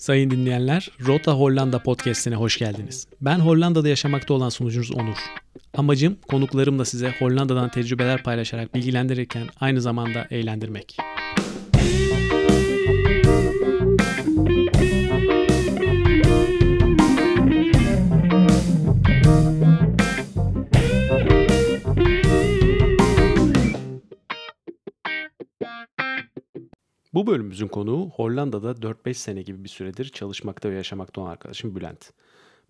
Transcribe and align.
Sayın 0.00 0.30
dinleyenler, 0.30 0.90
Rota 1.06 1.32
Hollanda 1.32 1.78
podcast'ine 1.82 2.34
hoş 2.34 2.58
geldiniz. 2.58 3.06
Ben 3.20 3.38
Hollanda'da 3.38 3.88
yaşamakta 3.88 4.34
olan 4.34 4.48
sunucunuz 4.48 4.90
Onur. 4.92 5.16
Amacım 5.74 6.16
konuklarımla 6.28 6.84
size 6.84 7.14
Hollanda'dan 7.18 7.70
tecrübeler 7.70 8.22
paylaşarak 8.22 8.74
bilgilendirirken 8.74 9.46
aynı 9.60 9.80
zamanda 9.80 10.26
eğlendirmek. 10.30 10.96
Bölümümüzün 27.30 27.68
konuğu 27.68 28.10
Hollanda'da 28.10 28.70
4-5 28.70 29.14
sene 29.14 29.42
gibi 29.42 29.64
bir 29.64 29.68
süredir 29.68 30.08
çalışmakta 30.08 30.70
ve 30.70 30.74
yaşamakta 30.74 31.20
olan 31.20 31.30
arkadaşım 31.30 31.76
Bülent. 31.76 32.10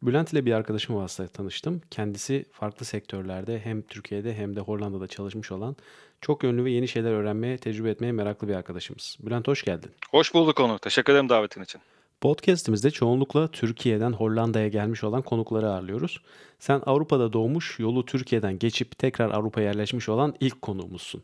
Bülent 0.03 0.33
ile 0.33 0.47
bir 0.47 0.53
arkadaşım 0.53 0.97
vasıtasıyla 0.97 1.29
tanıştım. 1.29 1.81
Kendisi 1.91 2.45
farklı 2.53 2.87
sektörlerde 2.87 3.61
hem 3.65 3.83
Türkiye'de 3.83 4.35
hem 4.35 4.57
de 4.57 4.61
Hollanda'da 4.61 5.07
çalışmış 5.07 5.53
olan 5.53 5.77
çok 6.21 6.45
yönlü 6.45 6.65
ve 6.65 6.71
yeni 6.71 6.89
şeyler 6.89 7.11
öğrenmeye, 7.11 7.59
tecrübe 7.59 7.91
etmeye 7.91 8.13
meraklı 8.13 8.49
bir 8.49 8.55
arkadaşımız. 8.55 9.17
Bülent 9.21 9.49
hoş 9.49 9.65
geldin. 9.65 9.91
Hoş 10.11 10.35
bulduk 10.35 10.61
Onur. 10.61 10.79
Teşekkür 10.79 11.13
ederim 11.13 11.29
davetin 11.29 11.63
için. 11.63 11.81
Podcast'imizde 12.21 12.91
çoğunlukla 12.91 13.49
Türkiye'den 13.49 14.13
Hollanda'ya 14.13 14.69
gelmiş 14.69 15.05
olan 15.05 15.23
konukları 15.23 15.71
ağırlıyoruz. 15.71 16.21
Sen 16.59 16.83
Avrupa'da 16.87 17.33
doğmuş, 17.33 17.79
yolu 17.79 18.07
Türkiye'den 18.07 18.59
geçip 18.59 18.99
tekrar 18.99 19.31
Avrupa'ya 19.31 19.67
yerleşmiş 19.67 20.09
olan 20.09 20.35
ilk 20.41 20.63
konuğumuzsun. 20.63 21.23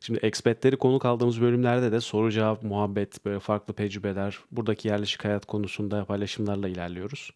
Şimdi 0.00 0.18
expatleri 0.22 0.76
konuk 0.76 1.04
aldığımız 1.04 1.40
bölümlerde 1.40 1.92
de 1.92 2.00
soru 2.00 2.30
cevap, 2.30 2.62
muhabbet, 2.62 3.24
böyle 3.24 3.40
farklı 3.40 3.74
tecrübeler, 3.74 4.38
buradaki 4.50 4.88
yerleşik 4.88 5.24
hayat 5.24 5.46
konusunda 5.46 6.04
paylaşımlarla 6.04 6.68
ilerliyoruz. 6.68 7.30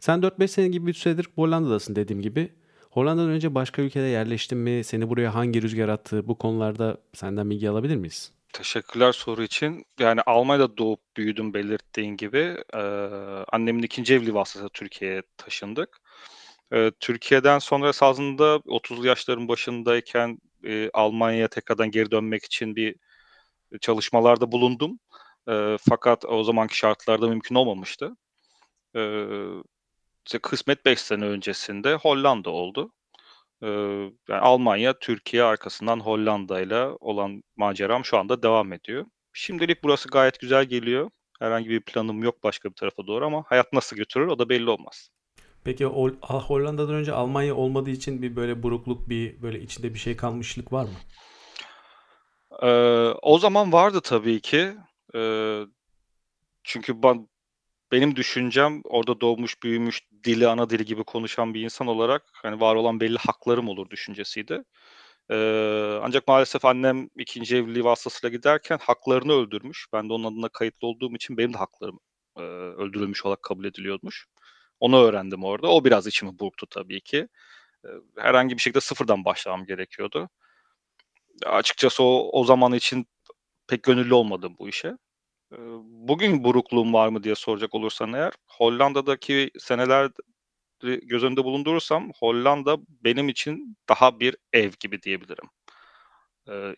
Sen 0.00 0.20
4-5 0.20 0.48
sene 0.48 0.68
gibi 0.68 0.86
bir 0.86 0.94
süredir 0.94 1.26
Hollanda'dasın 1.34 1.96
dediğim 1.96 2.22
gibi. 2.22 2.52
Hollanda'dan 2.90 3.30
önce 3.30 3.54
başka 3.54 3.82
ülkede 3.82 4.06
yerleştin 4.06 4.58
mi? 4.58 4.84
Seni 4.84 5.08
buraya 5.08 5.34
hangi 5.34 5.62
rüzgar 5.62 5.88
attı? 5.88 6.28
Bu 6.28 6.38
konularda 6.38 6.98
senden 7.14 7.50
bilgi 7.50 7.70
alabilir 7.70 7.96
miyiz? 7.96 8.32
Teşekkürler 8.52 9.12
soru 9.12 9.42
için. 9.42 9.84
Yani 10.00 10.20
Almanya'da 10.26 10.76
doğup 10.76 11.00
büyüdüm 11.16 11.54
belirttiğin 11.54 12.16
gibi. 12.16 12.56
Ee, 12.74 12.78
annemin 13.52 13.82
ikinci 13.82 14.14
evli 14.14 14.34
vasıtasıyla 14.34 14.68
Türkiye'ye 14.68 15.22
taşındık. 15.36 16.00
Ee, 16.72 16.92
Türkiye'den 17.00 17.58
sonra 17.58 17.88
esasında 17.88 18.60
30'lu 18.66 19.06
yaşların 19.06 19.48
başındayken 19.48 20.38
e, 20.64 20.90
Almanya'ya 20.94 21.48
tekrardan 21.48 21.90
geri 21.90 22.10
dönmek 22.10 22.44
için 22.44 22.76
bir 22.76 22.96
çalışmalarda 23.80 24.52
bulundum. 24.52 24.98
E, 25.48 25.76
fakat 25.88 26.24
o 26.24 26.44
zamanki 26.44 26.76
şartlarda 26.76 27.28
mümkün 27.28 27.54
olmamıştı. 27.54 28.16
E, 28.96 29.02
işte 30.26 30.38
kısmet 30.38 30.86
5 30.86 31.00
sene 31.00 31.24
öncesinde 31.24 31.94
Hollanda 31.94 32.50
oldu. 32.50 32.92
E, 33.62 33.66
yani 34.28 34.40
Almanya, 34.40 34.98
Türkiye 34.98 35.42
arkasından 35.42 36.00
Hollanda 36.00 36.60
ile 36.60 36.84
olan 37.00 37.42
maceram 37.56 38.04
şu 38.04 38.18
anda 38.18 38.42
devam 38.42 38.72
ediyor. 38.72 39.06
Şimdilik 39.32 39.84
burası 39.84 40.08
gayet 40.08 40.40
güzel 40.40 40.64
geliyor. 40.64 41.10
Herhangi 41.40 41.70
bir 41.70 41.80
planım 41.80 42.22
yok 42.22 42.42
başka 42.44 42.70
bir 42.70 42.74
tarafa 42.74 43.06
doğru 43.06 43.26
ama 43.26 43.44
hayat 43.46 43.72
nasıl 43.72 43.96
götürür 43.96 44.26
o 44.26 44.38
da 44.38 44.48
belli 44.48 44.70
olmaz. 44.70 45.10
Peki 45.64 45.84
Hollanda'dan 45.84 46.94
önce 46.94 47.12
Almanya 47.12 47.56
olmadığı 47.56 47.90
için 47.90 48.22
bir 48.22 48.36
böyle 48.36 48.62
burukluk, 48.62 49.08
bir 49.08 49.42
böyle 49.42 49.60
içinde 49.60 49.94
bir 49.94 49.98
şey 49.98 50.16
kalmışlık 50.16 50.72
var 50.72 50.84
mı? 50.84 50.90
Ee, 52.62 53.14
o 53.22 53.38
zaman 53.38 53.72
vardı 53.72 54.00
tabii 54.04 54.40
ki. 54.40 54.72
Ee, 55.14 55.62
çünkü 56.64 57.02
ben, 57.02 57.28
benim 57.92 58.16
düşüncem 58.16 58.80
orada 58.84 59.20
doğmuş, 59.20 59.62
büyümüş, 59.62 60.00
dili 60.24 60.48
ana 60.48 60.70
dili 60.70 60.84
gibi 60.84 61.04
konuşan 61.04 61.54
bir 61.54 61.60
insan 61.60 61.86
olarak 61.86 62.22
hani 62.32 62.60
var 62.60 62.74
olan 62.74 63.00
belli 63.00 63.18
haklarım 63.18 63.68
olur 63.68 63.90
düşüncesiydi. 63.90 64.62
Ee, 65.30 65.98
ancak 66.02 66.28
maalesef 66.28 66.64
annem 66.64 67.08
ikinci 67.16 67.56
evliliği 67.56 67.84
vasıtasıyla 67.84 68.36
giderken 68.36 68.78
haklarını 68.82 69.32
öldürmüş. 69.32 69.86
Ben 69.92 70.08
de 70.08 70.12
onun 70.12 70.24
adına 70.24 70.48
kayıtlı 70.48 70.88
olduğum 70.88 71.14
için 71.14 71.36
benim 71.36 71.54
de 71.54 71.58
haklarım 71.58 72.00
e, 72.36 72.40
öldürülmüş 72.82 73.26
olarak 73.26 73.42
kabul 73.42 73.64
ediliyormuş. 73.64 74.26
Onu 74.80 75.02
öğrendim 75.02 75.44
orada. 75.44 75.68
O 75.68 75.84
biraz 75.84 76.06
içimi 76.06 76.38
burktu 76.38 76.66
tabii 76.70 77.00
ki. 77.00 77.28
Herhangi 78.18 78.56
bir 78.56 78.62
şekilde 78.62 78.80
sıfırdan 78.80 79.24
başlamam 79.24 79.66
gerekiyordu. 79.66 80.28
Açıkçası 81.46 82.02
o, 82.02 82.40
o 82.40 82.44
zaman 82.44 82.72
için 82.72 83.06
pek 83.68 83.82
gönüllü 83.82 84.14
olmadım 84.14 84.56
bu 84.58 84.68
işe. 84.68 84.92
Bugün 85.84 86.44
burukluğum 86.44 86.92
var 86.92 87.08
mı 87.08 87.24
diye 87.24 87.34
soracak 87.34 87.74
olursan 87.74 88.12
eğer, 88.12 88.32
Hollanda'daki 88.46 89.50
seneler 89.58 90.10
göz 90.82 91.24
önünde 91.24 91.44
bulundurursam 91.44 92.12
Hollanda 92.20 92.78
benim 92.88 93.28
için 93.28 93.76
daha 93.88 94.20
bir 94.20 94.36
ev 94.52 94.70
gibi 94.80 95.02
diyebilirim. 95.02 95.48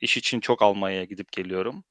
İş 0.00 0.16
için 0.16 0.40
çok 0.40 0.62
Almanya'ya 0.62 1.04
gidip 1.04 1.32
geliyorum. 1.32 1.84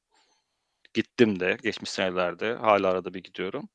Gittim 0.93 1.39
de 1.39 1.57
geçmiş 1.63 1.89
senelerde 1.89 2.53
hala 2.53 2.88
arada 2.89 3.13
bir 3.13 3.23
gidiyorum 3.23 3.69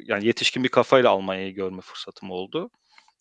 yani 0.00 0.26
yetişkin 0.26 0.64
bir 0.64 0.68
kafayla 0.68 1.10
Almanya'yı 1.10 1.54
görme 1.54 1.80
fırsatım 1.80 2.30
oldu. 2.30 2.70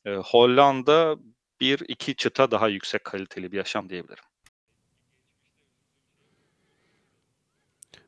Hollanda 0.06 1.18
bir 1.62 1.80
iki 1.88 2.16
çıta 2.16 2.52
daha 2.52 2.68
yüksek 2.68 3.04
kaliteli 3.04 3.52
bir 3.52 3.58
yaşam 3.58 3.90
diyebilirim. 3.90 4.24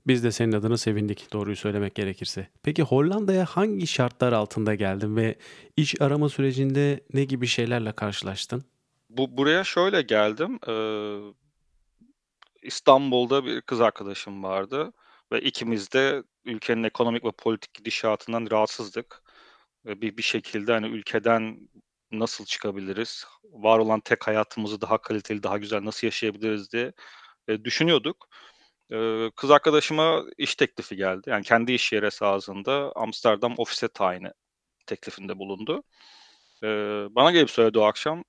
Biz 0.07 0.23
de 0.23 0.31
senin 0.31 0.51
adına 0.51 0.77
sevindik 0.77 1.33
doğruyu 1.33 1.55
söylemek 1.55 1.95
gerekirse. 1.95 2.47
Peki 2.63 2.83
Hollanda'ya 2.83 3.45
hangi 3.45 3.87
şartlar 3.87 4.33
altında 4.33 4.75
geldin 4.75 5.15
ve 5.15 5.35
iş 5.77 6.01
arama 6.01 6.29
sürecinde 6.29 7.03
ne 7.13 7.23
gibi 7.23 7.47
şeylerle 7.47 7.91
karşılaştın? 7.91 8.63
Bu 9.09 9.37
buraya 9.37 9.63
şöyle 9.63 10.01
geldim. 10.01 10.59
Ee, 10.67 11.17
İstanbul'da 12.61 13.45
bir 13.45 13.61
kız 13.61 13.81
arkadaşım 13.81 14.43
vardı 14.43 14.93
ve 15.31 15.41
ikimiz 15.41 15.91
de 15.91 16.23
ülkenin 16.45 16.83
ekonomik 16.83 17.25
ve 17.25 17.31
politik 17.31 17.73
gidişatından 17.73 18.47
rahatsızdık. 18.51 19.23
Ve 19.85 20.01
bir 20.01 20.17
bir 20.17 20.23
şekilde 20.23 20.71
hani 20.73 20.87
ülkeden 20.87 21.69
nasıl 22.11 22.45
çıkabiliriz? 22.45 23.25
Var 23.43 23.79
olan 23.79 23.99
tek 24.01 24.27
hayatımızı 24.27 24.81
daha 24.81 24.97
kaliteli, 25.01 25.43
daha 25.43 25.57
güzel 25.57 25.85
nasıl 25.85 26.07
yaşayabiliriz 26.07 26.71
diye 26.71 26.93
e, 27.47 27.63
düşünüyorduk. 27.63 28.27
E, 28.91 29.29
kız 29.35 29.51
arkadaşıma 29.51 30.23
iş 30.37 30.55
teklifi 30.55 30.95
geldi. 30.95 31.29
Yani 31.29 31.43
kendi 31.43 31.73
iş 31.73 31.93
yeri 31.93 32.05
esasında 32.05 32.91
Amsterdam 32.95 33.53
ofise 33.57 33.87
tayini 33.87 34.31
teklifinde 34.87 35.37
bulundu. 35.39 35.83
E, 36.63 36.67
bana 37.11 37.31
gelip 37.31 37.49
söyledi 37.51 37.79
o 37.79 37.83
akşam. 37.83 38.23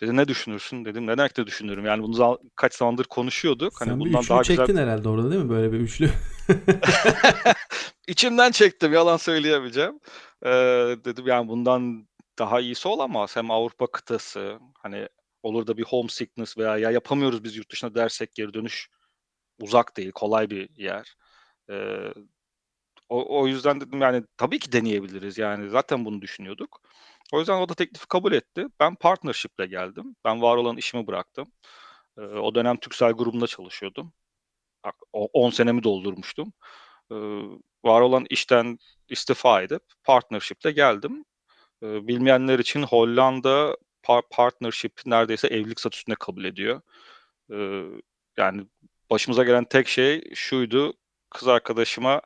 Dedi 0.00 0.16
ne 0.16 0.28
düşünürsün 0.28 0.84
dedim. 0.84 1.06
Ne 1.06 1.18
demek 1.18 1.36
de 1.36 1.46
düşünürüm. 1.46 1.84
Yani 1.84 2.02
bunu 2.02 2.38
kaç 2.56 2.74
zamandır 2.74 3.04
konuşuyorduk. 3.04 3.78
Sen 3.78 3.86
hani 3.86 4.00
bundan 4.00 4.22
daha 4.28 4.44
çektin 4.44 4.66
güzel... 4.66 4.82
herhalde 4.82 5.08
orada 5.08 5.30
değil 5.30 5.42
mi? 5.42 5.50
Böyle 5.50 5.72
bir 5.72 5.80
üçlü. 5.80 6.10
İçimden 8.08 8.50
çektim. 8.50 8.92
Yalan 8.92 9.16
söyleyemeyeceğim. 9.16 10.00
Ee, 10.44 10.48
dedim 11.04 11.26
yani 11.26 11.48
bundan 11.48 12.08
daha 12.38 12.60
iyisi 12.60 12.88
olamaz. 12.88 13.36
Hem 13.36 13.50
Avrupa 13.50 13.86
kıtası 13.86 14.58
hani 14.78 15.08
olur 15.42 15.66
da 15.66 15.76
bir 15.76 15.84
homesickness 15.84 16.58
veya 16.58 16.78
ya 16.78 16.90
yapamıyoruz 16.90 17.44
biz 17.44 17.56
yurt 17.56 17.72
dışına 17.72 17.94
dersek 17.94 18.34
geri 18.34 18.54
dönüş 18.54 18.88
uzak 19.60 19.96
değil. 19.96 20.12
Kolay 20.12 20.50
bir 20.50 20.68
yer. 20.76 21.16
Ee, 21.70 22.12
o, 23.08 23.40
o 23.40 23.46
yüzden 23.46 23.80
dedim 23.80 24.00
yani 24.00 24.24
tabii 24.36 24.58
ki 24.58 24.72
deneyebiliriz. 24.72 25.38
Yani 25.38 25.70
zaten 25.70 26.04
bunu 26.04 26.22
düşünüyorduk. 26.22 26.80
O 27.32 27.38
yüzden 27.38 27.60
o 27.60 27.68
da 27.68 27.74
teklifi 27.74 28.06
kabul 28.08 28.32
etti. 28.32 28.66
Ben 28.80 28.94
partnership'le 28.94 29.70
geldim. 29.70 30.16
Ben 30.24 30.42
var 30.42 30.56
olan 30.56 30.76
işimi 30.76 31.06
bıraktım. 31.06 31.52
Ee, 32.18 32.20
o 32.20 32.54
dönem 32.54 32.76
Türksel 32.76 33.12
grubunda 33.12 33.46
çalışıyordum. 33.46 34.12
10 35.12 35.50
senemi 35.50 35.82
doldurmuştum. 35.82 36.52
Ee, 37.12 37.14
var 37.84 38.00
olan 38.00 38.26
işten 38.30 38.78
istifa 39.08 39.62
edip 39.62 39.82
partnership'le 40.04 40.74
geldim. 40.74 41.24
Ee, 41.82 42.08
bilmeyenler 42.08 42.58
için 42.58 42.82
Hollanda 42.82 43.76
par- 44.04 44.28
partnership 44.30 44.92
neredeyse 45.06 45.48
evlilik 45.48 45.80
statüsüne 45.80 46.14
kabul 46.14 46.44
ediyor. 46.44 46.80
Yani 48.36 48.66
başımıza 49.10 49.44
gelen 49.44 49.64
tek 49.64 49.88
şey 49.88 50.34
şuydu. 50.34 50.94
Kız 51.30 51.48
arkadaşıma 51.48 52.22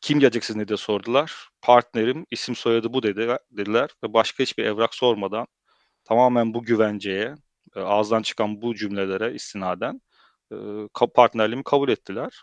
kim 0.00 0.20
gelecek 0.20 0.44
sizinle 0.44 0.68
diye 0.68 0.76
sordular. 0.76 1.48
Partnerim 1.62 2.26
isim 2.30 2.56
soyadı 2.56 2.92
bu 2.92 3.02
dedi, 3.02 3.36
dediler 3.50 3.90
ve 4.04 4.12
başka 4.12 4.42
hiçbir 4.42 4.64
evrak 4.64 4.94
sormadan 4.94 5.46
tamamen 6.04 6.54
bu 6.54 6.62
güvenceye, 6.62 7.34
ağızdan 7.74 8.22
çıkan 8.22 8.62
bu 8.62 8.74
cümlelere 8.74 9.34
istinaden 9.34 10.00
e, 10.52 10.56
partnerliğimi 11.14 11.64
kabul 11.64 11.88
ettiler. 11.88 12.42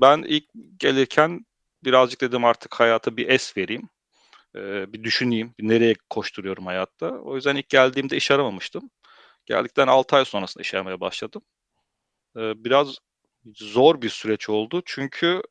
Ben 0.00 0.22
ilk 0.22 0.44
gelirken 0.76 1.46
birazcık 1.84 2.20
dedim 2.20 2.44
artık 2.44 2.74
hayata 2.74 3.16
bir 3.16 3.28
es 3.28 3.56
vereyim. 3.56 3.88
Bir 4.54 5.04
düşüneyim, 5.04 5.54
bir 5.60 5.68
nereye 5.68 5.94
koşturuyorum 6.10 6.66
hayatta. 6.66 7.08
O 7.08 7.36
yüzden 7.36 7.56
ilk 7.56 7.68
geldiğimde 7.68 8.16
iş 8.16 8.30
aramamıştım. 8.30 8.90
Geldikten 9.46 9.86
6 9.86 10.16
ay 10.16 10.24
sonrasında 10.24 10.62
iş 10.62 10.74
aramaya 10.74 11.00
başladım. 11.00 11.42
Biraz 12.36 12.96
zor 13.54 14.02
bir 14.02 14.08
süreç 14.08 14.48
oldu 14.48 14.82
çünkü 14.86 15.42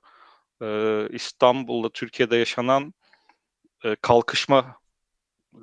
eee, 0.61 1.07
İstanbul'da, 1.11 1.89
Türkiye'de 1.89 2.37
yaşanan, 2.37 2.93
eee, 3.85 3.97
kalkışma 4.01 4.77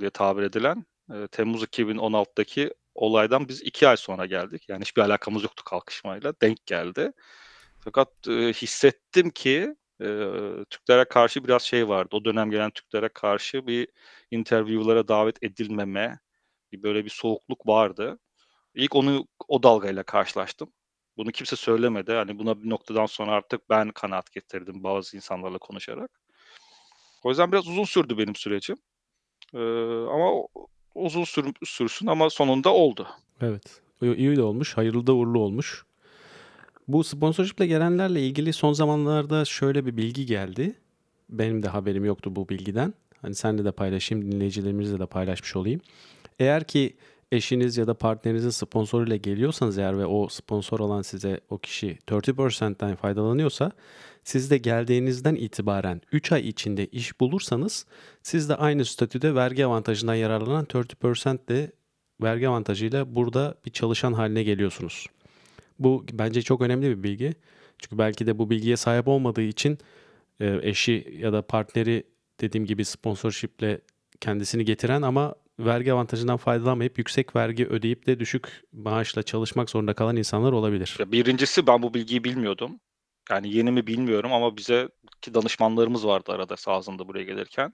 diye 0.01 0.11
tabir 0.11 0.43
edilen, 0.45 0.87
eee, 1.13 1.29
temmuz 1.29 1.63
2016'daki 1.65 2.71
olaydan 2.95 3.49
biz 3.49 3.63
2 3.63 3.89
ay 3.89 3.97
sonra 3.99 4.27
geldik. 4.27 4.65
Yani 4.69 4.83
hiçbir 4.83 5.03
alakamız 5.03 5.43
yoktu 5.45 5.65
kalkışmayla, 5.65 6.35
denk 6.43 6.67
geldi. 6.67 7.13
Fakat, 7.81 8.09
eee, 8.29 8.53
hissettim 8.55 9.31
ki, 9.31 9.77
eee, 10.01 10.65
Türklere 10.71 11.05
karşı 11.07 11.45
biraz 11.45 11.63
şey 11.63 11.89
vardı, 11.89 12.17
o 12.17 12.25
dönem 12.27 12.51
gelen 12.51 12.71
Türklere 12.73 13.09
karşı 13.11 13.67
bir 13.67 13.89
interview'lara 14.31 15.09
davet 15.09 15.45
edilmeme, 15.45 16.21
bir 16.73 16.83
böyle 16.85 17.05
bir 17.05 17.11
soğukluk 17.11 17.69
vardı. 17.69 18.19
İlk 18.75 18.97
onu 18.97 19.29
o 19.49 19.65
dalgayla 19.65 20.05
karşılaştım. 20.05 20.73
Bunu 21.17 21.33
kimse 21.33 21.57
söylemedi. 21.57 22.13
Hani 22.13 22.39
buna 22.39 22.63
bir 22.63 22.71
noktadan 22.71 23.07
sonra 23.07 23.33
artık 23.33 23.71
ben 23.71 23.91
kanaat 23.91 24.33
getirdim 24.33 24.83
bazı 24.83 25.17
insanlarla 25.17 25.59
konuşarak. 25.59 26.11
O 27.25 27.29
yüzden 27.29 27.53
biraz 27.53 27.69
uzun 27.69 27.85
sürdü 27.85 28.19
benim 28.19 28.35
sürecim. 28.35 28.77
Eee, 29.55 29.61
ama 30.13 30.47
uzun 30.95 31.25
sür 31.25 31.53
sürsün 31.65 32.07
ama 32.07 32.31
sonunda 32.31 32.75
oldu. 32.75 33.09
Evet. 33.41 33.81
İyi 34.03 34.37
de 34.37 34.43
olmuş, 34.43 34.77
hayırlı 34.77 35.07
da 35.07 35.15
uğurlu 35.15 35.39
olmuş. 35.39 35.85
Bu 36.89 37.05
sponsorship'le 37.05 37.69
gelenlerle 37.69 38.27
ilgili 38.27 38.53
son 38.53 38.73
zamanlarda 38.73 39.45
şöyle 39.45 39.87
bir 39.87 39.97
bilgi 39.97 40.27
geldi. 40.27 40.75
Benim 41.29 41.63
de 41.63 41.69
haberim 41.69 42.05
yoktu 42.05 42.37
bu 42.37 42.49
bilgiden. 42.49 42.95
Hani 43.23 43.35
seninle 43.35 43.65
de 43.65 43.73
paylaşayım, 43.73 44.33
dinleyicilerimizle 44.33 44.99
de 44.99 45.07
paylaşmış 45.07 45.57
olayım. 45.57 45.81
Eğer 46.39 46.65
ki 46.65 46.97
eşiniz 47.33 47.77
ya 47.77 47.87
da 47.87 47.95
partnerinizin 47.95 48.51
sponsoruyla 48.51 49.17
geliyorsanız 49.17 49.79
eğer 49.79 49.99
ve 49.99 50.07
o 50.07 50.29
sponsor 50.29 50.79
olan 50.81 51.03
size 51.03 51.41
o 51.51 51.59
kişi 51.59 51.99
30%'den 52.07 52.97
faydalanıyorsa 52.97 53.73
siz 54.25 54.51
de 54.51 54.59
geldiğinizden 54.59 55.35
itibaren 55.35 56.01
3 56.13 56.33
ay 56.33 56.49
içinde 56.49 56.87
iş 56.87 57.21
bulursanız 57.21 57.87
siz 58.23 58.49
de 58.49 58.55
aynı 58.57 58.85
statüde 58.85 59.35
vergi 59.35 59.67
avantajından 59.67 60.15
yararlanan 60.15 60.65
30% 60.65 61.49
de 61.49 61.73
vergi 62.23 62.49
avantajıyla 62.49 63.17
burada 63.17 63.55
bir 63.65 63.71
çalışan 63.71 64.13
haline 64.13 64.43
geliyorsunuz. 64.43 65.07
Bu 65.79 66.07
bence 66.13 66.43
çok 66.43 66.61
önemli 66.61 66.91
bir 66.91 67.03
bilgi. 67.03 67.35
Çünkü 67.79 67.99
belki 67.99 68.27
de 68.27 68.39
bu 68.39 68.51
bilgiye 68.51 68.77
sahip 68.77 69.09
olmadığı 69.09 69.43
için 69.43 69.79
e, 70.41 70.61
eşi 70.63 71.19
ya 71.21 71.33
da 71.33 71.43
partneri 71.43 72.05
dediğim 72.41 72.67
gibi 72.67 72.85
sponsorshiple 72.85 73.81
kendisini 74.21 74.65
getiren 74.65 75.03
ama 75.03 75.35
vergi 75.59 75.93
avantajından 75.93 76.37
faydalanmayıp 76.37 76.99
yüksek 76.99 77.37
vergi 77.37 77.67
ödeyip 77.67 78.07
de 78.07 78.21
düşük 78.21 78.63
maaşla 78.73 79.23
çalışmak 79.23 79.71
zorunda 79.71 79.95
kalan 79.95 80.17
insanlar 80.17 80.53
olabilir. 80.53 80.97
Birincisi 81.07 81.67
ben 81.67 81.83
bu 81.83 81.95
bilgiyi 81.95 82.25
bilmiyordum. 82.25 82.81
Yani 83.31 83.57
yeni 83.57 83.71
mi 83.71 83.87
bilmiyorum 83.87 84.33
ama 84.33 84.57
bize 84.57 84.89
ki 85.23 85.35
danışmanlarımız 85.35 86.07
vardı 86.07 86.33
arada 86.33 86.57
sağzında 86.57 87.09
buraya 87.09 87.25
gelirken. 87.25 87.73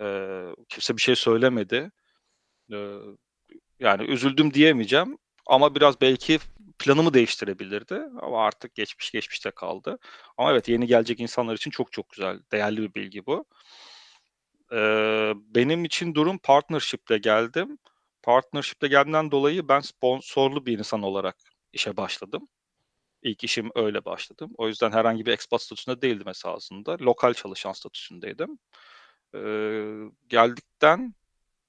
Eee, 0.00 0.46
kimse 0.68 0.96
bir 0.96 1.02
şey 1.02 1.16
söylemedi. 1.16 1.90
Eee, 2.70 2.96
yani 3.80 4.04
üzüldüm 4.04 4.54
diyemeyeceğim 4.54 5.18
ama 5.46 5.74
biraz 5.74 6.00
belki 6.00 6.38
planımı 6.78 7.14
değiştirebilirdi 7.14 8.02
ama 8.22 8.44
artık 8.44 8.74
geçmiş 8.74 9.10
geçmişte 9.10 9.50
kaldı. 9.50 9.98
Ama 10.38 10.52
evet 10.52 10.68
yeni 10.68 10.86
gelecek 10.86 11.20
insanlar 11.20 11.54
için 11.54 11.70
çok 11.70 11.92
çok 11.92 12.10
güzel, 12.10 12.40
değerli 12.52 12.82
bir 12.82 12.94
bilgi 12.94 13.26
bu. 13.26 13.44
Eee, 14.72 15.34
benim 15.36 15.84
için 15.84 16.14
durum 16.14 16.38
partnership'le 16.38 17.22
geldim. 17.22 17.78
Partnership'le 18.22 18.80
geldiğimden 18.90 19.30
dolayı 19.30 19.68
ben 19.68 19.80
sponsorlu 19.80 20.66
bir 20.66 20.78
insan 20.78 21.02
olarak 21.02 21.36
işe 21.72 21.96
başladım. 21.96 22.48
İlk 23.22 23.44
işim 23.44 23.70
öyle 23.74 24.04
başladım. 24.04 24.52
O 24.58 24.68
yüzden 24.68 24.92
herhangi 24.92 25.26
bir 25.26 25.32
expat 25.32 25.62
statüsünde 25.62 26.02
değildim 26.02 26.28
esasında. 26.28 26.96
Lokal 27.00 27.34
çalışan 27.34 27.72
statüsündeydim. 27.72 28.58
Eee, 29.34 30.10
geldikten 30.28 31.14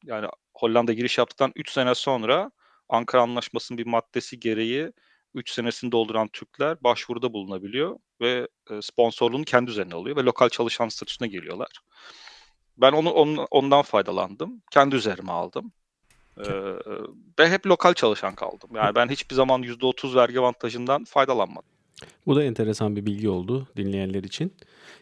yani 0.06 0.28
Hollanda'ya 0.56 0.96
giriş 0.98 1.18
yaptıktan 1.18 1.52
3 1.56 1.72
sene 1.72 1.96
sonra 1.96 2.52
Ankara 2.90 3.22
Anlaşması'nın 3.22 3.78
bir 3.78 3.86
maddesi 3.88 4.40
gereği 4.40 4.92
3 5.36 5.52
senesini 5.52 5.92
dolduran 5.92 6.28
Türkler 6.34 6.84
başvuruda 6.84 7.34
bulunabiliyor 7.34 8.00
ve 8.22 8.48
e, 8.72 8.82
sponsorluğunu 8.82 9.44
kendi 9.46 9.72
üzerine 9.72 9.96
alıyor 9.96 10.18
ve 10.18 10.22
lokal 10.24 10.50
çalışan 10.50 10.90
statüsüne 10.90 11.28
geliyorlar. 11.28 11.70
Ben 12.78 12.92
onu 12.92 13.12
onun, 13.12 13.48
ondan 13.52 13.82
faydalandım. 13.82 14.62
Kendi 14.72 14.96
üzerime 14.96 15.32
aldım. 15.32 15.72
Ee, 16.38 16.44
ve 17.40 17.50
hep 17.50 17.68
lokal 17.68 17.94
çalışan 17.94 18.36
kaldım. 18.36 18.70
Yani 18.76 18.96
ben 18.96 19.10
hiçbir 19.10 19.36
zaman 19.36 19.64
%30 19.64 20.16
vergi 20.16 20.40
avantajından 20.40 21.04
faydalanmadım. 21.04 21.70
Bu 22.26 22.36
da 22.36 22.44
enteresan 22.44 22.96
bir 22.96 23.06
bilgi 23.06 23.30
oldu 23.30 23.68
dinleyenler 23.78 24.24
için. 24.24 24.54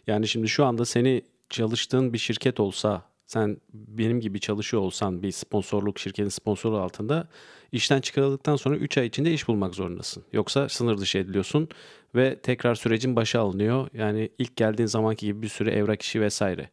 Yani 0.07 0.27
şimdi 0.27 0.49
şu 0.49 0.65
anda 0.65 0.85
seni 0.85 1.21
çalıştığın 1.49 2.13
bir 2.13 2.17
şirket 2.17 2.59
olsa, 2.59 3.01
sen 3.25 3.57
benim 3.73 4.19
gibi 4.19 4.39
çalışıyor 4.39 4.83
olsan 4.83 5.23
bir 5.23 5.31
sponsorluk 5.31 5.99
şirketin 5.99 6.29
sponsoru 6.29 6.77
altında 6.77 7.27
işten 7.71 8.01
çıkarıldıktan 8.01 8.55
sonra 8.55 8.75
3 8.75 8.97
ay 8.97 9.05
içinde 9.05 9.33
iş 9.33 9.47
bulmak 9.47 9.75
zorundasın. 9.75 10.23
Yoksa 10.33 10.69
sınır 10.69 10.97
dışı 10.97 11.17
ediliyorsun 11.17 11.69
ve 12.15 12.39
tekrar 12.39 12.75
sürecin 12.75 13.15
başı 13.15 13.39
alınıyor. 13.39 13.87
Yani 13.93 14.29
ilk 14.37 14.55
geldiğin 14.55 14.87
zamanki 14.87 15.25
gibi 15.25 15.41
bir 15.41 15.47
sürü 15.47 15.69
evrak 15.69 16.01
işi 16.01 16.21
vesaire. 16.21 16.69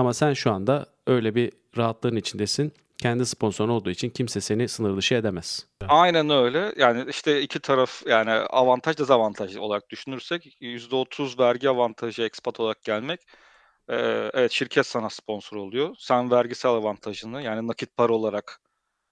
Ama 0.00 0.14
sen 0.14 0.32
şu 0.32 0.52
anda 0.52 0.86
öyle 1.06 1.34
bir 1.34 1.52
rahatlığın 1.76 2.16
içindesin. 2.16 2.72
Kendi 2.98 3.26
sponsorun 3.26 3.68
olduğu 3.68 3.90
için 3.90 4.10
kimse 4.10 4.40
seni 4.40 4.68
sınır 4.68 4.96
dışı 4.96 5.14
edemez. 5.14 5.66
Aynen 5.88 6.30
öyle. 6.30 6.74
Yani 6.76 7.04
işte 7.10 7.42
iki 7.42 7.60
taraf 7.60 8.02
yani 8.06 8.30
avantaj 8.30 8.98
dezavantaj 8.98 9.56
olarak 9.56 9.90
düşünürsek 9.90 10.56
%30 10.60 11.38
vergi 11.38 11.68
avantajı 11.68 12.22
expat 12.22 12.60
olarak 12.60 12.82
gelmek 12.84 13.20
e, 13.88 13.96
evet 14.34 14.52
şirket 14.52 14.86
sana 14.86 15.10
sponsor 15.10 15.56
oluyor. 15.56 15.96
Sen 15.98 16.30
vergisel 16.30 16.70
avantajını 16.70 17.42
yani 17.42 17.68
nakit 17.68 17.96
para 17.96 18.12
olarak 18.12 18.60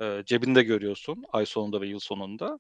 e, 0.03 0.23
cebinde 0.27 0.63
görüyorsun 0.63 1.25
ay 1.33 1.47
sonunda 1.47 1.81
ve 1.81 1.87
yıl 1.87 2.01
sonunda. 2.01 2.59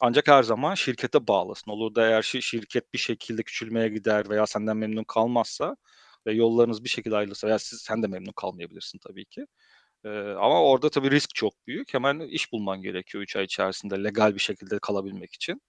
Ancak 0.00 0.28
her 0.28 0.42
zaman 0.42 0.74
şirkete 0.74 1.26
bağlısın. 1.28 1.70
Olur 1.70 1.94
da 1.94 2.06
eğer 2.06 2.22
şirket 2.22 2.92
bir 2.92 2.98
şekilde 2.98 3.42
küçülmeye 3.42 3.88
gider 3.88 4.30
veya 4.30 4.46
senden 4.46 4.76
memnun 4.76 5.04
kalmazsa 5.04 5.76
ve 6.26 6.32
yollarınız 6.32 6.84
bir 6.84 6.88
şekilde 6.88 7.16
ayrılırsa 7.16 7.46
veya 7.46 7.58
siz, 7.58 7.80
sen 7.80 8.02
de 8.02 8.06
memnun 8.06 8.32
kalmayabilirsin 8.32 8.98
tabii 8.98 9.24
ki. 9.24 9.46
Ee, 10.04 10.08
ama 10.18 10.62
orada 10.62 10.90
tabii 10.90 11.10
risk 11.10 11.34
çok 11.34 11.66
büyük. 11.66 11.94
Hemen 11.94 12.20
iş 12.20 12.52
bulman 12.52 12.82
gerekiyor 12.82 13.22
3 13.22 13.36
ay 13.36 13.44
içerisinde 13.44 14.04
legal 14.04 14.34
bir 14.34 14.40
şekilde 14.40 14.78
kalabilmek 14.78 15.34
için. 15.34 15.62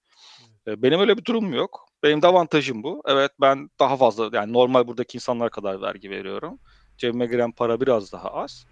Ee, 0.66 0.82
benim 0.82 1.00
öyle 1.00 1.16
bir 1.16 1.24
durum 1.24 1.52
yok. 1.54 1.88
Benim 2.02 2.22
de 2.22 2.26
avantajım 2.26 2.82
bu. 2.82 3.02
Evet 3.06 3.32
ben 3.40 3.70
daha 3.80 3.96
fazla 3.96 4.30
yani 4.32 4.52
normal 4.52 4.86
buradaki 4.86 5.16
insanlar 5.16 5.50
kadar 5.50 5.82
vergi 5.82 6.10
veriyorum. 6.10 6.58
Cebime 6.98 7.26
giren 7.26 7.52
para 7.52 7.80
biraz 7.80 8.12
daha 8.12 8.30
az. 8.30 8.64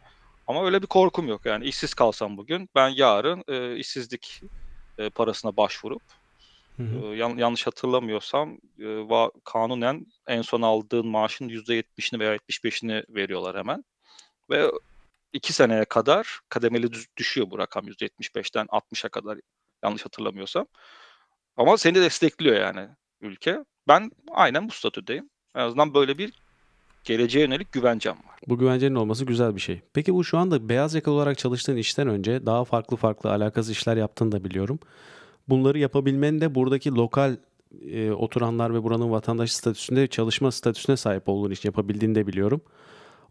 Ama 0.47 0.65
öyle 0.65 0.83
bir 0.83 0.87
korkum 0.87 1.29
yok. 1.29 1.47
Yani 1.47 1.65
işsiz 1.65 1.95
kalsam 1.95 2.37
bugün 2.37 2.69
ben 2.75 2.89
yarın 2.89 3.45
e, 3.49 3.77
işsizlik 3.77 4.41
e, 4.99 5.11
parasına 5.11 5.57
başvurup 5.57 6.03
Hı 6.77 6.83
hı. 6.83 7.15
yan, 7.15 7.37
yanlış 7.37 7.67
hatırlamıyorsam 7.67 8.59
e, 8.79 8.87
va, 9.09 9.31
kanunen 9.45 10.07
en 10.27 10.43
son 10.43 10.63
aldığın 10.63 11.07
maaşın 11.07 11.49
%70'ini 11.49 12.19
veya 12.19 12.37
75'ini 12.37 13.05
veriyorlar 13.15 13.57
hemen. 13.57 13.85
Ve 14.51 14.71
iki 15.33 15.53
seneye 15.53 15.85
kadar 15.85 16.41
kademeli 16.49 16.89
düşüyor 17.17 17.51
bu 17.51 17.59
rakam 17.59 17.89
%75'ten 17.89 18.67
60'a 18.67 19.09
kadar 19.09 19.39
yanlış 19.85 20.05
hatırlamıyorsam. 20.05 20.67
Ama 21.57 21.77
seni 21.77 21.95
destekliyor 21.95 22.57
yani 22.57 22.89
ülke. 23.21 23.65
Ben 23.89 24.11
aynen 24.31 24.69
bu 24.69 24.73
statüdeyim. 24.73 25.31
En 25.55 25.61
azından 25.61 25.95
böyle 25.95 26.19
bir 26.19 26.33
geleceğe 27.05 27.41
yönelik 27.41 27.73
güvencem 27.73 28.13
var. 28.13 28.39
Bu 28.49 28.59
güvencenin 28.59 28.95
olması 28.95 29.25
güzel 29.25 29.57
bir 29.57 29.61
şey. 29.61 29.81
Peki 29.93 30.15
bu 30.15 30.25
şu 30.25 30.39
anda 30.39 30.69
beyaz 30.69 30.95
yakalı 30.95 31.15
olarak 31.15 31.39
çalıştığın 31.39 31.77
işten 31.77 32.09
önce 32.09 32.47
daha 32.47 32.65
farklı 32.65 32.97
farklı 32.97 33.31
alakasız 33.31 33.71
işler 33.71 33.97
yaptığını 33.97 34.33
da 34.33 34.45
biliyorum. 34.45 34.79
Bunları 35.49 35.79
yapabilmenin 35.79 36.41
de 36.41 36.55
buradaki 36.55 36.91
lokal 36.91 37.37
e, 37.91 38.11
oturanlar 38.11 38.75
ve 38.75 38.83
buranın 38.83 39.11
vatandaş 39.11 39.53
statüsünde 39.53 40.07
çalışma 40.07 40.53
statüsüne 40.53 40.97
sahip 40.97 41.29
olduğun 41.29 41.51
için 41.51 41.69
yapabildiğini 41.69 42.15
de 42.15 42.27
biliyorum. 42.27 42.61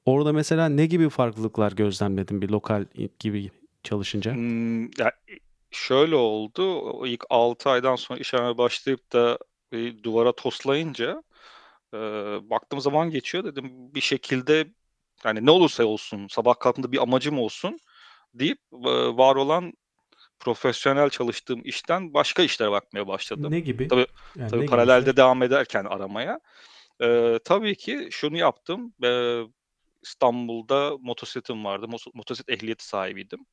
Orada 0.05 0.33
mesela 0.33 0.69
ne 0.69 0.85
gibi 0.85 1.09
farklılıklar 1.09 1.71
gözlemledin 1.71 2.41
bir 2.41 2.49
lokal 2.49 2.85
gibi 3.19 3.51
çalışınca? 3.83 4.33
Hmm, 4.33 4.83
ya 4.83 5.11
şöyle 5.71 6.15
oldu. 6.15 6.79
O 6.79 7.05
ilk 7.05 7.25
6 7.29 7.69
aydan 7.69 7.95
sonra 7.95 8.19
iş 8.19 8.33
aramaya 8.33 8.57
başlayıp 8.57 9.13
da 9.13 9.37
bir 9.71 10.03
duvara 10.03 10.31
toslayınca 10.31 11.23
e, 11.93 11.97
baktığım 12.49 12.81
zaman 12.81 13.09
geçiyor 13.09 13.43
dedim 13.43 13.71
bir 13.95 14.01
şekilde 14.01 14.67
yani 15.25 15.45
ne 15.45 15.51
olursa 15.51 15.85
olsun 15.85 16.27
sabah 16.27 16.59
kalktığımda 16.59 16.91
bir 16.91 17.01
amacım 17.01 17.39
olsun 17.39 17.79
deyip 18.33 18.59
e, 18.73 18.89
var 19.17 19.35
olan 19.35 19.73
profesyonel 20.39 21.09
çalıştığım 21.09 21.61
işten 21.63 22.13
başka 22.13 22.43
işlere 22.43 22.71
bakmaya 22.71 23.07
başladım. 23.07 23.51
Ne 23.51 23.59
gibi? 23.59 23.87
Tabii, 23.87 24.07
yani 24.35 24.51
tabii 24.51 24.65
paralelde 24.65 25.09
gibi? 25.09 25.17
devam 25.17 25.43
ederken 25.43 25.85
aramaya. 25.85 26.39
Ee, 27.01 27.39
tabii 27.45 27.75
ki 27.75 28.07
şunu 28.11 28.37
yaptım. 28.37 28.93
Ee, 29.03 29.41
İstanbul'da 30.03 30.97
motosikletim 31.01 31.65
vardı. 31.65 31.87
Motosiklet 32.13 32.57
ehliyeti 32.57 32.85
sahibiydim. 32.85 33.45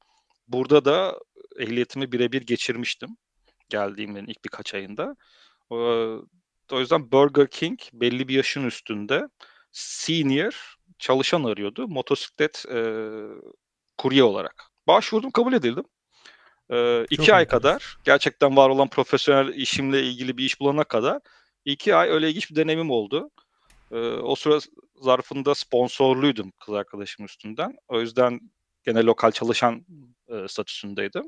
Burada 0.49 0.85
da 0.85 1.21
ehliyetimi 1.59 2.13
birebir 2.13 2.43
geçirmiştim. 2.43 3.17
Geldiğimin 3.69 4.27
ilk 4.27 4.45
birkaç 4.45 4.75
ayında. 4.75 5.17
Ee, 5.73 5.75
O 6.73 6.81
yüzden 6.81 7.13
Burger 7.13 7.51
King 7.51 7.81
belli 7.93 8.29
bir 8.29 8.35
yaşın 8.35 8.67
üstünde 8.67 9.29
senior 9.73 10.75
çalışan 10.99 11.45
arıyordu 11.45 11.89
motosiklet, 11.89 12.65
eee, 12.71 13.13
kurye 13.99 14.25
olarak. 14.25 14.71
Başvurdum, 14.87 15.31
kabul 15.31 15.53
edildim. 15.53 15.85
Eee, 16.73 17.07
2 17.11 17.35
Çok 17.35 17.35
ay 17.35 17.45
enteresan. 17.45 17.47
kadar 17.47 17.95
gerçekten 18.05 18.57
var 18.57 18.71
olan 18.71 18.89
profesyonel 18.91 19.55
işimle 19.55 20.03
ilgili 20.03 20.39
bir 20.39 20.45
iş 20.45 20.61
bulana 20.61 20.85
kadar 20.85 21.21
2 21.65 21.95
ay 21.95 22.09
öyle 22.11 22.29
ilginç 22.31 22.51
bir 22.51 22.57
deneyimim 22.57 22.91
oldu. 22.91 23.31
Eee, 23.93 23.99
o 24.01 24.37
süre 24.37 24.59
zarfında 24.97 25.55
sponsorluydum 25.55 26.53
kız 26.67 26.75
arkadaşımın 26.75 27.27
üstünden. 27.29 27.73
O 27.89 28.01
yüzden 28.01 28.41
gene 28.85 29.03
lokal 29.05 29.31
çalışan, 29.33 29.87
eee, 30.31 30.49
statüsündeydim. 30.49 31.25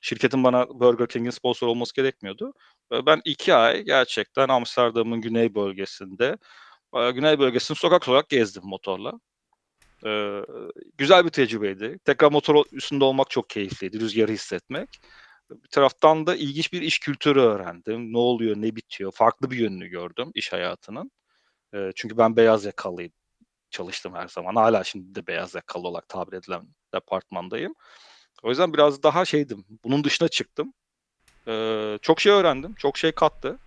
Şirketin 0.00 0.44
bana 0.44 0.68
Burger 0.70 1.08
King'in 1.08 1.30
sponsor 1.30 1.68
olması 1.68 1.94
gerekmiyordu. 1.94 2.52
Eee, 2.92 3.06
ben 3.06 3.20
2 3.24 3.54
ay 3.54 3.82
gerçekten 3.84 4.48
Amsterdam'ın 4.48 5.20
güney 5.20 5.54
bölgesinde, 5.54 6.38
eee, 6.96 7.10
güney 7.12 7.38
bölgesini 7.38 7.76
sokak 7.78 8.04
sokak 8.04 8.28
gezdim 8.30 8.62
motorla. 8.66 9.12
Eee, 10.06 10.42
güzel 10.98 11.24
bir 11.24 11.30
tecrübeydi. 11.30 11.98
Tekrar 12.04 12.32
motor 12.32 12.64
üstünde 12.72 13.04
olmak 13.04 13.30
çok 13.30 13.50
keyifliydi, 13.50 14.00
rüzgarı 14.00 14.32
hissetmek. 14.32 15.00
Bir 15.50 15.68
taraftan 15.70 16.26
da 16.26 16.36
ilginç 16.36 16.72
bir 16.72 16.82
iş 16.82 16.98
kültürü 16.98 17.40
öğrendim. 17.40 18.12
Ne 18.12 18.18
oluyor, 18.18 18.56
ne 18.56 18.76
bitiyor? 18.76 19.12
Farklı 19.12 19.50
bir 19.50 19.58
yönünü 19.58 19.88
gördüm 19.88 20.30
iş 20.34 20.52
hayatının. 20.52 21.10
Eee, 21.74 21.92
çünkü 21.96 22.18
ben 22.18 22.36
beyaz 22.36 22.64
yakalıyım 22.64 23.12
çalıştım 23.70 24.14
her 24.14 24.28
zaman. 24.28 24.56
Hâlâ 24.56 24.84
şimdi 24.84 25.14
de 25.14 25.26
beyaz 25.26 25.54
yakalı 25.54 25.88
olarak 25.88 26.08
tabir 26.08 26.36
edilen 26.38 26.62
departmandayım. 26.94 27.74
O 28.42 28.48
yüzden 28.50 28.74
biraz 28.74 29.02
daha 29.02 29.24
şeydim, 29.24 29.66
bunun 29.84 30.04
dışına 30.04 30.28
çıktım. 30.28 30.74
Eee, 31.48 31.98
çok 32.02 32.20
şey 32.20 32.32
öğrendim, 32.32 32.74
çok 32.78 32.98
şey 32.98 33.12
kattı. 33.12 33.60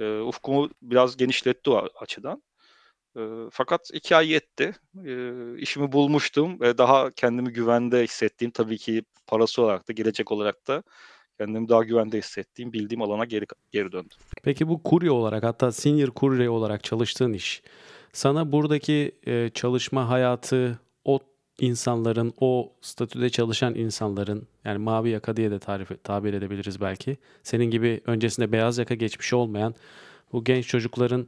Eee, 0.00 0.20
ufkumu 0.20 0.70
biraz 0.82 1.16
genişletti 1.18 1.70
o 1.70 1.88
açıdan. 2.02 2.42
Fakat 3.50 3.90
2 3.92 4.16
ay 4.16 4.28
yetti. 4.28 4.72
Eee, 5.04 5.32
işimi 5.58 5.92
bulmuştum 5.92 6.60
ve 6.60 6.78
daha 6.78 7.10
kendimi 7.10 7.52
güvende 7.52 8.04
hissettiğim, 8.04 8.50
tabii 8.50 8.78
ki 8.78 9.02
parası 9.26 9.62
olarak 9.62 9.88
da 9.88 9.92
gelecek 9.92 10.32
olarak 10.32 10.68
da 10.68 10.82
kendimi 11.38 11.68
daha 11.68 11.84
güvende 11.84 12.18
hissettiğim, 12.18 12.72
bildiğim 12.72 13.02
alana 13.02 13.24
geri 13.24 13.46
geri 13.72 13.92
döndüm. 13.92 14.16
Peki 14.42 14.68
bu 14.68 14.82
kurye 14.82 15.10
olarak 15.10 15.44
hatta 15.44 15.72
senior 15.72 16.08
kurye 16.08 16.50
olarak 16.50 16.84
çalıştığın 16.84 17.32
iş 17.32 17.62
sana 18.12 18.52
buradaki, 18.52 19.12
eee, 19.26 19.50
çalışma 19.54 20.08
hayatı, 20.08 20.78
o 21.04 21.18
insanların, 21.60 22.32
o 22.40 22.72
statüde 22.80 23.30
çalışan 23.30 23.74
insanların, 23.74 24.48
yani 24.64 24.78
mavi 24.78 25.10
yaka 25.10 25.36
diye 25.36 25.50
de 25.50 25.58
tarif 25.58 26.04
tabir 26.04 26.34
edebiliriz 26.34 26.80
belki. 26.80 27.16
Senin 27.42 27.64
gibi 27.64 28.00
öncesinde 28.06 28.52
beyaz 28.52 28.78
yaka 28.78 28.94
geçmişi 28.94 29.36
olmayan 29.36 29.74
bu 30.32 30.44
genç 30.44 30.66
çocukların, 30.66 31.26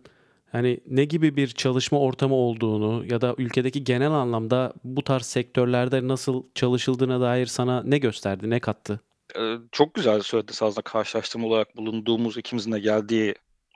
hani, 0.52 0.80
ne 0.86 1.04
gibi 1.04 1.36
bir 1.36 1.48
çalışma 1.48 2.00
ortamı 2.00 2.34
olduğunu 2.34 3.04
ya 3.12 3.20
da 3.20 3.34
ülkedeki 3.38 3.84
genel 3.84 4.10
anlamda 4.10 4.72
bu 4.84 5.04
tarz 5.04 5.26
sektörlerde 5.26 6.08
nasıl 6.08 6.44
çalışıldığına 6.54 7.20
dair 7.20 7.46
sana 7.46 7.82
ne 7.82 7.98
gösterdi, 7.98 8.50
ne 8.50 8.60
kattı? 8.60 9.00
Eee, 9.36 9.58
çok 9.72 9.94
güzel 9.94 10.22
söyledin 10.22 10.52
aslında 10.60 10.82
karşılaştırma 10.82 11.46
olarak 11.46 11.76
bulunduğumuz, 11.76 12.36
ikimizin 12.36 12.72
de 12.72 12.78
geldiği 12.78 13.34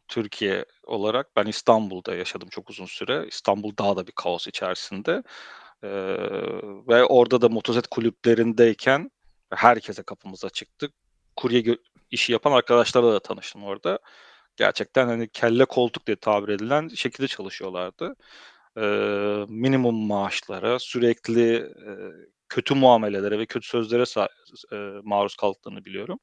Türkiye 0.08 0.64
olarak. 0.86 1.36
Ben 1.36 1.46
İstanbul'da 1.46 2.14
yaşadım 2.14 2.48
çok 2.48 2.70
uzun 2.70 2.86
süre. 2.86 3.26
İstanbul 3.28 3.72
daha 3.78 3.96
da 3.96 4.06
bir 4.06 4.12
kaos 4.12 4.46
içerisinde. 4.46 5.22
Eee, 5.84 5.90
ve 6.88 7.04
orada 7.04 7.40
da 7.40 7.48
motosiklet 7.48 7.86
kulüplerindeyken 7.86 9.10
herkese 9.54 10.02
kapımız 10.02 10.44
açıktı. 10.44 10.88
Kurye 11.36 11.78
işi 12.10 12.32
yapan 12.32 12.52
arkadaşlarla 12.52 13.12
da 13.12 13.20
tanıştım 13.20 13.64
orada. 13.64 13.98
Gerçekten, 14.56 15.06
hani, 15.06 15.28
kelle 15.28 15.64
koltuk 15.64 16.06
diye 16.06 16.16
tabir 16.16 16.48
edilen 16.52 16.88
şekilde 16.88 17.28
çalışıyorlardı. 17.28 18.14
Eee, 18.76 19.46
minimum 19.48 19.96
maaşlara, 20.06 20.78
sürekli, 20.78 21.42
eee, 21.86 21.96
kötü 22.48 22.74
muamelelere 22.74 23.38
ve 23.38 23.46
kötü 23.46 23.68
sözlere 23.68 24.04
eee, 24.72 25.00
maruz 25.04 25.36
kaldıklarını 25.36 25.84
biliyorum. 25.84 26.18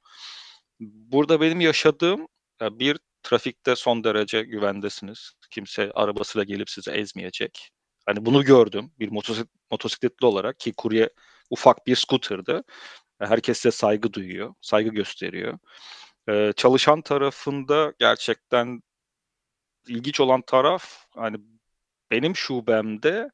Burada 0.81 1.41
benim 1.41 1.61
yaşadığım, 1.61 2.27
ya, 2.61 2.79
bir 2.79 3.00
trafikte 3.23 3.75
son 3.75 4.03
derece 4.03 4.43
güvendesiniz. 4.43 5.33
Kimse 5.51 5.91
arabasıyla 5.95 6.43
gelip 6.45 6.69
sizi 6.69 6.91
ezmeyecek. 6.91 7.69
Hani, 8.07 8.25
bunu 8.25 8.43
gördüm 8.45 8.91
bir 9.00 9.11
motosik 9.11 9.47
motosikletli 9.71 10.25
olarak 10.27 10.59
ki 10.59 10.73
kurye 10.77 11.09
ufak 11.51 11.88
bir 11.88 11.95
scooter'dı. 11.97 12.63
Herkes 13.21 13.57
size 13.59 13.71
saygı 13.71 14.13
duyuyor, 14.13 14.55
saygı 14.61 14.89
gösteriyor. 14.91 15.59
Eee, 16.27 16.53
çalışan 16.57 17.01
tarafında 17.01 17.93
gerçekten 17.99 18.81
ilginç 19.87 20.19
olan 20.19 20.41
taraf, 20.41 21.05
hani, 21.15 21.37
benim 22.11 22.35
şubemde 22.35 23.29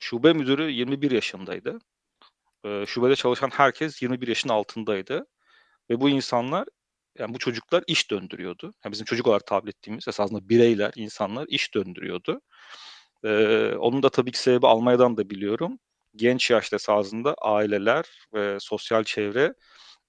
şube 0.00 0.32
müdürü 0.32 0.70
21 0.72 1.10
yaşındaydı. 1.10 1.78
Eee, 2.64 2.84
şubede 2.88 3.16
çalışan 3.16 3.50
herkes 3.54 4.02
21 4.02 4.28
yaşın 4.28 4.50
altındaydı 4.50 5.26
ve 5.90 6.00
bu 6.02 6.10
insanlar, 6.10 6.68
yani, 7.18 7.34
bu 7.34 7.38
çocuklar 7.38 7.84
iş 7.88 8.12
döndürüyordu. 8.12 8.72
Ya, 8.86 8.92
bizim 8.92 9.04
çocuk 9.06 9.28
olarak 9.28 9.46
tabir 9.46 9.70
ettiğimiz 9.70 10.08
esasında 10.08 10.48
bireyler, 10.50 10.92
insanlar 10.96 11.46
iş 11.48 11.74
döndürüyordu. 11.74 12.40
Eee, 13.24 13.74
onun 13.80 14.02
da 14.02 14.10
tabii 14.10 14.32
ki 14.32 14.38
sebebi 14.40 14.66
Almanya'dan 14.68 15.16
da 15.16 15.30
biliyorum. 15.30 15.78
Genç 16.16 16.50
yaşta 16.50 16.76
esasında 16.76 17.34
aileler 17.42 18.06
ve 18.34 18.58
sosyal 18.60 19.04
çevre 19.04 19.54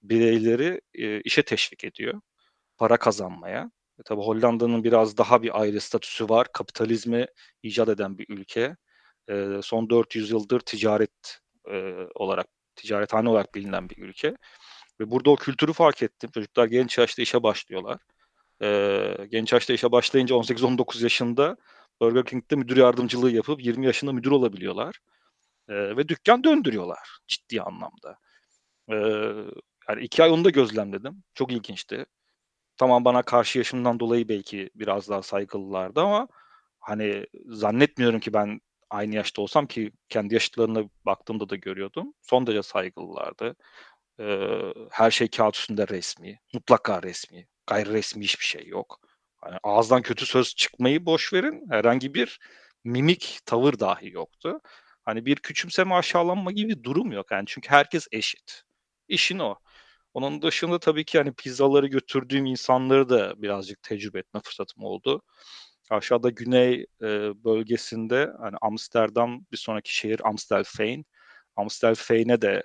bireyleri, 0.02 0.80
eee, 0.94 1.20
işe 1.24 1.42
teşvik 1.42 1.84
ediyor, 1.84 2.20
para 2.78 2.96
kazanmaya. 2.98 3.72
E, 4.00 4.02
tabii 4.06 4.22
Hollanda'nın 4.22 4.84
biraz 4.84 5.18
daha 5.18 5.42
bir 5.42 5.60
ayrı 5.62 5.80
statüsü 5.80 6.28
var. 6.30 6.46
Kapitalizmi 6.54 7.26
icat 7.64 7.88
eden 7.90 8.18
bir 8.18 8.26
ülke. 8.30 8.76
Eee, 9.30 9.60
son 9.64 9.90
400 9.90 10.30
yıldır 10.30 10.60
ticaret, 10.60 11.40
eee, 11.68 12.08
olarak, 12.16 12.46
ticarethane 12.76 13.28
olarak 13.30 13.54
bilinen 13.56 13.90
bir 13.90 13.98
ülke 13.98 14.36
ve 15.00 15.10
burada 15.10 15.30
o 15.30 15.36
kültürü 15.36 15.72
fark 15.74 16.02
ettim. 16.02 16.30
Çocuklar 16.34 16.66
genç 16.66 16.98
yaşta 16.98 17.22
işe 17.22 17.42
başlıyorlar. 17.42 18.00
Eee, 18.62 19.26
genç 19.30 19.52
yaşta 19.52 19.72
işe 19.74 19.92
başlayınca 19.92 20.36
18-19 20.36 21.02
yaşında 21.02 21.56
Burger 22.02 22.24
King'de 22.26 22.56
müdür 22.56 22.76
yardımcılığı 22.78 23.30
yapıp 23.32 23.64
20 23.64 23.86
yaşında 23.86 24.12
müdür 24.12 24.30
olabiliyorlar, 24.32 25.00
eee, 25.70 25.96
ve 25.96 26.08
dükkân 26.08 26.44
döndürüyorlar 26.44 27.18
ciddi 27.28 27.62
anlamda. 27.62 28.18
Eee, 28.90 29.34
yani 29.88 30.02
2 30.04 30.22
ay 30.22 30.30
onu 30.30 30.44
da 30.44 30.50
gözlemledim. 30.50 31.24
Çok 31.34 31.52
ilginçti. 31.52 32.06
Tamam, 32.78 33.04
bana 33.04 33.22
karşı 33.22 33.58
yaşımdan 33.58 34.00
dolayı 34.00 34.28
belki 34.28 34.70
biraz 34.74 35.08
daha 35.10 35.22
saygılılardı 35.22 36.00
ama, 36.02 36.28
hani, 36.80 37.26
zannetmiyorum 37.46 38.20
ki 38.20 38.34
ben 38.34 38.60
aynı 38.90 39.14
yaşta 39.16 39.42
olsam 39.42 39.66
ki 39.66 39.92
kendi 40.10 40.34
yaşıtlarına 40.34 40.84
baktığımda 41.06 41.50
da 41.50 41.56
görüyordum. 41.56 42.14
Son 42.22 42.48
derece 42.48 42.62
saygılılardı. 42.64 43.56
Eee, 44.20 44.74
her 44.92 45.10
şey 45.12 45.28
kâğıt 45.30 45.56
üstünde 45.56 45.88
resmî, 45.88 46.40
mutlaka 46.54 47.02
resmî, 47.04 47.46
gayri 47.66 47.90
resmî 47.92 48.24
hiçbir 48.24 48.44
şey 48.46 48.66
yok. 48.68 49.00
Hani, 49.42 49.56
ağızdan 49.64 50.02
kötü 50.02 50.26
söz 50.26 50.54
çıkmayı 50.56 51.06
boş 51.06 51.32
verin, 51.34 51.66
herhangi 51.70 52.14
bir 52.14 52.40
mimik, 52.84 53.38
tavır 53.46 53.78
dahi 53.80 54.10
yoktu. 54.12 54.60
Hani, 55.04 55.26
bir 55.26 55.36
küçümseme, 55.36 55.94
aşağılanma 55.96 56.52
gibi 56.52 56.68
bir 56.70 56.82
durum 56.84 57.12
yok, 57.12 57.32
yani, 57.32 57.44
çünkü 57.48 57.70
herkes 57.70 58.08
eşit. 58.12 58.62
İşin 59.08 59.38
o. 59.40 59.56
Onun 60.14 60.42
dışında 60.42 60.78
tabii 60.78 61.04
ki, 61.04 61.18
hani, 61.18 61.32
pizzaları 61.34 61.86
götürdüğüm 61.86 62.46
insanları 62.46 63.08
da 63.08 63.42
birazcık 63.42 63.82
tecrübe 63.82 64.18
etme 64.18 64.40
fırsatım 64.44 64.84
oldu. 64.84 65.22
Aşağıda 65.90 66.30
güney, 66.30 66.86
eee, 67.02 67.32
bölgesinde, 67.44 68.32
hani, 68.40 68.56
Amsterdam, 68.62 69.46
bir 69.52 69.56
sonraki 69.56 69.96
şehir 69.96 70.20
Amstelveen. 70.28 71.04
Amstelveen'e 71.56 72.42
de, 72.42 72.62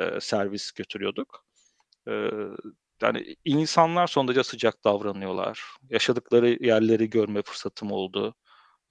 eee, 0.00 0.18
servis 0.20 0.72
götürüyorduk. 0.72 1.44
Eee, 2.08 2.32
yani, 3.02 3.36
insanlar 3.46 4.06
son 4.06 4.28
derece 4.28 4.44
sıcak 4.44 4.84
davranıyorlar. 4.84 5.62
Yaşadıkları 5.90 6.58
yerleri 6.66 7.10
görme 7.10 7.42
fırsatım 7.42 7.92
oldu. 7.92 8.34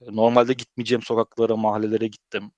Normalde 0.00 0.52
gitmeyeceğim 0.54 1.02
sokaklara, 1.02 1.56
mahallelere 1.56 2.06
gittim. 2.08 2.52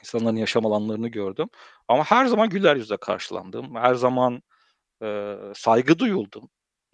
İnsanların 0.00 0.36
yaşam 0.36 0.66
alanlarını 0.66 1.08
gördüm 1.08 1.48
ama 1.88 2.04
her 2.04 2.26
zaman 2.26 2.48
güler 2.48 2.76
yüzle 2.76 2.96
karşılandım. 2.96 3.74
Her 3.76 3.94
zaman, 3.94 4.42
eee, 5.02 5.38
saygı 5.56 5.98
duyuldum. 5.98 6.50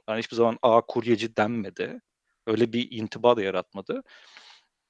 Yani, 0.09 0.19
hiçbir 0.19 0.37
zaman, 0.37 0.59
"A, 0.63 0.81
kuryeci." 0.81 1.37
denmedi. 1.37 2.01
Öyle 2.47 2.73
bir 2.73 2.89
intiba 2.91 3.37
da 3.37 3.43
yaratmadı. 3.43 4.03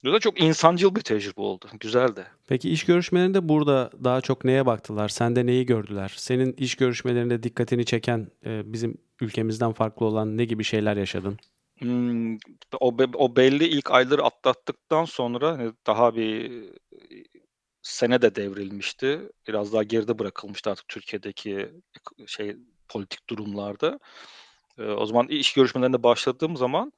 Bu 0.05 0.13
da 0.13 0.21
çok 0.21 0.41
insancıl 0.41 0.95
bir 0.95 1.01
tecrübe 1.01 1.41
oldu. 1.41 1.67
Güzeldi. 1.81 2.27
Peki 2.49 2.71
iş 2.71 2.85
görüşmelerinde 2.85 3.49
burada 3.49 3.91
daha 4.05 4.21
çok 4.21 4.45
neye 4.45 4.67
baktılar? 4.67 5.09
Sende 5.09 5.47
neyi 5.47 5.67
gördüler? 5.67 6.15
Senin 6.17 6.53
iş 6.53 6.75
görüşmelerinde 6.75 7.43
dikkatini 7.43 7.85
çeken, 7.85 8.29
eee, 8.47 8.63
bizim 8.67 8.99
ülkemizden 9.21 9.73
farklı 9.73 10.07
olan 10.07 10.37
ne 10.39 10.45
gibi 10.45 10.65
şeyler 10.65 10.97
yaşadın? 10.97 11.39
Imm, 11.81 12.39
o 12.81 12.99
be 12.99 13.05
o 13.15 13.37
belli 13.37 13.65
ilk 13.69 13.91
ayları 13.91 14.23
atlattıktan 14.23 15.05
sonra, 15.05 15.53
hani, 15.53 15.73
daha 15.87 16.15
bir, 16.17 16.53
sene 17.85 18.23
de 18.23 18.37
devrilmişti. 18.37 19.31
Biraz 19.49 19.75
daha 19.75 19.85
geride 19.85 20.21
bırakılmıştı 20.21 20.71
artık 20.73 20.89
Türkiye'deki 20.89 21.53
ek 21.61 22.29
şey, 22.29 22.57
politik 22.91 23.31
durumlarda. 23.31 24.01
Eee, 24.81 24.87
o 24.87 25.07
zaman 25.07 25.29
iş 25.29 25.55
görüşmelerine 25.55 26.05
başladığım 26.05 26.59
zaman 26.59 26.93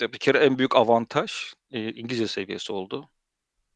Ya, 0.00 0.12
bir 0.12 0.18
kere 0.18 0.38
en 0.38 0.58
büyük 0.58 0.76
avantaj, 0.76 1.32
eee, 1.70 1.92
İngilizce 1.94 2.26
seviyesi 2.28 2.72
oldu. 2.72 3.10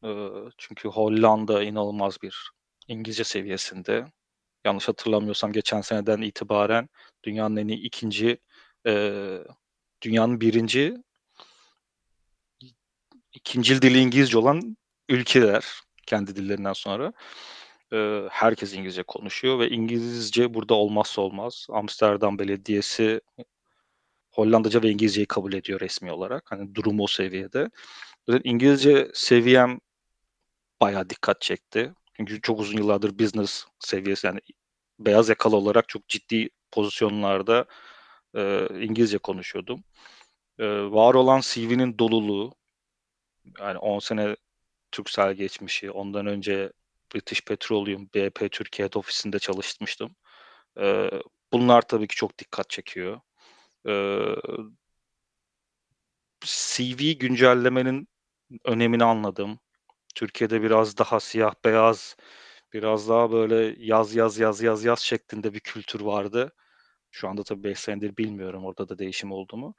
Eee, 0.03 0.29
çünkü 0.57 0.89
Hollanda 0.89 1.63
inanılmaz 1.63 2.17
bir 2.23 2.51
İngilizce 2.89 3.23
seviyesinde. 3.23 4.05
Yanlış 4.65 4.89
hatırlamıyorsam 4.89 5.53
geçen 5.53 5.81
seneden 5.81 6.21
itibaren 6.21 6.89
dünyanın 7.25 7.57
en 7.57 7.69
iyi 7.69 7.79
2'nci, 7.87 8.39
eee, 8.85 9.45
dünyanın 10.03 10.41
1'inci 10.41 10.97
i 12.63 12.67
ikincil 13.33 13.81
dili 13.81 13.99
İngilizce 13.99 14.37
olan 14.37 14.77
ülkeler 15.09 15.65
kendi 16.07 16.35
dillerinden 16.35 16.73
sonra. 16.73 17.13
Eee, 17.93 18.27
herkes 18.31 18.73
İngilizce 18.75 19.03
konuşuyor 19.03 19.59
ve 19.59 19.69
İngilizce 19.69 20.53
burada 20.53 20.73
olmazsa 20.75 21.21
olmaz. 21.21 21.67
Amsterdam 21.71 22.39
Belediyesi 22.39 23.21
Hollandaca 24.31 24.83
ve 24.83 24.89
İngilizceyi 24.91 25.25
kabul 25.27 25.53
ediyor 25.53 25.79
resmi 25.79 26.11
olarak. 26.11 26.51
Hani 26.51 26.75
durum 26.75 26.99
o 27.01 27.07
seviyede. 27.07 27.69
İngilizce 28.43 29.11
seviyem 29.13 29.79
bayağı 30.81 31.09
dikkat 31.09 31.41
çekti. 31.41 31.93
Çünkü 32.17 32.41
çok 32.41 32.59
uzun 32.59 32.77
yıllardır 32.77 33.19
business 33.19 33.65
seviyesi 33.79 34.27
yani 34.27 34.39
beyaz 34.99 35.29
yakalı 35.29 35.55
olarak 35.55 35.89
çok 35.89 36.09
ciddi 36.09 36.49
pozisyonlarda, 36.71 37.65
eee, 38.35 38.67
İngilizce 38.81 39.17
konuşuyordum. 39.19 39.83
Eee, 40.59 40.91
var 40.91 41.13
olan 41.15 41.41
CV'nin 41.45 41.99
doluluğu, 41.99 42.53
yani 43.59 43.77
10 43.77 43.99
sene 43.99 44.35
Turkcell 44.97 45.33
geçmişi, 45.33 45.91
ondan 45.91 46.27
önce 46.27 46.71
British 47.15 47.41
Petroleum, 47.45 48.09
BP 48.15 48.49
Türkiye 48.49 48.85
Head 48.87 48.93
Office'inde 48.93 49.39
çalışmıştım. 49.39 50.15
Eee, 50.79 51.11
bunlar 51.53 51.81
tabii 51.83 52.07
ki 52.07 52.15
çok 52.15 52.39
dikkat 52.39 52.69
çekiyor. 52.69 53.21
Eee 53.87 54.35
CV 56.45 57.13
güncellemenin 57.13 58.07
önemini 58.65 59.03
anladım. 59.03 59.59
Türkiye'de 60.15 60.63
biraz 60.63 60.97
daha 60.97 61.19
siyah 61.19 61.53
beyaz, 61.65 62.17
biraz 62.73 63.09
daha 63.09 63.31
böyle 63.31 63.75
yaz, 63.79 64.15
yaz, 64.15 64.39
yaz, 64.39 64.61
yaz, 64.63 64.85
yaz 64.85 64.99
şeklinde 65.01 65.53
bir 65.53 65.59
kültür 65.59 66.01
vardı. 66.01 66.53
Şu 67.11 67.29
anda 67.29 67.43
tabii 67.43 67.63
5 67.63 67.79
senedir 67.79 68.17
bilmiyorum 68.17 68.65
orada 68.65 68.89
da 68.89 68.99
değişim 68.99 69.31
oldu 69.33 69.57
mu. 69.57 69.75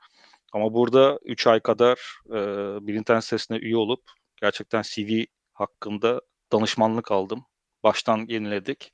Ama 0.53 0.75
burada 0.75 1.21
3 1.25 1.47
ay 1.49 1.61
kadar, 1.61 2.01
eee, 2.31 2.79
bir 2.89 2.95
internet 2.95 3.25
sitesine 3.25 3.59
üye 3.59 3.77
olup 3.79 4.03
gerçekten 4.37 4.83
CV 4.83 5.25
hakkında 5.52 6.21
danışmanlık 6.52 7.12
aldım. 7.12 7.45
Baştan 7.83 8.26
yeniledik. 8.28 8.93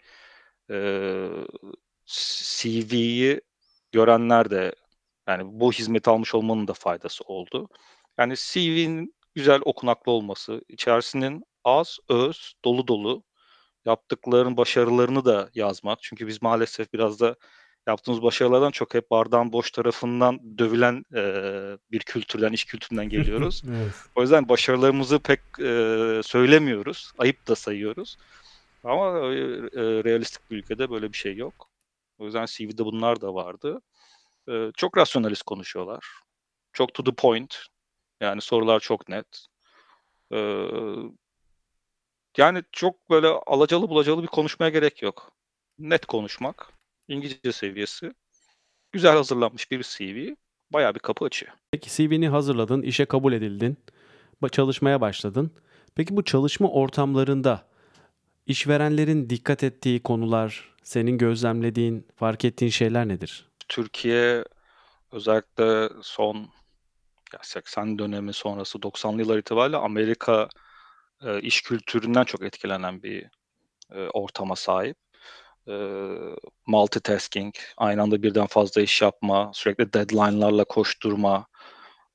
Eee, 0.70 1.30
CV'yi 2.06 3.40
görenler 3.92 4.50
de 4.50 4.74
yani 5.28 5.42
bu 5.46 5.72
hizmeti 5.72 6.10
almış 6.10 6.34
olmanın 6.34 6.68
da 6.68 6.72
faydası 6.74 7.24
oldu. 7.24 7.68
Yani 8.18 8.34
CV'nin 8.36 9.14
güzel 9.34 9.60
okunaklı 9.64 10.12
olması, 10.12 10.62
içerisinin 10.68 11.44
az, 11.64 11.98
öz, 12.08 12.54
dolu 12.64 12.88
dolu, 12.88 13.24
yaptıkların 13.84 14.56
başarılarını 14.56 15.24
da 15.24 15.50
yazmak. 15.54 15.98
Çünkü 16.02 16.26
biz 16.26 16.42
maalesef 16.42 16.92
biraz 16.92 17.20
da 17.20 17.36
yaptığımız 17.86 18.22
başarılardan 18.22 18.70
çok 18.70 18.94
hep 18.94 19.10
bardağın 19.10 19.52
boş 19.52 19.70
tarafından 19.70 20.58
dövülen, 20.58 21.04
eee, 21.14 21.78
bir 21.90 22.00
kültürden, 22.00 22.52
iş 22.52 22.64
kültüründen 22.64 23.08
geliyoruz. 23.08 23.62
Evet. 23.68 23.94
O 24.14 24.22
yüzden 24.22 24.48
başarılarımızı 24.48 25.18
pek, 25.18 25.40
eee, 25.58 26.20
söylemiyoruz, 26.24 27.12
ayıp 27.18 27.48
da 27.48 27.54
sayıyoruz. 27.54 28.16
Ama, 28.84 29.18
eee, 29.34 30.04
realistik 30.04 30.50
bir 30.50 30.56
ülkede 30.56 30.90
böyle 30.90 31.12
bir 31.12 31.16
şey 31.18 31.36
yok. 31.36 31.68
O 32.18 32.24
yüzden 32.24 32.46
CV'de 32.46 32.84
bunlar 32.84 33.20
da 33.20 33.34
vardı. 33.34 33.82
Eee, 34.48 34.70
çok 34.76 34.98
rasyonalist 34.98 35.42
konuşuyorlar. 35.42 36.04
Çok 36.72 36.94
to 36.94 37.04
the 37.04 37.12
point. 37.14 37.56
Yani 38.20 38.40
sorular 38.40 38.80
çok 38.80 39.08
net. 39.08 39.46
Eee 40.32 40.70
yani 42.38 42.62
çok 42.72 43.10
böyle 43.10 43.26
alacalı 43.28 43.88
bulacalı 43.90 44.22
bir 44.22 44.26
konuşmaya 44.28 44.70
gerek 44.70 45.02
yok. 45.02 45.32
Net 45.78 46.06
konuşmak, 46.06 46.72
İngilizce 47.12 47.52
seviyesi, 47.52 48.12
güzel 48.92 49.16
hazırlanmış 49.16 49.70
bir 49.70 49.82
CV 49.82 50.34
bayağı 50.72 50.94
bir 50.94 51.00
kapı 51.00 51.24
açıyor. 51.24 51.52
Peki 51.72 51.90
CV'ni 51.90 52.28
hazırladın, 52.28 52.82
işe 52.82 53.04
kabul 53.04 53.32
edildin, 53.32 53.76
çalışmaya 54.52 55.00
başladın. 55.00 55.50
Peki 55.94 56.16
bu 56.16 56.24
çalışma 56.24 56.68
ortamlarında 56.70 57.66
işverenlerin 58.46 59.30
dikkat 59.30 59.64
ettiği 59.64 60.02
konular, 60.02 60.74
senin 60.82 61.18
gözlemlediğin, 61.18 62.06
fark 62.16 62.44
ettiğin 62.44 62.70
şeyler 62.70 63.08
nedir? 63.08 63.48
Türkiye 63.68 64.44
özellikle 65.12 65.88
son 66.02 66.36
ya 67.32 67.38
80 67.42 67.98
dönemi 67.98 68.32
sonrası 68.32 68.82
90'lı 68.82 69.20
yıllar 69.20 69.38
itibariyle 69.38 69.76
Amerika, 69.76 70.48
eee, 71.24 71.40
iş 71.42 71.62
kültüründen 71.62 72.24
çok 72.24 72.42
etkilenen 72.42 73.02
bir, 73.02 73.22
eee, 73.94 74.08
ortama 74.12 74.56
sahip. 74.56 74.96
Eee, 75.66 76.36
multitasking, 76.66 77.54
aynı 77.76 78.02
anda 78.02 78.22
birden 78.22 78.46
fazla 78.46 78.80
iş 78.82 79.02
yapma, 79.02 79.50
sürekli 79.54 79.92
deadline'larla 79.92 80.64
koşturma, 80.64 81.46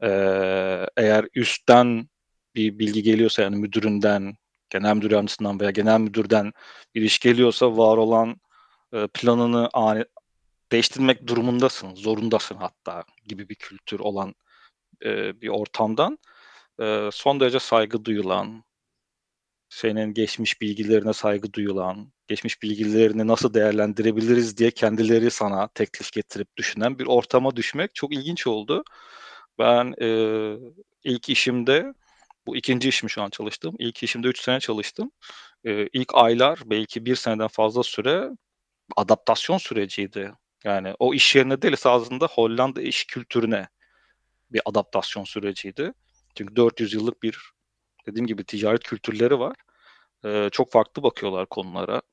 eee, 0.03 0.87
eğer 0.97 1.25
üstten 1.35 2.09
bir 2.55 2.79
bilgi 2.79 3.03
geliyorsa 3.03 3.41
yani 3.41 3.55
müdüründen, 3.57 4.35
genel 4.69 4.95
müdür 4.95 5.11
yardımcısından 5.11 5.59
veya 5.59 5.71
genel 5.71 5.99
müdürden 5.99 6.51
bir 6.95 7.01
iş 7.01 7.19
geliyorsa 7.19 7.77
var 7.77 7.97
olan, 7.97 8.35
eee, 8.93 9.07
planını 9.13 9.69
ani 9.73 10.05
değiştirmek 10.73 11.27
durumundasın, 11.27 11.95
zorundasın 11.95 12.55
hatta 12.57 13.03
gibi 13.27 13.49
bir 13.49 13.55
kültür 13.55 13.99
olan, 13.99 14.35
eee, 15.05 15.33
bir 15.41 15.49
ortamdan, 15.49 16.19
eee, 16.81 17.09
son 17.13 17.39
derece 17.41 17.59
saygı 17.59 18.05
duyulan, 18.05 18.63
senin 19.69 20.13
geçmiş 20.13 20.61
bilgilerine 20.61 21.13
saygı 21.13 21.53
duyulan, 21.53 22.13
geçmiş 22.27 22.61
bilgilerini 22.63 23.27
nasıl 23.27 23.53
değerlendirebiliriz 23.53 24.57
diye 24.57 24.71
kendileri 24.71 25.31
sana 25.31 25.67
teklif 25.67 26.11
getirip 26.13 26.57
düşünen 26.57 26.99
bir 26.99 27.07
ortama 27.07 27.55
düşmek 27.55 27.95
çok 27.95 28.13
ilginç 28.15 28.47
oldu. 28.47 28.83
Ben, 29.59 29.93
eee, 30.01 30.57
ilk 31.03 31.29
işimde, 31.29 31.93
bu 32.47 32.57
2'nci 32.57 32.89
işim 32.89 33.09
şu 33.09 33.21
an 33.23 33.29
çalıştığım, 33.29 33.75
ilk 33.79 34.03
işimde 34.03 34.27
3 34.27 34.41
sene 34.41 34.59
çalıştım. 34.59 35.11
Eee, 35.65 35.89
ilk 35.93 36.15
aylar 36.15 36.59
belki 36.65 37.05
1 37.05 37.15
seneden 37.17 37.47
fazla 37.49 37.83
süre 37.83 38.29
adaptasyon 38.97 39.57
süreciydi. 39.59 40.33
Yani 40.65 40.93
o 40.99 41.13
iş 41.15 41.35
yerine 41.37 41.61
değil 41.63 41.73
esasında 41.73 42.27
Hollanda 42.27 42.81
iş 42.83 43.05
kültürüne 43.07 43.69
bir 44.51 44.61
adaptasyon 44.65 45.23
süreciydi. 45.25 45.93
Çünkü 46.37 46.55
400 46.57 46.93
yıllık 46.95 47.23
bir 47.23 47.39
dediğim 48.07 48.27
gibi 48.27 48.45
ticaret 48.45 48.83
kültürleri 48.83 49.39
var. 49.39 49.55
Eee, 50.25 50.49
çok 50.53 50.71
farklı 50.73 51.03
bakıyorlar 51.03 51.47
konulara. 51.47 52.03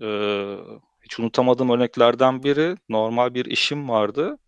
Eee, 0.00 0.58
hiç 1.02 1.20
unutamadığım 1.20 1.70
örneklerden 1.70 2.42
biri 2.42 2.76
normal 2.88 3.34
bir 3.34 3.44
işim 3.44 3.88
vardı 3.88 4.38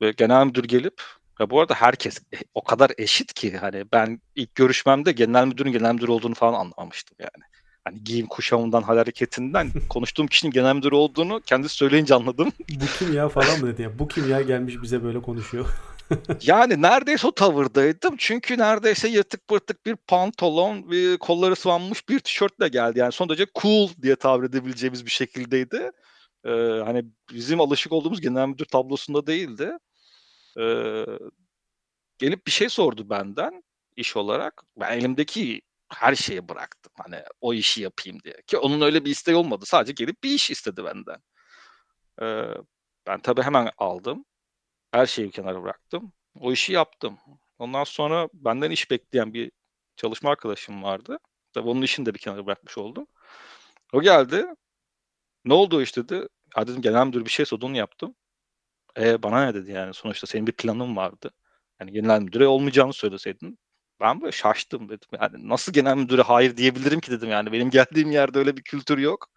ve 0.00 0.10
genel 0.10 0.46
müdür 0.46 0.64
gelip 0.64 1.02
ya 1.40 1.50
bu 1.50 1.60
arada 1.60 1.74
herkes 1.74 2.18
e 2.18 2.36
o 2.54 2.64
kadar 2.64 2.90
eşit 2.98 3.34
ki 3.34 3.56
hani 3.56 3.84
ben 3.92 4.20
ilk 4.34 4.54
görüşmemde 4.54 5.12
genel 5.12 5.46
müdürün 5.46 5.72
genel 5.72 5.94
müdür 5.94 6.08
olduğunu 6.08 6.34
falan 6.34 6.54
anlamamıştım 6.54 7.16
yani. 7.20 7.44
Hani 7.84 8.04
giyim 8.04 8.26
kuşamından, 8.26 8.82
hareketinden 8.82 9.70
konuştuğum 9.88 10.26
kişinin 10.26 10.52
genel 10.52 10.74
müdür 10.74 10.92
olduğunu 10.92 11.40
kendisi 11.46 11.74
söyleyince 11.74 12.14
anladım. 12.14 12.52
Bu 12.70 12.86
kim 12.98 13.14
ya 13.14 13.28
falan 13.28 13.60
mı 13.60 13.66
dedi 13.66 13.82
ya? 13.82 13.98
Bu 13.98 14.08
kim 14.08 14.30
ya 14.30 14.40
gelmiş 14.42 14.82
bize 14.82 15.02
böyle 15.04 15.22
konuşuyor. 15.22 15.66
Yani 16.42 16.82
neredeyse 16.82 17.26
o 17.26 17.34
tavırdaydım. 17.34 18.14
Çünkü 18.18 18.58
neredeyse 18.58 19.08
yırtık 19.08 19.48
pırtık 19.48 19.86
bir 19.86 19.96
pantolon, 19.96 20.90
bir 20.90 21.18
kolları 21.18 21.56
sıvanmış 21.56 22.08
bir 22.08 22.18
tişörtle 22.20 22.68
geldi. 22.68 22.98
Yani 22.98 23.12
son 23.12 23.28
derece 23.28 23.46
cool 23.62 23.88
diye 24.02 24.16
tabir 24.16 24.48
edebileceğimiz 24.48 25.06
bir 25.06 25.10
şekildeydi. 25.10 25.90
Eee, 26.46 26.82
hani 26.84 27.04
bizim 27.32 27.60
alışık 27.60 27.92
olduğumuz 27.92 28.20
genel 28.20 28.48
müdür 28.48 28.64
tablosunda 28.64 29.26
değildi. 29.26 29.72
Eee, 30.58 31.06
gelip 32.18 32.46
bir 32.46 32.52
şey 32.52 32.68
sordu 32.68 33.10
benden 33.10 33.62
iş 33.96 34.16
olarak. 34.16 34.62
Ben 34.76 34.98
elimdeki 34.98 35.62
her 35.92 36.14
şeyi 36.14 36.48
bıraktım 36.48 36.92
hani 36.98 37.16
o 37.40 37.54
işi 37.54 37.82
yapayım 37.82 38.18
diye. 38.24 38.34
Ki 38.46 38.58
onun 38.58 38.80
öyle 38.80 39.04
bir 39.04 39.10
isteği 39.10 39.36
olmadı. 39.36 39.64
Sadece 39.66 39.92
gelip 39.92 40.24
bir 40.24 40.30
iş 40.30 40.50
istedi 40.50 40.84
benden. 40.84 41.22
Eee, 42.22 42.48
ben 43.06 43.20
tabii 43.20 43.42
hemen 43.42 43.70
aldım. 43.78 44.24
Her 44.94 45.06
şeyi 45.06 45.26
bir 45.28 45.32
kenara 45.32 45.62
bıraktım. 45.62 46.12
O 46.40 46.52
işi 46.52 46.72
yaptım. 46.72 47.18
Ondan 47.58 47.84
sonra 47.84 48.28
benden 48.34 48.70
iş 48.70 48.90
bekleyen 48.90 49.34
bir 49.34 49.52
çalışma 49.96 50.30
arkadaşım 50.30 50.82
vardı. 50.82 51.18
Tabii 51.54 51.68
onun 51.68 51.82
işini 51.82 52.06
de 52.06 52.14
bir 52.14 52.18
kenara 52.18 52.46
bırakmış 52.46 52.78
oldum. 52.78 53.06
O 53.92 54.02
geldi. 54.02 54.46
"Ne 55.44 55.54
oldu 55.54 55.82
iş?" 55.82 55.96
dedi. 55.96 56.28
"Ya" 56.58 56.66
dedim, 56.68 56.82
"Genel 56.82 57.06
müdür 57.06 57.24
bir 57.24 57.30
şey 57.30 57.46
sordu, 57.46 57.66
onu 57.66 57.76
yaptım." 57.76 58.14
"Eee, 58.98 59.22
bana 59.22 59.46
ne?" 59.46 59.54
dedi 59.54 59.72
yani. 59.72 59.94
"Sonuçta 59.94 60.26
senin 60.28 60.46
bir 60.46 60.52
planın 60.52 60.96
vardı. 60.96 61.30
Hani 61.78 61.92
genel 61.92 62.20
müdüre 62.22 62.46
olmayacağını 62.48 62.92
söyleseydin." 62.92 63.58
Ben 64.00 64.22
böyle 64.22 64.32
şaştım 64.32 64.88
dedim. 64.90 65.08
Yani 65.22 65.48
nasıl 65.50 65.72
genel 65.72 65.96
müdüre 65.96 66.22
hayır 66.22 66.56
diyebilirim 66.56 67.00
ki 67.00 67.12
dedim 67.12 67.30
yani. 67.30 67.52
Benim 67.52 67.70
geldiğim 67.70 68.10
yerde 68.12 68.38
öyle 68.40 68.56
bir 68.56 68.62
kültür 68.62 68.98
yok. 68.98 69.28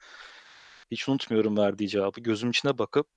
Hiç 0.91 1.09
unutmuyorum 1.09 1.57
verdiği 1.57 1.89
cevabı. 1.89 2.21
Gözümün 2.21 2.51
içine 2.51 2.77
bakıp, 2.77 3.07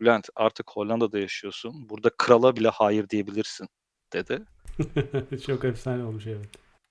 "Bülent 0.00 0.28
artık 0.36 0.70
Hollanda'da 0.70 1.18
yaşıyorsun. 1.18 1.88
Burada 1.88 2.10
krala 2.18 2.56
bile 2.56 2.68
hayır 2.68 3.08
diyebilirsin." 3.08 3.68
dedi. 4.12 4.42
Çok 5.46 5.64
efsane 5.64 6.04
olmuş 6.04 6.26
evet. 6.26 6.46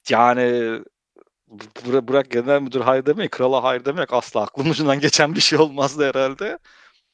Yani 0.09 0.81
bıra- 1.49 2.07
bırak 2.07 2.31
genel 2.31 2.61
müdür 2.61 2.81
hayır 2.81 3.05
demek, 3.05 3.31
krala 3.31 3.63
hayır 3.63 3.85
demek 3.85 4.13
asla 4.13 4.41
aklımın 4.41 4.69
ucundan 4.69 4.99
geçen 4.99 5.35
bir 5.35 5.41
şey 5.41 5.59
olmazdı 5.59 6.05
herhalde. 6.05 6.59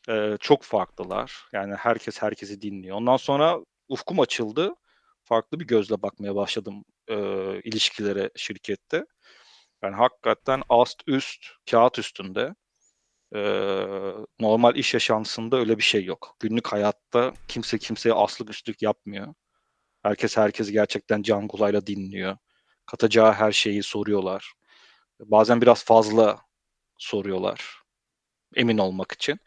Ee, 0.10 0.38
çok 0.39 0.63
farklılar. 0.63 1.45
Yani 1.53 1.75
herkes 1.75 2.21
herkesi 2.21 2.62
dinliyor. 2.62 2.97
Ondan 2.97 3.17
sonra 3.17 3.60
ufkum 3.88 4.19
açıldı. 4.19 4.75
Farklı 5.23 5.60
bir 5.60 5.67
gözle 5.67 6.01
bakmaya 6.01 6.36
başladım 6.36 6.86
e, 7.08 7.15
ilişkilere 7.62 8.29
şirkette. 8.36 9.06
Yani 9.84 9.95
hakikaten 9.95 10.62
ast 10.69 11.03
üst, 11.08 11.45
kağıt 11.71 11.99
üstünde. 11.99 12.56
E, 13.36 13.39
normal 14.39 14.76
iş 14.76 14.93
yaşantısında 14.93 15.58
öyle 15.58 15.78
bir 15.78 15.84
şey 15.84 16.06
yok. 16.06 16.36
Günlük 16.39 16.67
hayatta 16.67 17.34
kimse 17.48 17.78
kimseye 17.78 18.13
aslık 18.13 18.50
üstlük 18.50 18.82
yapmıyor. 18.82 19.34
Herkes 20.04 20.38
herkes 20.38 20.72
gerçekten 20.72 21.22
can 21.22 21.48
kulağıyla 21.48 21.88
dinliyor. 21.88 22.38
Katacağı 22.86 23.34
her 23.34 23.52
şeyi 23.52 23.84
soruyorlar. 23.84 24.54
Bazen 25.19 25.62
biraz 25.62 25.86
fazla 25.86 26.39
soruyorlar. 26.98 27.84
Emin 28.56 28.78
olmak 28.78 29.12
için. 29.12 29.39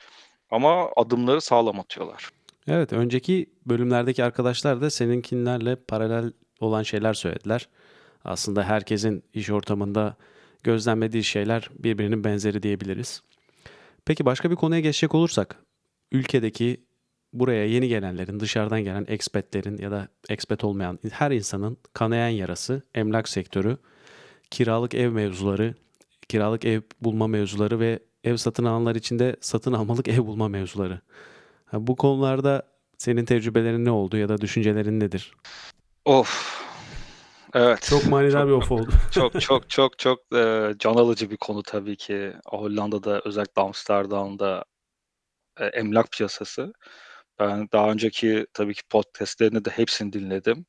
Ama 0.50 0.90
adımları 0.96 1.40
sağlam 1.40 1.80
atıyorlar. 1.80 2.30
Evet, 2.68 2.92
önceki 2.92 3.50
bölümlerdeki 3.66 4.24
arkadaşlar 4.24 4.80
da 4.80 4.90
seninkilerle 4.90 5.76
paralel 5.76 6.32
olan 6.60 6.82
şeyler 6.82 7.14
söylediler. 7.14 7.68
Aslında 8.24 8.64
herkesin 8.64 9.24
iş 9.34 9.50
ortamında 9.50 10.16
gözlemlediği 10.62 11.24
şeyler 11.24 11.70
birbirinin 11.78 12.24
benzeri 12.24 12.62
diyebiliriz. 12.62 13.22
Peki 14.06 14.24
başka 14.24 14.50
bir 14.50 14.56
konuya 14.56 14.80
geçecek 14.80 15.14
olursak, 15.14 15.56
ülkedeki 16.12 16.84
buraya 17.32 17.66
yeni 17.66 17.88
gelenlerin, 17.88 18.40
dışarıdan 18.40 18.84
gelen 18.84 19.04
expatlerin 19.08 19.78
ya 19.78 19.90
da 19.90 20.08
expat 20.28 20.64
olmayan 20.64 20.98
her 21.10 21.30
insanın 21.30 21.76
kanayan 21.92 22.28
yarası 22.28 22.82
emlak 22.94 23.28
sektörü, 23.28 23.78
kiralık 24.50 24.94
ev 24.94 25.10
mevzuları, 25.10 25.74
kiralık 26.28 26.64
ev 26.64 26.80
bulma 27.00 27.26
mevzuları 27.26 27.80
ve 27.80 27.98
ev 28.24 28.36
satın 28.36 28.64
alanlar 28.64 28.94
için 28.94 29.18
de 29.18 29.36
satın 29.40 29.72
almalık 29.72 30.08
ev 30.16 30.18
bulma 30.18 30.48
mevzuları. 30.48 31.00
Bu 31.72 31.96
konularda 31.96 32.62
senin 32.98 33.24
tecrübelerin 33.24 33.84
ne 33.84 33.90
oldu 33.90 34.16
ya 34.16 34.28
da 34.28 34.40
düşüncelerin 34.40 35.00
nedir? 35.00 35.32
Of. 36.04 36.55
Evet. 37.56 37.86
Çok 37.90 38.06
manidar 38.06 38.46
bir 38.46 38.52
of 38.52 38.72
oldu. 38.72 38.88
çok 39.10 39.40
çok 39.40 39.70
çok 39.70 39.98
çok 39.98 40.18
e, 40.34 40.74
can 40.78 40.94
alıcı 40.94 41.30
bir 41.30 41.36
konu 41.36 41.62
tabii 41.62 41.96
ki. 41.96 42.32
Hollanda'da 42.46 43.22
özellikle 43.24 43.62
Amsterdam'da 43.62 44.64
e, 45.60 45.64
emlak 45.66 46.12
piyasası. 46.12 46.72
Ben 47.38 47.68
daha 47.72 47.90
önceki 47.90 48.46
tabii 48.52 48.74
ki 48.74 48.82
podcastlerini 48.90 49.64
de 49.64 49.70
hepsini 49.70 50.12
dinledim. 50.12 50.66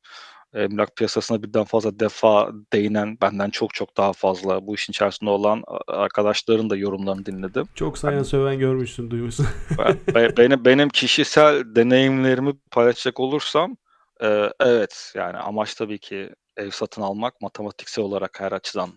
Emlak 0.54 0.96
piyasasına 0.96 1.42
birden 1.42 1.64
fazla 1.64 2.00
defa 2.00 2.50
değinen 2.72 3.18
benden 3.22 3.50
çok 3.50 3.74
çok 3.74 3.96
daha 3.96 4.12
fazla 4.12 4.66
bu 4.66 4.74
işin 4.74 4.92
içerisinde 4.92 5.30
olan 5.30 5.62
arkadaşların 5.86 6.70
da 6.70 6.76
yorumlarını 6.76 7.26
dinledim. 7.26 7.68
Çok 7.74 7.98
sayan 7.98 8.22
söven 8.22 8.58
görmüşsün, 8.58 9.10
duymuşsun. 9.10 9.46
Ben- 10.14 10.36
benim 10.36 10.64
benim 10.64 10.88
kişisel 10.88 11.74
deneyimlerimi 11.76 12.52
paylaşacak 12.70 13.20
olursam 13.20 13.76
e, 14.22 14.50
evet 14.60 15.12
yani 15.16 15.36
amaç 15.36 15.74
tabii 15.74 15.98
ki 15.98 16.30
ev 16.58 16.70
satın 16.70 17.02
almak 17.02 17.40
matematiksel 17.40 18.04
olarak 18.04 18.40
her 18.40 18.52
açıdan 18.52 18.90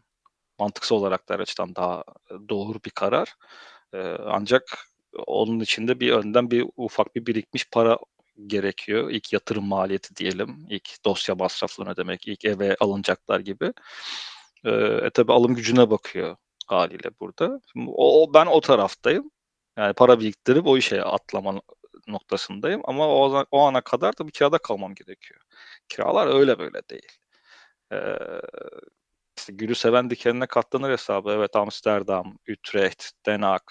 mantıksal 0.60 0.95
olarak 0.95 1.30
da 1.30 1.34
her 1.34 1.39
açıdan 1.39 1.76
daha 1.76 2.04
doğru 2.50 2.80
bir 2.86 2.89
karar. 2.91 3.36
E, 3.93 3.97
ancak 4.26 4.63
onun 5.28 5.60
içinde 5.60 6.00
bir 6.00 6.12
önden 6.12 6.52
bir 6.52 6.65
ufak 6.78 7.15
bir 7.15 7.26
birikmiş 7.26 7.69
para 7.71 7.97
gerekiyor. 8.47 9.10
İlk 9.12 9.34
yatırım 9.34 9.67
maliyeti 9.67 10.15
diyelim. 10.15 10.65
ilk 10.69 11.06
dosya 11.06 11.36
masraflarını 11.36 11.97
demek. 11.97 12.28
ilk 12.28 12.45
eve 12.45 12.76
alınacaklar 12.80 13.39
gibi. 13.39 13.74
Ee, 14.65 14.71
e 15.06 15.10
tabi 15.10 15.34
alım 15.34 15.56
gücüne 15.56 15.89
bakıyor 15.89 16.38
haliyle 16.67 17.10
burada. 17.19 17.62
Şimdi 17.74 17.91
o, 17.95 18.34
ben 18.34 18.45
o 18.45 18.62
taraftayım. 18.62 19.32
Yani 19.78 19.93
para 19.93 20.19
biriktirip 20.19 20.67
o 20.67 20.78
işe 20.78 21.04
atlama 21.04 21.62
noktasındayım. 22.08 22.82
Ama 22.86 23.08
o, 23.08 23.45
o 23.52 23.60
ana 23.62 23.82
kadar 23.82 24.17
da 24.17 24.28
bir 24.28 24.32
kirada 24.32 24.58
kalmam 24.58 24.95
gerekiyor. 24.95 25.41
Kiralar 25.89 26.28
öyle 26.28 26.60
böyle 26.60 26.82
değil. 26.89 27.12
Ee, 27.91 28.17
işte 29.38 29.54
gülü 29.54 29.75
seven 29.75 30.10
dikenine 30.10 30.45
katlanır 30.47 30.91
hesabı. 30.91 31.32
Evet 31.32 31.56
Amsterdam, 31.56 32.38
Utrecht, 32.49 33.12
Den 33.25 33.41
Haag, 33.41 33.62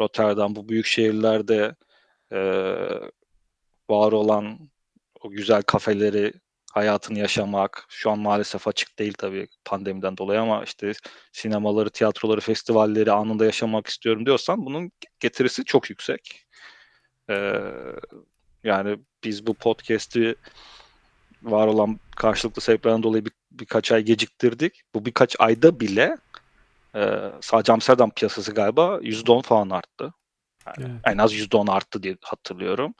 Rotterdam 0.00 0.56
bu 0.56 0.68
büyük 0.68 0.86
şehirlerde 0.86 1.76
e, 2.32 2.40
var 3.90 4.12
olan 4.12 4.58
o 5.20 5.30
güzel 5.30 5.62
kafeleri, 5.62 6.32
hayatını 6.72 7.18
yaşamak 7.18 7.86
şu 7.88 8.10
an 8.10 8.18
maalesef 8.18 8.68
açık 8.68 8.98
değil 8.98 9.14
tabii 9.18 9.48
pandemiden 9.64 10.16
dolayı 10.16 10.40
ama 10.40 10.64
işte 10.64 10.92
sinemaları, 11.32 11.90
tiyatroları, 11.90 12.40
festivalleri 12.40 13.12
anında 13.12 13.44
yaşamak 13.44 13.86
istiyorum 13.86 14.26
diyorsan 14.26 14.66
bunun 14.66 14.92
getirisi 15.20 15.64
çok 15.64 15.90
yüksek. 15.90 16.46
Ee, 17.30 17.62
yani 18.64 18.98
biz 19.24 19.46
bu 19.46 19.54
podcast'i 19.54 20.36
var 21.42 21.66
olan 21.66 22.00
karşılıklı 22.16 22.62
sebeplerden 22.62 23.02
dolayı 23.02 23.24
bir, 23.24 23.32
birkaç 23.58 23.92
ay 23.92 24.02
geciktirdik. 24.02 24.82
Bu 24.94 25.04
birkaç 25.04 25.36
ayda 25.38 25.80
bile 25.80 26.16
e, 26.94 27.30
sadece 27.40 27.72
Amsterdam 27.72 28.10
piyasası 28.10 28.54
galiba 28.54 28.98
%10 29.02 29.42
falan 29.42 29.70
arttı. 29.70 30.14
Yani 30.66 30.90
Evet. 30.90 31.00
En 31.04 31.18
az 31.18 31.34
%10 31.34 31.70
arttı 31.70 32.02
diye 32.02 32.16
hatırlıyorum. 32.22 32.94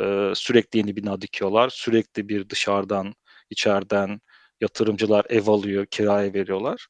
Ee, 0.00 0.32
sürekli 0.34 0.78
yeni 0.78 0.96
bina 0.96 1.20
dikiyorlar. 1.20 1.68
Sürekli 1.68 2.28
bir 2.28 2.48
dışarıdan, 2.48 3.14
içeriden 3.50 4.20
yatırımcılar 4.60 5.26
ev 5.28 5.46
alıyor, 5.46 5.86
kiraya 5.86 6.34
veriyorlar. 6.34 6.86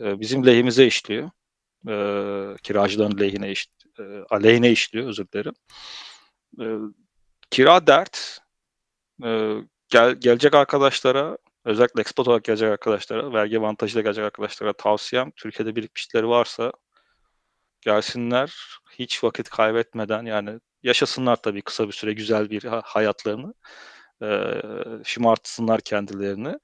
Ee, 0.00 0.20
bizim 0.20 0.46
lehimize 0.46 0.86
işliyor. 0.86 1.30
Ee, 1.88 2.56
kiracıların 2.62 3.18
lehine 3.20 3.50
iş, 3.50 3.66
e, 3.98 4.02
aleyhine 4.30 4.70
işliyor, 4.70 5.08
özür 5.08 5.26
dilerim. 5.28 5.54
Ee, 6.60 6.76
kira 7.50 7.86
dert. 7.86 8.40
Ee, 9.24 9.54
gel, 9.88 10.14
gelecek 10.14 10.54
arkadaşlara, 10.54 11.38
özellikle 11.68 12.00
expat 12.00 12.28
olarak 12.28 12.44
gelecek 12.44 12.70
arkadaşlara, 12.70 13.32
vergi 13.32 13.58
avantajıyla 13.58 14.02
gelecek 14.02 14.24
arkadaşlara 14.24 14.72
tavsiyem, 14.72 15.30
Türkiye'de 15.36 15.76
birikmişleri 15.76 16.28
varsa 16.28 16.72
gelsinler, 17.80 18.78
hiç 18.98 19.24
vakit 19.24 19.50
kaybetmeden 19.50 20.24
yani 20.24 20.60
yaşasınlar 20.82 21.36
tabii 21.36 21.62
kısa 21.62 21.88
bir 21.88 21.92
süre 21.92 22.12
güzel 22.12 22.50
bir 22.50 22.64
ha- 22.64 22.82
hayatlarını. 22.84 23.54
Ee, 24.22 24.62
şımartsınlar 25.04 25.80
kendilerini. 25.80 26.58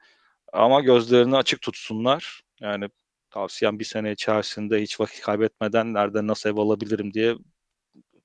Ama 0.52 0.80
gözlerini 0.80 1.36
açık 1.36 1.60
tutsunlar. 1.62 2.42
Yani 2.60 2.88
tavsiyem 3.30 3.78
bir 3.78 3.84
sene 3.84 4.12
içerisinde 4.12 4.82
hiç 4.82 5.00
vakit 5.00 5.20
kaybetmeden 5.20 5.94
nereden 5.94 6.26
nasıl 6.26 6.50
ev 6.50 6.56
alabilirim 6.56 7.14
diye 7.14 7.36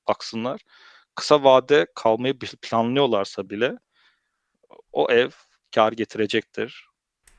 baksınlar. 0.07 0.61
Kısa 1.15 1.43
vade 1.43 1.87
kalmayı 1.95 2.33
pl- 2.33 2.57
planlıyorlarsa 2.61 3.49
bile 3.49 3.77
o 4.91 5.11
ev 5.11 5.29
kar 5.75 5.91
getirecektir. 5.91 6.85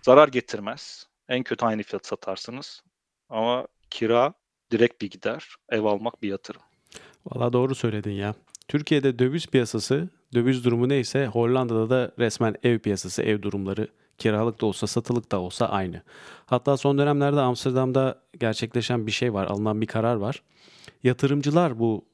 Zarar 0.03 0.29
getirmez. 0.29 1.07
En 1.29 1.43
kötü 1.43 1.67
aynı 1.67 1.83
fiyat 1.83 2.07
satarsınız. 2.07 2.83
Ama 3.29 3.67
kira 3.91 4.35
direkt 4.71 5.03
bir 5.03 5.11
gider. 5.11 5.55
Ev 5.69 5.85
almak 5.85 6.23
bir 6.23 6.29
yatırım. 6.29 6.63
Valla 7.27 7.53
doğru 7.53 7.75
söyledin 7.75 8.11
ya. 8.11 8.35
Türkiye'de 8.69 9.19
döviz 9.19 9.47
piyasası, 9.47 10.09
döviz 10.35 10.65
durumu 10.65 10.89
neyse 10.89 11.27
Hollanda'da 11.27 11.91
da 11.91 12.13
resmen 12.19 12.57
ev 12.63 12.79
piyasası, 12.79 13.23
ev 13.23 13.43
durumları 13.43 13.89
kiralık 14.19 14.61
da 14.61 14.67
olsa 14.67 14.87
satılık 14.87 15.33
da 15.33 15.41
olsa 15.41 15.67
aynı. 15.67 16.03
Hatta 16.47 16.77
son 16.77 16.99
dönemlerde 16.99 17.41
Amsterdam'da 17.41 18.23
gerçekleşen 18.41 19.07
bir 19.07 19.13
şey 19.13 19.35
var, 19.35 19.47
alınan 19.47 19.81
bir 19.81 19.87
karar 19.87 20.15
var. 20.17 20.43
Yatırımcılar 21.03 21.79
bu 21.79 22.05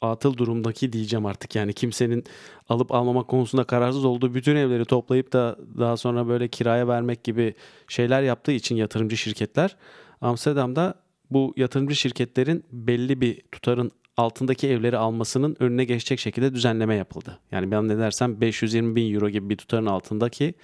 atıl 0.00 0.36
durumdaki 0.36 0.92
diyeceğim 0.92 1.26
artık 1.26 1.54
yani 1.54 1.72
kimsenin 1.72 2.24
alıp 2.68 2.92
almamak 2.92 3.28
konusunda 3.28 3.64
kararsız 3.64 4.04
olduğu 4.04 4.34
bütün 4.34 4.56
evleri 4.56 4.84
toplayıp 4.84 5.32
da 5.32 5.58
daha 5.78 5.96
sonra 5.96 6.28
böyle 6.28 6.48
kiraya 6.48 6.88
vermek 6.88 7.24
gibi 7.24 7.54
şeyler 7.88 8.22
yaptığı 8.22 8.52
için 8.52 8.76
yatırımcı 8.76 9.16
şirketler 9.16 9.76
Amsterdam'da 10.20 10.94
bu 11.30 11.54
yatırımcı 11.56 11.96
şirketlerin 11.96 12.64
belli 12.72 13.20
bir 13.20 13.42
tutarın 13.52 13.90
altındaki 14.16 14.68
evleri 14.68 14.98
almasının 14.98 15.56
önüne 15.60 15.84
geçecek 15.84 16.20
şekilde 16.20 16.54
düzenleme 16.54 16.94
yapıldı. 16.94 17.38
Yani 17.52 17.70
ben 17.70 17.88
ne 17.88 17.98
dersem 17.98 18.40
520 18.40 18.96
bin 18.96 19.14
euro 19.14 19.28
gibi 19.28 19.50
bir 19.50 19.56
tutarın 19.56 19.86
altındaki 19.86 20.54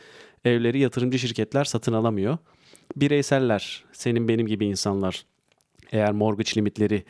evleri 0.44 0.78
yatırımcı 0.78 1.18
şirketler 1.18 1.64
satın 1.64 1.92
alamıyor. 1.92 2.38
Bireyseller, 2.96 3.84
senin 3.92 4.28
benim 4.28 4.46
gibi 4.46 4.66
insanlar 4.66 5.24
eğer 5.92 6.12
mortgage 6.12 6.50
limitleri 6.56 7.04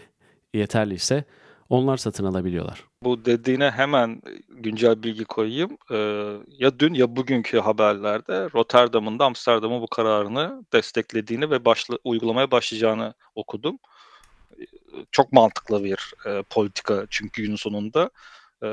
yeterliyse 0.55 1.25
onlar 1.71 1.97
satın 1.97 2.25
alabiliyorlar. 2.25 2.85
Bu 3.05 3.25
dediğine 3.25 3.71
hemen 3.71 4.23
güncel 4.49 5.03
bilgi 5.03 5.25
koyayım. 5.25 5.79
Ee, 5.91 5.97
ya 6.49 6.79
dün 6.79 6.95
ya 6.95 7.17
bugünkü 7.17 7.59
haberlerde 7.59 8.49
Rotterdam'ın 8.55 9.19
da 9.19 9.25
Amsterdam'ın 9.25 9.83
bu 9.83 9.87
kararını 9.87 10.65
desteklediğini 10.73 11.51
ve 11.51 11.65
başla, 11.65 11.99
uygulamaya 12.05 12.51
başlayacağını 12.51 13.15
okudum. 13.35 13.79
Ee, 14.61 14.65
Çok 15.11 15.33
mantıklı 15.33 15.85
bir 15.85 16.15
e, 16.27 16.43
politika 16.43 17.07
çünkü 17.11 17.43
günün 17.43 17.57
sonunda 17.57 18.11
e, 18.63 18.69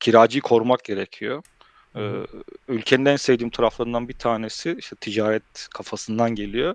kiracıyı 0.00 0.42
korumak 0.42 0.84
gerekiyor. 0.84 1.42
Ee, 1.96 2.12
ülkenin 2.68 3.04
en 3.04 3.16
sevdiğim 3.16 3.50
taraflarından 3.50 4.08
bir 4.08 4.18
tanesi 4.18 4.76
işte 4.78 4.96
ticaret 4.96 5.68
kafasından 5.74 6.34
geliyor. 6.34 6.74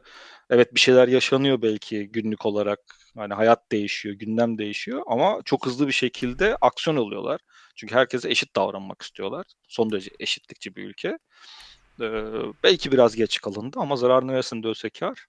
Evet 0.51 0.75
bir 0.75 0.79
şeyler 0.79 1.07
yaşanıyor 1.07 1.61
belki 1.61 2.07
günlük 2.07 2.45
olarak. 2.45 2.79
Hani 3.15 3.33
hayat 3.33 3.71
değişiyor, 3.71 4.15
gündem 4.15 4.57
değişiyor 4.57 5.03
ama 5.07 5.39
çok 5.45 5.65
hızlı 5.65 5.87
bir 5.87 5.93
şekilde 5.93 6.55
aksiyon 6.61 6.97
alıyorlar. 6.97 7.41
Çünkü 7.75 7.95
herkese 7.95 8.29
eşit 8.29 8.55
davranmak 8.55 9.01
istiyorlar. 9.01 9.45
Son 9.67 9.91
derece 9.91 10.11
eşitlikçi 10.19 10.75
bir 10.75 10.83
ülke. 10.83 11.17
Ee, 12.01 12.23
belki 12.63 12.91
biraz 12.91 13.15
geç 13.15 13.41
kalındı 13.41 13.77
ama 13.79 13.95
zarar 13.95 14.27
neresinde 14.27 14.67
ölse 14.67 14.89
kar. 14.89 15.25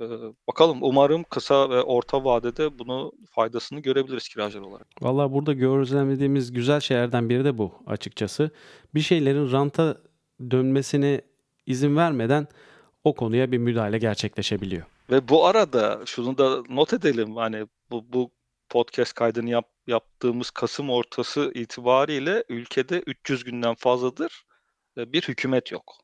Ee, 0.00 0.04
bakalım 0.48 0.78
umarım 0.82 1.24
kısa 1.24 1.70
ve 1.70 1.82
orta 1.82 2.24
vadede 2.24 2.78
bunu 2.78 3.12
faydasını 3.30 3.80
görebiliriz 3.80 4.28
kiracılar 4.28 4.62
olarak. 4.62 4.86
Valla 5.02 5.32
burada 5.32 5.52
gözlemlediğimiz 5.52 6.52
güzel 6.52 6.80
şeylerden 6.80 7.28
biri 7.28 7.44
de 7.44 7.58
bu 7.58 7.72
açıkçası. 7.86 8.50
Bir 8.94 9.00
şeylerin 9.00 9.52
ranta 9.52 9.96
dönmesine 10.50 11.20
izin 11.66 11.96
vermeden 11.96 12.46
o 13.04 13.14
konuya 13.14 13.52
bir 13.52 13.58
müdahale 13.58 13.98
gerçekleşebiliyor. 13.98 14.82
Ve 15.10 15.28
bu 15.28 15.46
arada 15.46 16.00
şunu 16.06 16.38
da 16.38 16.62
not 16.68 16.92
edelim 16.92 17.36
hani 17.36 17.66
bu, 17.90 18.04
bu 18.12 18.30
podcast 18.68 19.12
kaydını 19.12 19.50
yap, 19.50 19.68
yaptığımız 19.86 20.50
Kasım 20.50 20.90
ortası 20.90 21.52
itibariyle 21.54 22.44
ülkede 22.48 23.02
300 23.06 23.44
günden 23.44 23.74
fazladır 23.74 24.44
e, 24.98 25.12
bir 25.12 25.22
hükümet 25.22 25.72
yok. 25.72 25.96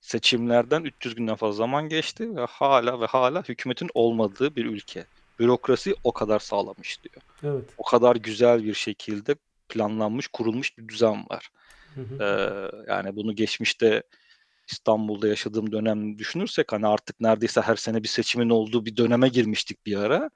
Seçimlerden 0.00 0.82
300 0.82 1.14
günden 1.14 1.34
fazla 1.34 1.56
zaman 1.56 1.88
geçti 1.88 2.36
ve 2.36 2.44
hala 2.44 3.00
ve 3.00 3.06
hala 3.06 3.42
hükümetin 3.42 3.90
olmadığı 3.94 4.56
bir 4.56 4.66
ülke. 4.66 5.04
Bürokrasi 5.38 5.94
o 6.04 6.12
kadar 6.12 6.38
sağlam 6.38 6.74
işliyor. 6.82 7.22
Evet. 7.44 7.64
O 7.78 7.82
kadar 7.82 8.16
güzel 8.16 8.64
bir 8.64 8.74
şekilde 8.74 9.34
planlanmış, 9.68 10.28
kurulmuş 10.28 10.78
bir 10.78 10.88
düzen 10.88 11.26
var. 11.30 11.48
Hı 11.94 12.00
hı. 12.00 12.22
Ee, 12.24 12.92
yani 12.92 13.16
bunu 13.16 13.34
geçmişte 13.34 14.02
İstanbul'da 14.70 15.28
yaşadığım 15.28 15.72
dönem 15.72 16.18
düşünürsek 16.18 16.72
hani 16.72 16.86
artık 16.86 17.20
neredeyse 17.20 17.60
her 17.60 17.76
sene 17.76 18.02
bir 18.02 18.08
seçimin 18.08 18.50
olduğu 18.50 18.86
bir 18.86 18.96
döneme 18.96 19.28
girmiştik 19.28 19.86
bir 19.86 19.96
ara. 19.96 20.30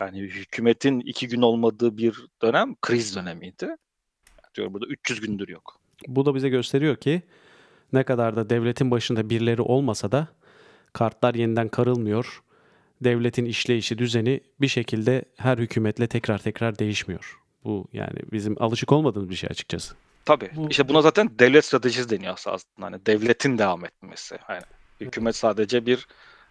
Yani 0.00 0.20
hükümetin 0.20 1.00
iki 1.00 1.28
gün 1.28 1.42
olmadığı 1.42 1.96
bir 1.96 2.26
dönem 2.42 2.76
kriz 2.82 3.16
dönemiydi. 3.16 3.76
Diyorum 4.54 4.74
burada 4.74 4.86
300 4.86 5.20
gündür 5.20 5.48
yok. 5.48 5.80
Bu 6.06 6.26
da 6.26 6.34
bize 6.34 6.48
gösteriyor 6.48 6.96
ki 6.96 7.22
ne 7.92 8.02
kadar 8.02 8.36
da 8.36 8.50
devletin 8.50 8.90
başında 8.90 9.30
birileri 9.30 9.62
olmasa 9.62 10.12
da 10.12 10.28
kartlar 10.92 11.34
yeniden 11.34 11.68
karılmıyor. 11.68 12.42
Devletin 13.00 13.44
işleyişi, 13.44 13.98
düzeni 13.98 14.40
bir 14.60 14.68
şekilde 14.68 15.24
her 15.36 15.58
hükümetle 15.58 16.06
tekrar 16.06 16.38
tekrar 16.38 16.78
değişmiyor. 16.78 17.40
Bu 17.64 17.88
yani 17.92 18.18
bizim 18.32 18.62
alışık 18.62 18.92
olmadığımız 18.92 19.30
bir 19.30 19.34
şey 19.34 19.48
açıkçası. 19.50 19.94
Tabii. 20.28 20.50
Bu- 20.56 20.70
İşte 20.70 20.88
buna 20.88 21.02
zaten 21.02 21.30
devlet 21.38 21.64
stratejisi 21.64 22.10
deniyor 22.10 22.32
aslında. 22.32 22.86
Hani 22.86 23.06
devletin 23.06 23.58
devam 23.58 23.84
etmesi. 23.84 24.38
Yani 24.48 24.62
hükümet 25.00 25.36
sadece 25.36 25.86
bir 25.86 26.06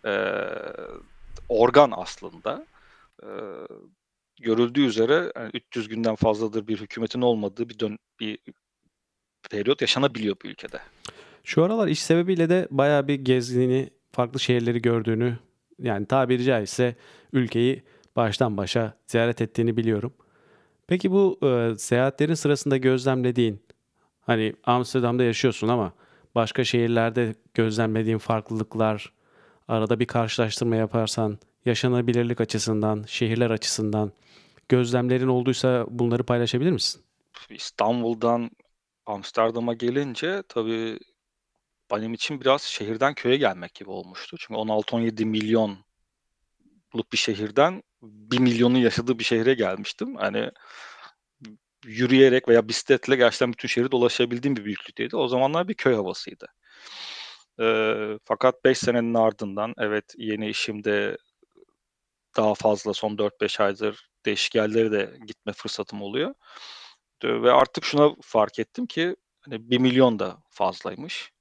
e, 0.05 0.13
organ 1.49 1.91
aslında. 1.95 2.65
E, 3.23 3.29
görüldüğü 4.41 4.85
üzere 4.85 5.31
yani 5.35 5.51
300 5.53 5.87
günden 5.87 6.15
fazladır 6.15 6.67
bir 6.67 6.79
hükümetin 6.79 7.21
olmadığı 7.21 7.69
bir 7.69 7.79
dön 7.79 7.97
bir 8.19 8.39
periyot 9.51 9.81
yaşanabiliyor 9.81 10.35
bu 10.43 10.47
ülkede. 10.47 10.79
Şu 11.43 11.63
aralar 11.63 11.87
iş 11.87 12.01
sebebiyle 12.01 12.49
de 12.49 12.67
bayağı 12.71 13.07
bir 13.07 13.15
gezdiğini, 13.15 13.89
farklı 14.11 14.39
şehirleri 14.39 14.81
gördüğünü, 14.81 15.37
yani 15.79 16.05
tabiri 16.05 16.43
caizse 16.43 16.95
ülkeyi 17.33 17.83
baştan 18.15 18.57
başa 18.57 18.97
ziyaret 19.07 19.41
ettiğini 19.41 19.77
biliyorum. 19.77 20.13
Peki 20.87 21.11
bu 21.11 21.39
e, 21.43 21.77
seyahatlerin 21.77 22.33
sırasında 22.33 22.77
gözlemlediğin, 22.77 23.61
hani 24.27 24.53
Amsterdam'da 24.63 25.23
yaşıyorsun 25.23 25.67
ama 25.67 25.93
başka 26.35 26.63
şehirlerde 26.63 27.35
gözlemlediğin 27.53 28.17
farklılıklar, 28.17 29.13
arada 29.67 29.99
bir 29.99 30.05
karşılaştırma 30.05 30.75
yaparsan, 30.75 31.39
yaşanabilirlik 31.65 32.41
açısından, 32.41 33.03
şehirler 33.07 33.49
açısından 33.49 34.11
gözlemlerin 34.69 35.27
olduysa 35.27 35.85
bunları 35.89 36.23
paylaşabilir 36.23 36.71
misin? 36.71 37.01
İstanbul'dan 37.49 38.51
Amsterdam'a 39.05 39.73
gelince 39.73 40.43
tabii 40.49 40.99
benim 41.91 42.13
için 42.13 42.41
biraz 42.41 42.61
şehirden 42.61 43.13
köye 43.13 43.37
gelmek 43.37 43.73
gibi 43.73 43.89
olmuştu. 43.89 44.37
Çünkü 44.39 44.59
16-17 44.59 45.25
milyonluk 45.25 45.77
bir 47.11 47.17
şehirden 47.17 47.83
1 48.01 48.39
milyonun 48.39 48.77
yaşadığı 48.77 49.19
bir 49.19 49.23
şehre 49.23 49.53
gelmiştim. 49.53 50.15
Hani 50.15 50.51
yürüyerek 51.87 52.47
veya 52.47 52.67
bisikletle 52.67 53.15
gerçekten 53.15 53.51
bütün 53.53 53.67
şehri 53.67 53.91
dolaşabildiğim 53.91 54.55
bir 54.55 54.65
büyüklükteydi. 54.65 55.15
O 55.15 55.27
zamanlar 55.27 55.67
bir 55.67 55.73
köy 55.73 55.95
havasıydı. 55.95 56.47
Ee, 57.59 58.19
fakat 58.25 58.65
5 58.65 58.77
senenin 58.77 59.13
ardından 59.13 59.73
evet 59.77 60.13
yeni 60.17 60.49
işimde 60.49 61.17
daha 62.37 62.55
fazla 62.55 62.93
son 62.93 63.17
4-5 63.17 63.63
aydır 63.63 64.09
değişik 64.25 64.55
yerlere 64.55 64.91
de 64.91 65.17
gitme 65.27 65.53
fırsatım 65.53 66.01
oluyor. 66.01 66.33
Ve 67.23 67.51
artık 67.51 67.85
şuna 67.85 68.15
fark 68.21 68.59
ettim 68.59 68.85
ki 68.87 69.15
hani 69.41 69.69
1 69.69 69.77
milyon 69.77 70.19
da 70.19 70.37
fazlaymış. 70.49 71.31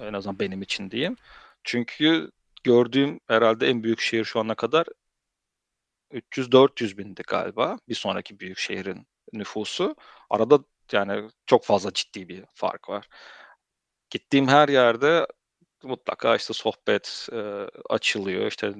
En 0.00 0.12
azından 0.12 0.38
benim 0.38 0.62
için 0.62 0.90
diyeyim. 0.90 1.16
Çünkü 1.64 2.30
gördüğüm 2.64 3.20
herhalde 3.28 3.68
en 3.68 3.82
büyük 3.82 4.00
şehir 4.00 4.24
şu 4.24 4.40
ana 4.40 4.54
kadar 4.54 4.86
300-400 6.12 6.98
bindi 6.98 7.22
galiba. 7.28 7.78
Bir 7.88 7.94
sonraki 7.94 8.40
büyük 8.40 8.58
şehrin 8.58 9.06
nüfusu. 9.32 9.96
Arada 10.30 10.58
yani 10.92 11.30
çok 11.46 11.64
fazla 11.64 11.92
ciddi 11.92 12.28
bir 12.28 12.44
fark 12.54 12.88
var. 12.88 13.08
Gittiğim 14.10 14.48
her 14.48 14.68
yerde 14.68 15.26
mutlaka 15.84 16.36
işte 16.36 16.54
sohbet 16.54 17.28
e, 17.32 17.36
açılıyor. 17.90 18.46
İşte 18.46 18.74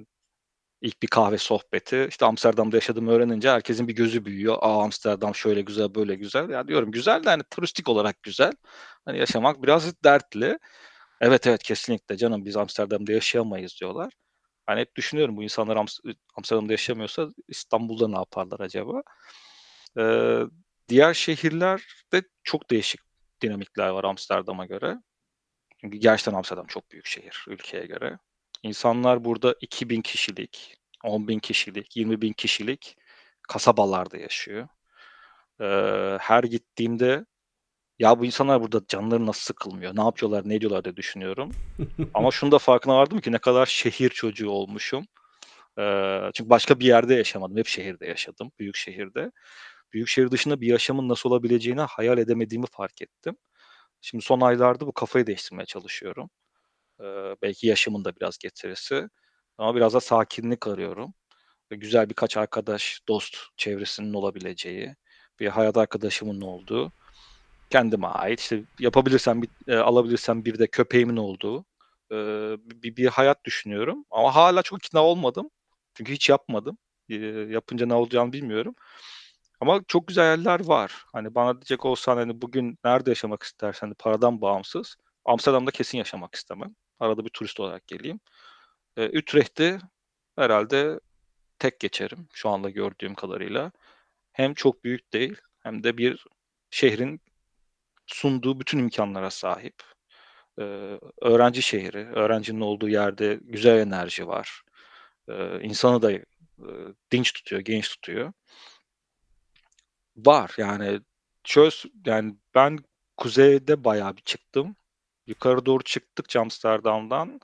ilk 0.82 1.02
bir 1.02 1.08
kahve 1.08 1.38
sohbeti. 1.38 2.06
İşte 2.10 2.26
Amsterdam'da 2.26 2.76
yaşadığımı 2.76 3.12
öğrenince 3.12 3.50
herkesin 3.50 3.88
bir 3.88 3.94
gözü 3.96 4.24
büyüyor. 4.26 4.58
Aa 4.60 4.84
Amsterdam 4.84 5.36
şöyle 5.36 5.62
güzel 5.62 5.94
böyle 5.94 6.14
güzel. 6.16 6.50
Ya 6.50 6.68
diyorum 6.68 6.92
güzel 6.92 7.24
de 7.24 7.30
hani 7.30 7.44
turistik 7.50 7.88
olarak 7.88 8.24
güzel. 8.24 8.52
Hani 9.04 9.18
yaşamak 9.18 9.62
biraz 9.62 10.04
dertli. 10.04 10.58
Evet 11.20 11.46
evet 11.46 11.64
kesinlikle 11.64 12.16
canım 12.16 12.44
biz 12.44 12.56
Amsterdam'da 12.56 13.12
yaşayamayız 13.12 13.78
diyorlar. 13.80 14.12
Hani 14.66 14.80
hep 14.80 14.96
düşünüyorum 14.96 15.36
bu 15.36 15.42
insanlar 15.42 15.76
Ams- 15.76 16.16
Amsterdam'da 16.38 16.72
yaşamıyorsa 16.72 17.28
İstanbul'da 17.48 18.08
ne 18.08 18.16
yaparlar 18.16 18.60
acaba? 18.60 19.02
Ee, 19.98 20.42
diğer 20.88 21.14
şehirlerde 21.14 22.22
çok 22.44 22.70
değişik 22.70 23.00
dinamikler 23.42 23.88
var 23.88 24.04
Amsterdam'a 24.04 24.66
göre. 24.66 24.96
Çünkü 25.80 25.98
gerçekten 25.98 26.34
Amsterdam 26.34 26.66
çok 26.66 26.90
büyük 26.90 27.06
şehir 27.06 27.44
ülkeye 27.48 27.86
göre. 27.86 28.18
İnsanlar 28.62 29.24
burada 29.24 29.54
2000 29.60 30.00
kişilik, 30.02 30.76
10 31.04 31.28
bin 31.28 31.38
kişilik, 31.38 31.96
20 31.96 32.22
bin 32.22 32.32
kişilik 32.32 32.96
kasabalarda 33.48 34.16
yaşıyor. 34.16 34.68
Ee, 35.60 36.18
her 36.20 36.44
gittiğimde 36.44 37.24
ya 37.98 38.18
bu 38.20 38.24
insanlar 38.24 38.62
burada 38.62 38.82
canları 38.88 39.26
nasıl 39.26 39.40
sıkılmıyor, 39.40 39.96
ne 39.96 40.00
yapıyorlar, 40.00 40.48
ne 40.48 40.54
ediyorlar 40.54 40.84
diye 40.84 40.96
düşünüyorum. 40.96 41.50
Ama 42.14 42.30
şunu 42.30 42.52
da 42.52 42.58
farkına 42.58 42.96
vardım 42.96 43.20
ki 43.20 43.32
ne 43.32 43.38
kadar 43.38 43.66
şehir 43.66 44.08
çocuğu 44.10 44.50
olmuşum. 44.50 45.06
Ee, 45.78 46.20
çünkü 46.34 46.50
başka 46.50 46.80
bir 46.80 46.86
yerde 46.86 47.14
yaşamadım, 47.14 47.56
hep 47.56 47.66
şehirde 47.66 48.06
yaşadım, 48.06 48.52
büyük 48.58 48.76
şehirde. 48.76 49.30
Büyük 49.92 50.08
şehir 50.08 50.30
dışında 50.30 50.60
bir 50.60 50.66
yaşamın 50.66 51.08
nasıl 51.08 51.30
olabileceğini 51.30 51.80
hayal 51.80 52.18
edemediğimi 52.18 52.66
fark 52.72 53.02
ettim. 53.02 53.36
Şimdi 54.00 54.24
son 54.24 54.40
aylarda 54.40 54.86
bu 54.86 54.92
kafayı 54.92 55.26
değiştirmeye 55.26 55.66
çalışıyorum. 55.66 56.30
Ee, 57.00 57.04
belki 57.42 57.66
yaşımın 57.66 58.04
da 58.04 58.16
biraz 58.16 58.38
getirisi. 58.38 59.08
Ama 59.58 59.76
biraz 59.76 59.94
da 59.94 60.00
sakinlik 60.00 60.66
arıyorum. 60.66 61.14
Ve 61.72 61.76
güzel 61.76 62.10
birkaç 62.10 62.36
arkadaş, 62.36 63.00
dost 63.08 63.36
çevresinin 63.56 64.14
olabileceği, 64.14 64.96
bir 65.40 65.48
hayat 65.48 65.76
arkadaşımın 65.76 66.40
olduğu, 66.40 66.92
kendime 67.70 68.06
ait, 68.06 68.40
işte 68.40 68.62
yapabilirsem, 68.80 69.42
bir, 69.42 69.48
e, 69.68 69.76
alabilirsem 69.78 70.44
bir 70.44 70.58
de 70.58 70.66
köpeğimin 70.66 71.16
olduğu 71.16 71.64
e, 72.12 72.16
bir, 72.82 72.96
bir 72.96 73.06
hayat 73.06 73.44
düşünüyorum. 73.44 74.04
Ama 74.10 74.34
hala 74.34 74.62
çok 74.62 74.86
ikna 74.86 75.04
olmadım. 75.04 75.50
Çünkü 75.94 76.12
hiç 76.12 76.28
yapmadım. 76.28 76.78
E, 77.08 77.14
yapınca 77.50 77.86
ne 77.86 77.94
olacağını 77.94 78.32
bilmiyorum. 78.32 78.74
Ama 79.60 79.80
çok 79.88 80.08
güzel 80.08 80.24
yerler 80.24 80.64
var. 80.66 81.04
Hani 81.12 81.34
bana 81.34 81.54
diyecek 81.54 81.84
olsan 81.84 82.16
hani 82.16 82.42
bugün 82.42 82.78
nerede 82.84 83.10
yaşamak 83.10 83.42
istersen 83.42 83.86
hani 83.86 83.94
paradan 83.94 84.40
bağımsız. 84.40 84.96
Amsterdam'da 85.24 85.70
kesin 85.70 85.98
yaşamak 85.98 86.34
istemem. 86.34 86.74
Arada 87.00 87.24
bir 87.24 87.30
turist 87.30 87.60
olarak 87.60 87.86
geleyim. 87.86 88.20
E, 88.96 89.18
Utrecht'te 89.18 89.78
herhalde 90.36 91.00
tek 91.58 91.80
geçerim 91.80 92.28
şu 92.32 92.48
anda 92.48 92.70
gördüğüm 92.70 93.14
kadarıyla. 93.14 93.72
Hem 94.32 94.54
çok 94.54 94.84
büyük 94.84 95.12
değil 95.12 95.36
hem 95.60 95.84
de 95.84 95.98
bir 95.98 96.26
şehrin 96.70 97.20
sunduğu 98.06 98.60
bütün 98.60 98.78
imkanlara 98.78 99.30
sahip. 99.30 99.82
E, 100.58 100.62
öğrenci 101.22 101.62
şehri, 101.62 102.06
öğrencinin 102.06 102.60
olduğu 102.60 102.88
yerde 102.88 103.40
güzel 103.42 103.78
enerji 103.78 104.26
var. 104.26 104.62
E, 105.28 105.60
insanı 105.62 106.02
da 106.02 106.12
e, 106.12 106.24
dinç 107.12 107.32
tutuyor, 107.32 107.62
genç 107.62 107.88
tutuyor. 107.88 108.32
Var 110.16 110.54
yani 110.58 111.00
şöyle 111.44 111.70
yani 112.06 112.36
ben 112.54 112.78
kuzeyde 113.16 113.84
bayağı 113.84 114.16
bir 114.16 114.22
çıktım. 114.22 114.76
Yukarı 115.26 115.66
doğru 115.66 115.82
çıktıkça 115.84 116.40
Amsterdam'dan 116.40 117.40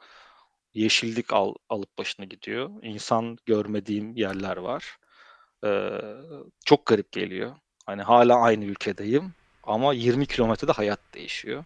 yeşillik 0.75 1.33
al, 1.33 1.55
alıp 1.69 1.99
başına 1.99 2.27
gidiyor. 2.27 2.71
İnsan 2.83 3.39
görmediğim 3.47 4.17
yerler 4.17 4.57
var. 4.57 4.99
Ee, 5.65 6.01
çok 6.65 6.87
garip 6.87 7.13
geliyor. 7.13 7.57
Hani 7.87 8.03
hala 8.03 8.41
aynı 8.41 8.65
ülkedeyim 8.65 9.35
ama 9.63 9.95
20 9.95 10.27
kilometrede 10.27 10.73
hayat 10.73 11.01
değişiyor. 11.15 11.65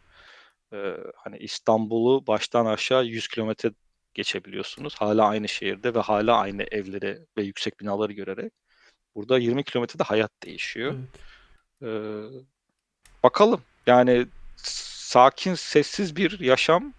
Ee, 0.73 0.97
hani 1.17 1.39
İstanbul'u 1.39 2.27
baştan 2.27 2.67
aşağı 2.67 3.05
100 3.05 3.29
kilometre 3.29 3.73
geçebiliyorsunuz. 4.15 4.95
Hala 4.95 5.29
aynı 5.29 5.49
şehirde 5.49 5.95
ve 5.95 5.99
hala 6.01 6.39
aynı 6.39 6.63
evleri 6.63 7.19
ve 7.39 7.43
yüksek 7.43 7.81
binaları 7.81 8.13
görerek. 8.13 8.53
Burada 9.14 9.38
20 9.38 9.64
kilometrede 9.64 10.03
hayat 10.03 10.31
değişiyor. 10.42 10.94
Evet. 10.94 11.09
Ee, 11.83 13.23
bakalım. 13.23 13.61
Yani 13.87 14.27
sakin, 14.57 15.55
sessiz 15.55 16.16
bir 16.16 16.40
yaşam 16.40 16.92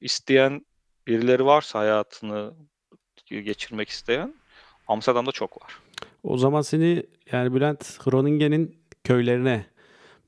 isteyen 0.00 0.66
birileri 1.06 1.46
varsa 1.46 1.78
hayatını 1.78 2.54
geçirmek 3.26 3.88
isteyen 3.88 4.34
Amsterdam'da 4.88 5.32
çok 5.32 5.62
var. 5.62 5.78
O 6.22 6.38
zaman 6.38 6.62
seni 6.62 7.06
yani 7.32 7.54
Bülent 7.54 7.98
Groningen'in 8.04 8.78
köylerine 9.04 9.66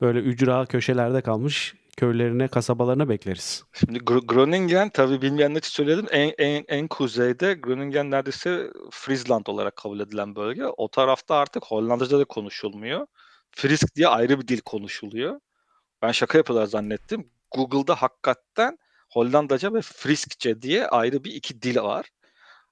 böyle 0.01 0.19
ücra 0.19 0.65
köşelerde 0.65 1.21
kalmış 1.21 1.75
köylerine, 1.97 2.47
kasabalarına 2.47 3.09
bekleriz. 3.09 3.63
Şimdi 3.73 3.99
Gr- 3.99 4.25
Groningen 4.25 4.89
tabii 4.89 5.21
bilmeyenler 5.21 5.59
için 5.59 5.69
söyledim. 5.69 6.07
En, 6.11 6.33
en, 6.37 6.65
en 6.67 6.87
kuzeyde 6.87 7.53
Groningen 7.53 8.11
neredeyse 8.11 8.71
Friesland 8.91 9.45
olarak 9.47 9.75
kabul 9.75 9.99
edilen 9.99 10.35
bölge. 10.35 10.65
O 10.65 10.87
tarafta 10.87 11.35
artık 11.35 11.65
Hollandaca 11.65 12.19
da 12.19 12.25
konuşulmuyor. 12.25 13.07
Frisk 13.51 13.95
diye 13.95 14.07
ayrı 14.07 14.41
bir 14.41 14.47
dil 14.47 14.61
konuşuluyor. 14.61 15.39
Ben 16.01 16.11
şaka 16.11 16.37
yapıyorlar 16.37 16.67
zannettim. 16.67 17.29
Google'da 17.51 17.95
hakikaten 17.95 18.77
Hollandaca 19.11 19.73
ve 19.73 19.81
Friskçe 19.81 20.61
diye 20.61 20.87
ayrı 20.87 21.23
bir 21.23 21.33
iki 21.33 21.61
dil 21.61 21.77
var. 21.77 22.09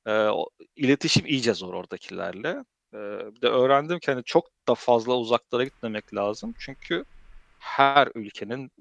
O, 0.08 0.50
iletişim 0.76 1.26
iyice 1.26 1.54
zor 1.54 1.74
oradakilerle. 1.74 2.64
Ee, 2.94 2.98
bir 3.36 3.42
de 3.42 3.48
öğrendim 3.48 4.00
ki 4.00 4.12
hani 4.12 4.24
çok 4.24 4.46
da 4.68 4.76
fazla 4.76 5.18
uzaklara 5.18 5.64
gitmemek 5.64 6.16
lazım. 6.16 6.54
Çünkü 6.60 7.06
her 7.60 8.10
ülkenin 8.16 8.72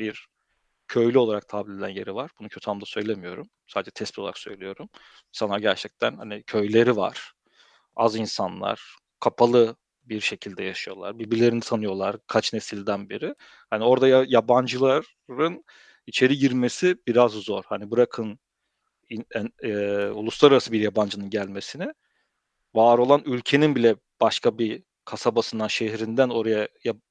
bir 0.00 0.28
köylü 0.88 1.18
olarak 1.18 1.48
tabir 1.48 1.72
edilen 1.72 1.88
yeri 1.88 2.14
var. 2.14 2.30
Bunu 2.40 2.48
kötü 2.48 2.70
anlamda 2.70 2.86
söylemiyorum. 2.86 3.48
Sadece 3.66 3.90
tespit 3.90 4.18
olarak 4.18 4.38
söylüyorum. 4.38 4.88
İnsanlar 5.28 5.58
gerçekten 5.58 6.16
hani 6.16 6.42
köyleri 6.42 6.96
var. 6.96 7.32
Az 7.96 8.16
insanlar, 8.16 8.96
kapalı 9.20 9.76
bir 10.04 10.20
şekilde 10.20 10.64
yaşıyorlar. 10.64 11.18
Birbirlerini 11.18 11.60
tanıyorlar 11.60 12.16
kaç 12.26 12.52
nesilden 12.52 13.10
beri. 13.10 13.34
Hani 13.70 13.84
orada 13.84 14.08
ya, 14.08 14.24
yabancıların 14.28 15.64
içeri 16.06 16.38
girmesi 16.38 16.96
biraz 17.06 17.32
zor. 17.32 17.64
Hani 17.66 17.90
bırakın 17.90 18.38
in, 19.10 19.26
en, 19.34 19.50
e, 19.62 20.06
uluslararası 20.10 20.72
bir 20.72 20.80
yabancının 20.80 21.30
gelmesini 21.30 21.92
var 22.74 22.98
olan 22.98 23.22
ülkenin 23.24 23.76
bile 23.76 23.96
başka 24.20 24.58
bir 24.58 24.82
kasabasından, 25.04 25.68
şehrinden 25.68 26.28
oraya 26.28 26.68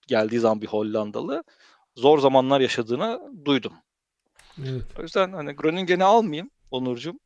geldiği 0.07 0.39
zaman 0.39 0.61
bir 0.61 0.67
Hollandalı 0.67 1.43
zor 1.99 2.19
zamanlar 2.19 2.61
yaşadığını 2.61 3.21
duydum. 3.45 3.73
Evet. 4.59 4.83
O 4.99 5.01
yüzden 5.01 5.33
hani 5.33 5.51
Groningen'i 5.51 6.03
almayayım 6.03 6.49
Onurcuğum. 6.71 7.19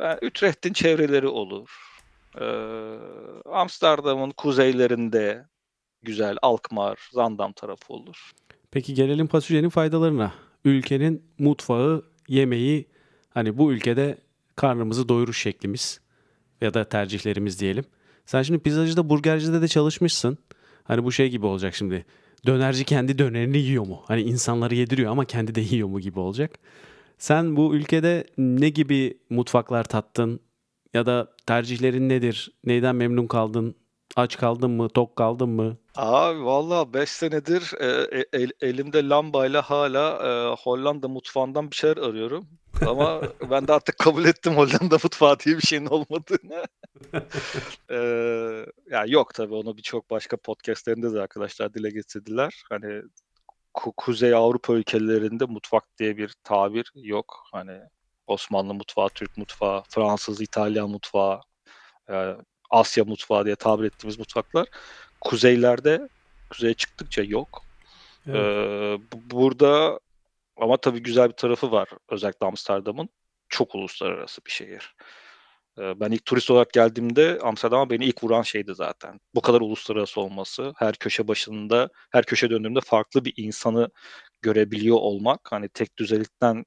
Yani 0.00 0.18
Utrecht'in 0.26 0.72
çevreleri 0.72 1.28
olur. 1.28 1.70
Ee, 2.40 2.44
Amsterdam'ın 3.52 4.30
kuzeylerinde 4.30 5.46
güzel 6.02 6.36
Alkmaar, 6.42 7.08
Zandam 7.12 7.52
tarafı 7.52 7.92
olur. 7.92 8.32
Peki 8.70 8.94
gelelim 8.94 9.26
fasulyenin 9.26 9.68
faydalarına. 9.68 10.32
Ülkenin 10.64 11.24
mutfağı, 11.38 12.04
yemeği 12.28 12.88
hani 13.30 13.58
bu 13.58 13.72
ülkede 13.72 14.18
karnımızı 14.56 15.08
doyuruş 15.08 15.42
şeklimiz 15.42 16.00
ya 16.60 16.74
da 16.74 16.84
tercihlerimiz 16.84 17.60
diyelim. 17.60 17.84
Sen 18.26 18.42
şimdi 18.42 18.58
pizzacıda, 18.58 19.08
burgercide 19.08 19.62
de 19.62 19.68
çalışmışsın. 19.68 20.38
Hani 20.84 21.04
bu 21.04 21.12
şey 21.12 21.30
gibi 21.30 21.46
olacak 21.46 21.74
şimdi. 21.74 22.04
Dönerci 22.46 22.84
kendi 22.84 23.18
dönerini 23.18 23.58
yiyor 23.58 23.86
mu? 23.86 24.02
Hani 24.06 24.22
insanları 24.22 24.74
yediriyor 24.74 25.10
ama 25.10 25.24
kendi 25.24 25.54
de 25.54 25.60
yiyor 25.60 25.88
mu 25.88 26.00
gibi 26.00 26.20
olacak. 26.20 26.58
Sen 27.18 27.56
bu 27.56 27.74
ülkede 27.74 28.24
ne 28.38 28.68
gibi 28.68 29.18
mutfaklar 29.30 29.84
tattın? 29.84 30.40
Ya 30.94 31.06
da 31.06 31.28
tercihlerin 31.46 32.08
nedir? 32.08 32.52
Neyden 32.64 32.96
memnun 32.96 33.26
kaldın? 33.26 33.74
Aç 34.16 34.36
kaldın 34.36 34.70
mı? 34.70 34.88
Tok 34.88 35.16
kaldın 35.16 35.48
mı? 35.48 35.76
Abi 35.96 36.44
valla 36.44 36.94
5 36.94 37.08
senedir 37.08 37.72
e, 37.80 38.18
e, 38.18 38.24
el, 38.32 38.50
elimde 38.60 39.08
lambayla 39.08 39.62
hala 39.62 40.16
e, 40.28 40.54
Hollanda 40.62 41.08
mutfağından 41.08 41.70
bir 41.70 41.76
şeyler 41.76 41.96
arıyorum. 41.96 42.48
Ama 42.86 43.20
ben 43.50 43.68
de 43.68 43.72
artık 43.72 43.98
kabul 43.98 44.24
ettim 44.24 44.56
Hollanda 44.56 44.98
mutfağı 45.02 45.38
diye 45.38 45.56
bir 45.56 45.62
şeyin 45.62 45.86
olmadığını. 45.86 46.64
ee, 47.90 48.66
ya 48.90 49.04
yok 49.06 49.34
tabii 49.34 49.54
onu 49.54 49.76
birçok 49.76 50.10
başka 50.10 50.36
podcastlerinde 50.36 51.14
de 51.14 51.20
arkadaşlar 51.20 51.74
dile 51.74 51.90
getirdiler. 51.90 52.62
Hani 52.70 53.02
Ku- 53.74 53.92
Kuzey 53.96 54.34
Avrupa 54.34 54.72
ülkelerinde 54.72 55.44
mutfak 55.44 55.84
diye 55.98 56.16
bir 56.16 56.34
tabir 56.44 56.92
yok. 56.94 57.44
Hani 57.52 57.80
Osmanlı 58.26 58.74
mutfağı, 58.74 59.08
Türk 59.08 59.36
mutfağı, 59.36 59.82
Fransız, 59.88 60.40
İtalyan 60.40 60.90
mutfağı, 60.90 61.40
e, 62.10 62.36
Asya 62.72 63.04
mutfağı 63.04 63.44
diye 63.44 63.56
tabir 63.56 63.84
ettiğimiz 63.84 64.18
mutfaklar 64.18 64.66
kuzeylerde 65.20 66.08
kuzeye 66.50 66.74
çıktıkça 66.74 67.22
yok. 67.22 67.62
Evet. 68.26 68.36
Ee, 68.36 68.98
bu- 69.12 69.30
burada 69.30 70.00
ama 70.56 70.76
tabii 70.76 71.02
güzel 71.02 71.28
bir 71.28 71.36
tarafı 71.36 71.72
var 71.72 71.88
özellikle 72.08 72.46
Amsterdam'ın. 72.46 73.08
Çok 73.48 73.74
uluslararası 73.74 74.44
bir 74.46 74.50
şehir. 74.50 74.94
Ee, 75.78 76.00
ben 76.00 76.10
ilk 76.10 76.24
turist 76.24 76.50
olarak 76.50 76.72
geldiğimde 76.72 77.38
Amsterdam'a 77.42 77.90
beni 77.90 78.04
ilk 78.04 78.24
vuran 78.24 78.42
şeydi 78.42 78.74
zaten. 78.74 79.20
Bu 79.34 79.40
kadar 79.40 79.60
uluslararası 79.60 80.20
olması, 80.20 80.72
her 80.76 80.96
köşe 80.96 81.28
başında, 81.28 81.88
her 82.10 82.24
köşe 82.24 82.50
döndüğümde 82.50 82.80
farklı 82.80 83.24
bir 83.24 83.34
insanı 83.36 83.90
görebiliyor 84.42 84.96
olmak, 84.96 85.40
hani 85.52 85.68
tek 85.68 85.98
düzelikten 85.98 86.64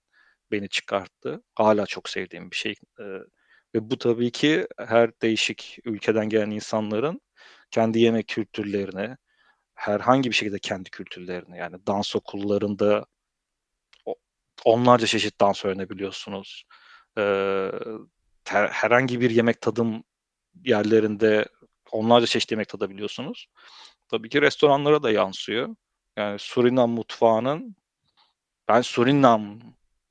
beni 0.51 0.69
çıkarttı. 0.69 1.43
Hala 1.55 1.85
çok 1.85 2.09
sevdiğim 2.09 2.51
bir 2.51 2.55
şey. 2.55 2.75
Ee, 2.99 3.03
ve 3.75 3.89
bu 3.91 3.97
tabii 3.97 4.31
ki 4.31 4.67
her 4.77 5.11
değişik 5.21 5.79
ülkeden 5.85 6.29
gelen 6.29 6.51
insanların 6.51 7.21
kendi 7.71 7.99
yemek 7.99 8.27
kültürlerini, 8.27 9.17
herhangi 9.75 10.29
bir 10.29 10.35
şekilde 10.35 10.59
kendi 10.59 10.89
kültürlerini 10.89 11.57
yani 11.57 11.77
dans 11.87 12.15
okullarında 12.15 13.05
onlarca 14.65 15.07
çeşit 15.07 15.41
dans 15.41 15.65
öğrenebiliyorsunuz. 15.65 16.63
Ee, 17.17 17.71
herhangi 18.51 19.21
bir 19.21 19.29
yemek 19.29 19.61
tadım 19.61 20.03
yerlerinde 20.65 21.45
onlarca 21.91 22.27
çeşit 22.27 22.51
yemek 22.51 22.69
tadabiliyorsunuz. 22.69 23.47
Tabii 24.09 24.29
ki 24.29 24.41
restoranlara 24.41 25.03
da 25.03 25.11
yansıyor. 25.11 25.75
Yani 26.17 26.39
Surinam 26.39 26.91
mutfağının 26.91 27.75
ben 28.67 28.81
Surinam 28.81 29.59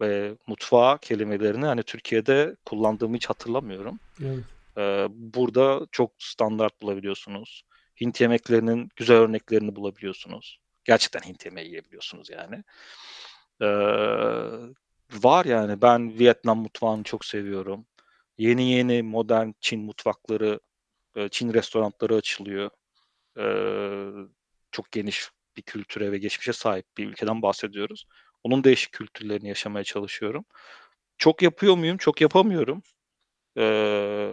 ve 0.00 0.36
mutfağı 0.46 0.98
kelimelerini 0.98 1.66
hani 1.66 1.82
Türkiye'de 1.82 2.56
kullandığımı 2.64 3.16
hiç 3.16 3.26
hatırlamıyorum. 3.26 4.00
Evet. 4.24 4.44
Ee, 4.78 5.06
burada 5.10 5.86
çok 5.92 6.12
standart 6.18 6.82
bulabiliyorsunuz. 6.82 7.62
Hint 8.00 8.20
yemeklerinin 8.20 8.88
güzel 8.96 9.16
örneklerini 9.16 9.76
bulabiliyorsunuz. 9.76 10.58
Gerçekten 10.84 11.20
Hint 11.20 11.44
yemeği 11.44 11.68
yiyebiliyorsunuz 11.68 12.30
yani. 12.30 12.64
Ee, 13.60 13.66
var 15.12 15.44
yani 15.44 15.82
ben 15.82 16.18
Vietnam 16.18 16.58
mutfağını 16.58 17.02
çok 17.02 17.24
seviyorum. 17.24 17.86
Yeni 18.38 18.70
yeni 18.70 19.02
modern 19.02 19.50
Çin 19.60 19.80
mutfakları, 19.84 20.60
e, 21.16 21.28
Çin 21.28 21.54
restoranları 21.54 22.14
açılıyor. 22.14 22.70
Ee, 23.38 24.10
çok 24.72 24.92
geniş 24.92 25.30
bir 25.56 25.62
kültüre 25.62 26.12
ve 26.12 26.18
geçmişe 26.18 26.52
sahip 26.52 26.86
bir 26.98 27.06
ülkeden 27.06 27.42
bahsediyoruz. 27.42 28.06
Onun 28.44 28.64
değişik 28.64 28.92
kültürlerini 28.92 29.48
yaşamaya 29.48 29.84
çalışıyorum. 29.84 30.44
Çok 31.18 31.42
yapıyor 31.42 31.76
muyum? 31.76 31.96
Çok 31.96 32.20
yapamıyorum. 32.20 32.82
Ee, 33.58 34.30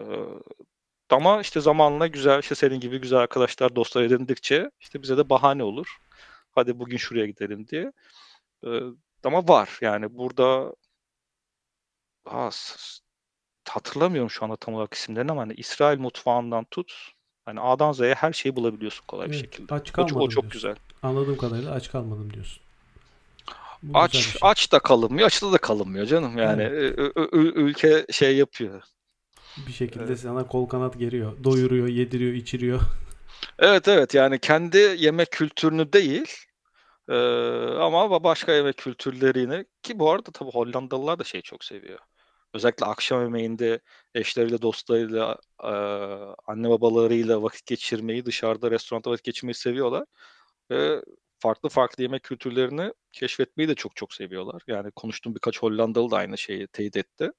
ama 1.09 1.41
işte 1.41 1.61
zamanla 1.61 2.07
güzel, 2.07 2.39
işte 2.39 2.55
senin 2.55 2.79
gibi 2.79 3.01
güzel 3.01 3.19
arkadaşlar, 3.19 3.75
dostlar 3.75 4.03
edindikçe 4.03 4.71
işte 4.79 5.01
bize 5.01 5.17
de 5.17 5.29
bahane 5.29 5.63
olur. 5.63 5.97
Hadi 6.51 6.79
bugün 6.79 6.97
şuraya 6.97 7.25
gidelim 7.25 7.67
diye. 7.67 7.91
Ee, 8.65 8.69
ama 9.23 9.47
var 9.47 9.77
yani 9.81 10.17
burada 10.17 10.73
Aa, 12.25 12.49
hatırlamıyorum 13.69 14.29
şu 14.29 14.45
anda 14.45 14.55
tam 14.55 14.73
olarak 14.73 14.93
isimlerini 14.93 15.31
ama 15.31 15.41
hani 15.41 15.53
İsrail 15.53 15.99
mutfağından 15.99 16.65
tut 16.71 16.93
hani 17.45 17.59
A'dan 17.59 17.91
Z'ye 17.91 18.13
her 18.13 18.33
şeyi 18.33 18.55
bulabiliyorsun 18.55 19.05
kolay 19.07 19.29
bir 19.29 19.33
Evet, 19.33 19.41
şekilde. 19.45 19.73
Aç 19.73 19.89
O, 19.89 19.93
kalmadım 19.93 20.21
o 20.21 20.29
çok 20.29 20.43
diyorsun. 20.43 20.49
güzel. 20.51 20.75
Anladığım 21.03 21.37
kadarıyla 21.37 21.71
aç 21.71 21.91
kalmadım 21.91 22.33
diyorsun. 22.33 22.63
Bu 23.83 23.99
Aç 23.99 24.13
şey. 24.13 24.41
aç 24.41 24.71
da 24.71 24.79
kalınmıyor, 24.79 25.27
açlı 25.27 25.51
da 25.53 25.57
kalınmıyor 25.57 26.05
canım. 26.05 26.37
Yani 26.37 26.63
Evet. 26.63 26.71
ü- 26.73 27.13
ü- 27.17 27.29
ü- 27.33 27.53
ülke 27.61 28.05
şey 28.11 28.37
yapıyor. 28.37 28.81
Bir 29.57 29.71
şekilde 29.71 30.05
Evet. 30.05 30.19
sana 30.19 30.47
kol 30.47 30.65
kanat 30.65 30.99
geriyor. 30.99 31.43
Doyuruyor, 31.43 31.87
yediriyor, 31.87 32.33
içiriyor. 32.33 32.81
Evet 33.59 33.87
evet 33.87 34.13
yani 34.15 34.39
kendi 34.39 34.77
yemek 34.77 35.31
kültürünü 35.31 35.93
değil 35.93 36.27
Eee, 37.09 37.15
ama 37.79 38.11
ba 38.11 38.23
başka 38.23 38.53
yemek 38.53 38.77
kültürlerini 38.77 39.65
ki 39.83 39.99
bu 39.99 40.11
arada 40.11 40.31
tabii 40.31 40.51
Hollandalılar 40.51 41.19
da 41.19 41.25
şeyi 41.25 41.43
çok 41.43 41.63
seviyor. 41.65 41.99
Özellikle 42.53 42.85
akşam 42.85 43.23
yemeğinde 43.23 43.79
eşleriyle, 44.15 44.61
dostlarıyla, 44.61 45.37
eee, 45.63 45.69
anne 46.47 46.69
babalarıyla 46.69 47.43
vakit 47.43 47.65
geçirmeyi, 47.65 48.25
dışarıda 48.25 48.71
restoranda 48.71 49.11
vakit 49.11 49.25
geçirmeyi 49.25 49.55
seviyorlar 49.55 50.05
ve 50.71 51.01
farklı 51.41 51.69
farklı 51.69 52.03
yemek 52.03 52.23
kültürlerini 52.23 52.93
keşfetmeyi 53.11 53.69
de 53.69 53.75
çok 53.75 53.95
çok 53.95 54.13
seviyorlar. 54.13 54.61
Yani 54.67 54.91
konuştuğum 54.91 55.35
birkaç 55.35 55.59
Hollandalı 55.59 56.11
da 56.11 56.17
aynı 56.17 56.37
şeyi 56.37 56.67
teyit 56.67 56.97
etti. 56.97 57.31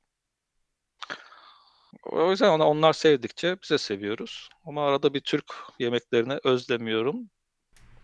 O 2.05 2.31
yüzden 2.31 2.51
ona 2.51 2.69
onlar 2.69 2.93
sevdikçe 2.93 3.57
biz 3.63 3.71
de 3.71 3.79
seviyoruz 3.79 4.49
ama 4.67 4.87
arada 4.87 5.15
bir 5.15 5.21
Türk 5.21 5.45
yemeklerini 5.79 6.39
özlemiyorum 6.45 7.31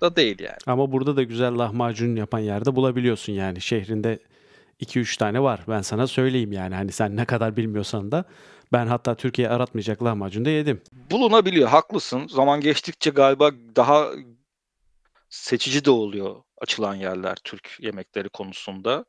da 0.00 0.16
değil 0.16 0.40
yani. 0.40 0.58
Ama 0.66 0.92
burada 0.92 1.16
da 1.16 1.22
güzel 1.22 1.58
lahmacun 1.58 2.16
yapan 2.16 2.38
yerde 2.38 2.76
bulabiliyorsun 2.76 3.32
yani. 3.32 3.60
Şehrinde 3.60 4.18
2-3 4.80 5.18
tane 5.18 5.42
var. 5.42 5.60
Ben 5.68 5.82
sana 5.82 6.06
söyleyeyim 6.06 6.52
yani. 6.52 6.74
Hani 6.74 6.92
sen 6.92 7.16
ne 7.16 7.24
kadar 7.24 7.56
bilmiyorsan 7.56 8.12
da 8.12 8.24
ben 8.72 8.86
hatta 8.86 9.14
Türkiye 9.14 9.48
aratmayacak 9.48 10.04
lahmacun 10.04 10.44
da 10.44 10.50
yedim. 10.50 10.80
Bulunabiliyor, 11.10 11.68
haklısın. 11.68 12.26
Zaman 12.26 12.60
geçtikçe 12.60 13.10
galiba 13.10 13.50
daha 13.76 14.08
seçici 15.30 15.84
de 15.84 15.90
oluyor 15.90 16.42
açılan 16.58 16.94
yerler 16.94 17.36
Türk 17.44 17.76
yemekleri 17.80 18.28
konusunda. 18.28 19.04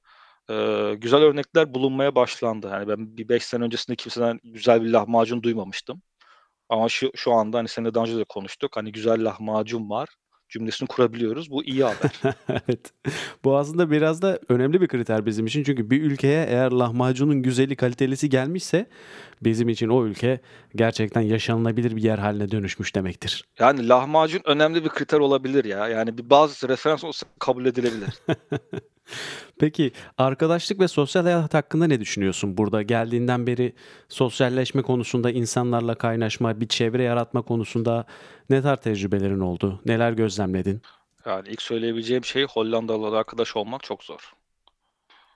Eee, 0.49 0.95
güzel 0.95 1.21
örnekler 1.21 1.73
bulunmaya 1.73 2.15
başlandı. 2.15 2.69
Yani 2.73 2.87
ben 2.87 3.17
bir 3.17 3.29
5 3.29 3.43
sene 3.45 3.63
öncesinde 3.63 3.95
kimseden 3.97 4.39
güzel 4.43 4.83
bir 4.83 4.89
lahmacun 4.89 5.43
duymamıştım. 5.43 6.01
Ama 6.69 6.89
şu 6.89 7.11
şu 7.15 7.33
anda 7.33 7.57
hani 7.57 7.67
seninle 7.67 7.93
daha 7.93 8.03
önce 8.05 8.17
de 8.17 8.23
konuştuk. 8.25 8.77
Hani 8.77 8.91
güzel 8.91 9.25
lahmacun 9.25 9.89
var 9.89 10.09
cümlesini 10.49 10.87
kurabiliyoruz. 10.87 11.51
Bu 11.51 11.63
iyi 11.63 11.83
haber. 11.83 12.11
Evet. 12.49 12.93
Bu 13.43 13.57
aslında 13.57 13.91
biraz 13.91 14.21
da 14.21 14.39
önemli 14.49 14.81
bir 14.81 14.87
kriter 14.87 15.25
bizim 15.25 15.45
için. 15.45 15.63
Çünkü 15.63 15.89
bir 15.89 16.01
ülkeye 16.01 16.45
eğer 16.45 16.71
lahmacunun 16.71 17.41
güzeli, 17.41 17.75
kalitelisi 17.75 18.29
gelmişse 18.29 18.85
bizim 19.41 19.69
için 19.69 19.89
o 19.89 20.05
ülke 20.05 20.39
gerçekten 20.75 21.21
yaşanılabilir 21.21 21.95
bir 21.95 22.03
yer 22.03 22.17
haline 22.17 22.51
dönüşmüş 22.51 22.95
demektir. 22.95 23.45
Yani 23.59 23.87
lahmacun 23.87 24.41
önemli 24.45 24.83
bir 24.83 24.89
kriter 24.89 25.19
olabilir 25.19 25.65
ya. 25.65 25.87
Yani 25.87 26.17
bir 26.17 26.29
bazı 26.29 26.69
referans 26.69 27.03
olsa 27.03 27.27
kabul 27.39 27.65
edilebilir. 27.65 28.09
Peki 29.59 29.91
arkadaşlık 30.17 30.79
ve 30.79 30.87
sosyal 30.87 31.23
hayat 31.23 31.53
hakkında 31.53 31.87
ne 31.87 31.99
düşünüyorsun? 31.99 32.57
Burada 32.57 32.81
geldiğinden 32.81 33.47
beri 33.47 33.73
sosyalleşme 34.09 34.81
konusunda, 34.81 35.31
insanlarla 35.31 35.95
kaynaşma, 35.95 36.61
bir 36.61 36.67
çevre 36.67 37.03
yaratma 37.03 37.41
konusunda 37.41 38.05
ne 38.49 38.61
tarz 38.61 38.79
tecrübelerin 38.79 39.39
oldu? 39.39 39.81
Neler 39.85 40.11
gözlemledin? 40.11 40.81
Yani 41.25 41.49
ilk 41.49 41.61
söyleyebileceğim 41.61 42.25
şey 42.25 42.45
Hollandalılarla 42.45 43.17
arkadaş 43.17 43.55
olmak 43.55 43.83
çok 43.83 44.03
zor. 44.03 44.33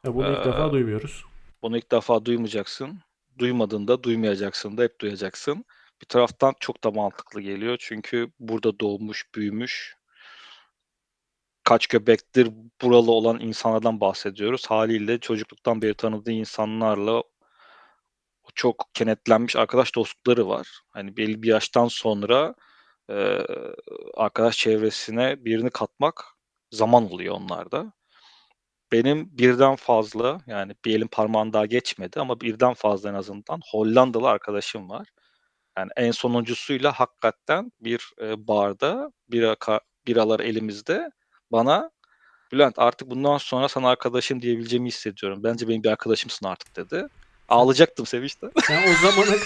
Ya 0.05 0.15
bunu 0.15 0.31
ilk 0.31 0.39
Ee, 0.39 0.45
defa 0.45 0.71
duymuyoruz. 0.71 1.25
Bunu 1.61 1.77
ilk 1.77 1.91
defa 1.91 2.25
duymayacaksın. 2.25 2.99
Duymadığında 3.37 4.03
duymayacaksın 4.03 4.77
da 4.77 4.83
hep 4.83 5.01
duyacaksın. 5.01 5.65
Bir 6.01 6.05
taraftan 6.05 6.53
çok 6.59 6.83
da 6.83 6.91
mantıklı 6.91 7.41
geliyor. 7.41 7.77
Çünkü 7.79 8.31
burada 8.39 8.79
doğmuş, 8.79 9.25
büyümüş, 9.35 9.95
kaç 11.63 11.87
göbektir 11.87 12.49
buralı 12.81 13.11
olan 13.11 13.39
insanlardan 13.39 14.01
bahsediyoruz. 14.01 14.65
Haliyle 14.67 15.19
çocukluktan 15.19 15.81
beri 15.81 15.93
tanıdığı 15.93 16.31
insanlarla 16.31 17.23
çok 18.55 18.85
kenetlenmiş 18.93 19.55
arkadaş 19.55 19.95
dostlukları 19.95 20.47
var. 20.47 20.81
Hani 20.89 21.17
belli 21.17 21.43
bir 21.43 21.47
yaştan 21.47 21.87
sonra 21.87 22.55
e, 23.09 23.39
arkadaş 24.15 24.57
çevresine 24.57 25.45
birini 25.45 25.69
katmak 25.69 26.25
zaman 26.71 27.11
oluyor 27.11 27.35
onlarda. 27.35 27.93
Benim 28.91 29.37
birden 29.37 29.75
fazla 29.75 30.41
yani 30.47 30.75
bir 30.85 30.95
elin 30.95 31.07
parmağını 31.07 31.53
daha 31.53 31.65
geçmedi 31.65 32.19
ama 32.19 32.41
birden 32.41 32.73
fazla 32.73 33.09
en 33.09 33.13
azından 33.13 33.61
Hollandalı 33.71 34.29
arkadaşım 34.29 34.89
var. 34.89 35.07
Yani 35.77 35.89
en 35.97 36.11
sonuncusuyla 36.11 36.91
hakikaten 36.91 37.71
bir 37.79 38.11
e, 38.21 38.47
barda 38.47 39.11
bira, 39.29 39.57
biralar 40.07 40.39
elimizde 40.39 41.11
bana 41.53 41.91
Bülent 42.51 42.79
artık 42.79 43.09
bundan 43.09 43.37
sonra 43.37 43.67
sana 43.67 43.89
arkadaşım 43.89 44.41
diyebileceğimi 44.41 44.87
hissediyorum. 44.87 45.43
Bence 45.43 45.67
benim 45.67 45.83
bir 45.83 45.89
arkadaşımsın 45.89 46.45
artık 46.45 46.75
dedi. 46.75 47.07
Ağlayacaktım 47.49 48.05
sevinçten. 48.05 48.51
Sen 48.63 48.83
o 48.83 49.11
zamana 49.11 49.37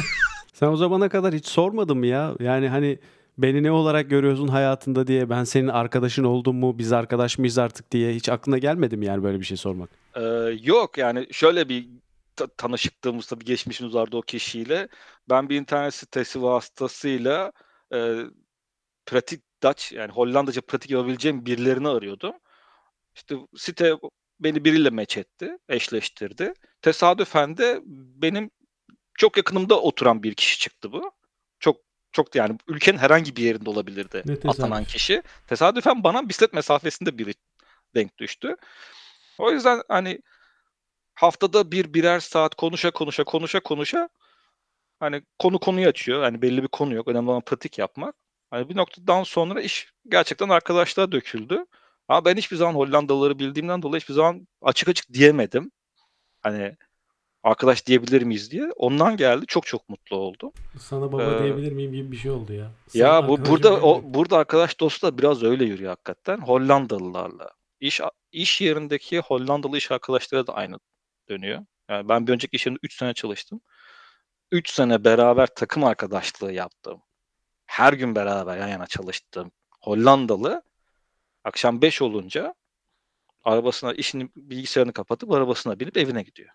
Sen 0.54 0.68
o 0.68 0.76
zamana 0.76 1.10
kadar 1.10 1.34
hiç 1.34 1.48
sormadın 1.48 1.98
mı 1.98 2.08
ya? 2.08 2.36
Yani 2.40 2.70
hani 2.70 3.00
beni 3.38 3.64
ne 3.64 3.72
olarak 3.72 4.10
görüyorsun 4.10 4.48
hayatında 4.48 5.08
diye 5.08 5.30
ben 5.30 5.44
senin 5.44 5.68
arkadaşın 5.68 6.24
oldum 6.24 6.56
mu 6.56 6.78
biz 6.78 6.94
arkadaş 6.94 7.38
mıyız 7.38 7.58
artık 7.58 7.92
diye 7.92 8.14
hiç 8.14 8.30
aklına 8.30 8.58
gelmedi 8.58 8.98
mi 8.98 9.06
yani 9.06 9.24
böyle 9.24 9.40
bir 9.40 9.46
şey 9.46 9.58
sormak? 9.58 9.90
Ee, 10.16 10.22
yok 10.62 10.98
yani 10.98 11.28
şöyle 11.32 11.70
bir 11.70 11.90
ta- 12.36 12.48
tanışıklığımız 12.48 13.28
tabii 13.28 13.46
geçmişimiz 13.46 13.94
vardı 13.94 14.18
o 14.18 14.22
kişiyle. 14.22 14.88
Ben 15.30 15.50
bir 15.50 15.56
internet 15.60 15.94
sitesi 15.94 16.42
vasıtasıyla 16.42 17.52
e, 17.94 18.16
pratik 19.06 19.47
Dutch 19.64 19.94
yani 19.94 20.12
Hollandaca 20.12 20.62
pratik 20.62 20.92
yapabileceğim 20.92 21.46
birilerini 21.46 21.88
arıyordum. 21.88 22.36
İşte 23.16 23.36
site 23.58 23.94
beni 24.40 24.66
biriyle 24.66 24.90
meç 24.90 25.18
etti, 25.18 25.58
eşleştirdi. 25.70 26.54
Tesadüfen 26.82 27.58
de 27.58 27.80
benim 28.22 28.52
çok 29.18 29.38
yakınımda 29.38 29.82
oturan 29.82 30.24
bir 30.24 30.34
kişi 30.36 30.60
çıktı 30.60 30.92
bu. 30.92 31.12
Çok 31.60 31.78
çok 32.12 32.36
yani 32.36 32.58
ülkenin 32.68 32.98
herhangi 32.98 33.36
bir 33.36 33.44
yerinde 33.44 33.70
olabilirdi 33.70 34.24
atanan 34.48 34.84
kişi. 34.84 35.24
Tesadüfen 35.48 36.04
bana 36.04 36.30
bisiklet 36.30 36.54
mesafesinde 36.54 37.18
biri 37.18 37.34
denk 37.96 38.18
düştü. 38.18 38.56
O 39.38 39.52
yüzden 39.52 39.82
hani 39.90 40.20
haftada 41.16 41.72
bir 41.72 41.94
birer 41.94 42.20
saat 42.20 42.56
konuşa 42.56 42.92
konuşa 42.92 43.24
konuşa 43.24 43.60
konuşa 43.60 44.10
hani 45.00 45.22
konu 45.40 45.60
konuyu 45.60 45.88
açıyor. 45.88 46.24
Hani 46.24 46.42
belli 46.42 46.64
bir 46.64 46.68
konu 46.68 46.94
yok. 46.94 47.08
Önemli 47.08 47.30
olan 47.30 47.42
pratik 47.42 47.78
yapmak. 47.78 48.16
Hani 48.52 48.70
bir 48.70 48.76
noktadan 48.76 49.24
sonra 49.24 49.62
iş 49.62 49.94
gerçekten 50.10 50.50
arkadaşlığa 50.50 51.12
döküldü. 51.12 51.66
Ama 52.08 52.26
ben 52.26 52.36
hiçbir 52.38 52.58
zaman 52.58 52.74
Hollandalıları 52.74 53.40
bildiğimden 53.40 53.82
dolayı 53.82 54.02
hiçbir 54.02 54.14
zaman 54.14 54.48
açık 54.62 54.90
açık 54.90 55.14
diyemedim. 55.14 55.72
Hani 56.42 56.78
arkadaş 57.44 57.86
diyebilir 57.86 58.22
miyiz 58.22 58.52
diye. 58.52 58.72
Ondan 58.76 59.18
geldi. 59.18 59.46
Çok 59.48 59.66
çok 59.66 59.90
mutlu 59.90 60.16
oldum. 60.18 60.52
sana 60.80 61.12
baba 61.12 61.24
Ee, 61.24 61.44
diyebilir 61.44 61.72
miyim 61.72 61.92
gibi 61.94 62.12
bir 62.12 62.18
şey 62.18 62.32
oldu 62.32 62.54
ya. 62.54 62.72
Sana 62.88 63.04
Ya 63.04 63.28
bu 63.28 63.46
burada 63.46 63.82
o 63.82 64.02
burada 64.04 64.38
arkadaş 64.38 64.80
dostu 64.80 65.08
da 65.08 65.18
biraz 65.18 65.44
öyle 65.44 65.66
yürüyor 65.66 65.90
hakikaten. 65.90 66.38
Hollandalılarla. 66.38 67.50
İş 67.80 68.02
iş 68.32 68.62
yerindeki 68.62 69.20
Hollandalı 69.20 69.78
iş 69.78 69.92
arkadaşları 69.92 70.48
da 70.48 70.54
aynı 70.54 70.80
dönüyor. 71.30 71.66
Yani 71.90 72.10
ben 72.10 72.28
bir 72.28 72.34
önceki 72.34 72.56
iş 72.56 72.66
yerinde 72.66 72.80
3 72.84 72.98
sene 72.98 73.14
çalıştım. 73.14 73.62
3 74.52 74.70
sene 74.70 75.04
beraber 75.04 75.48
takım 75.56 75.84
arkadaşlığı 75.84 76.52
yaptım. 76.54 77.02
Her 77.68 77.94
gün 77.94 78.16
beraber 78.16 78.58
yan 78.58 78.68
yana 78.68 78.88
çalıştım. 78.88 79.52
Hollandalı 79.82 80.62
akşam 81.44 81.82
5 81.82 82.02
olunca 82.02 82.56
arabasına 83.46 83.94
işini 83.94 84.30
bilgisayarını 84.36 84.94
kapatıp 84.94 85.32
arabasına 85.32 85.80
binip 85.80 85.98
evine 85.98 86.24
gidiyor. 86.24 86.50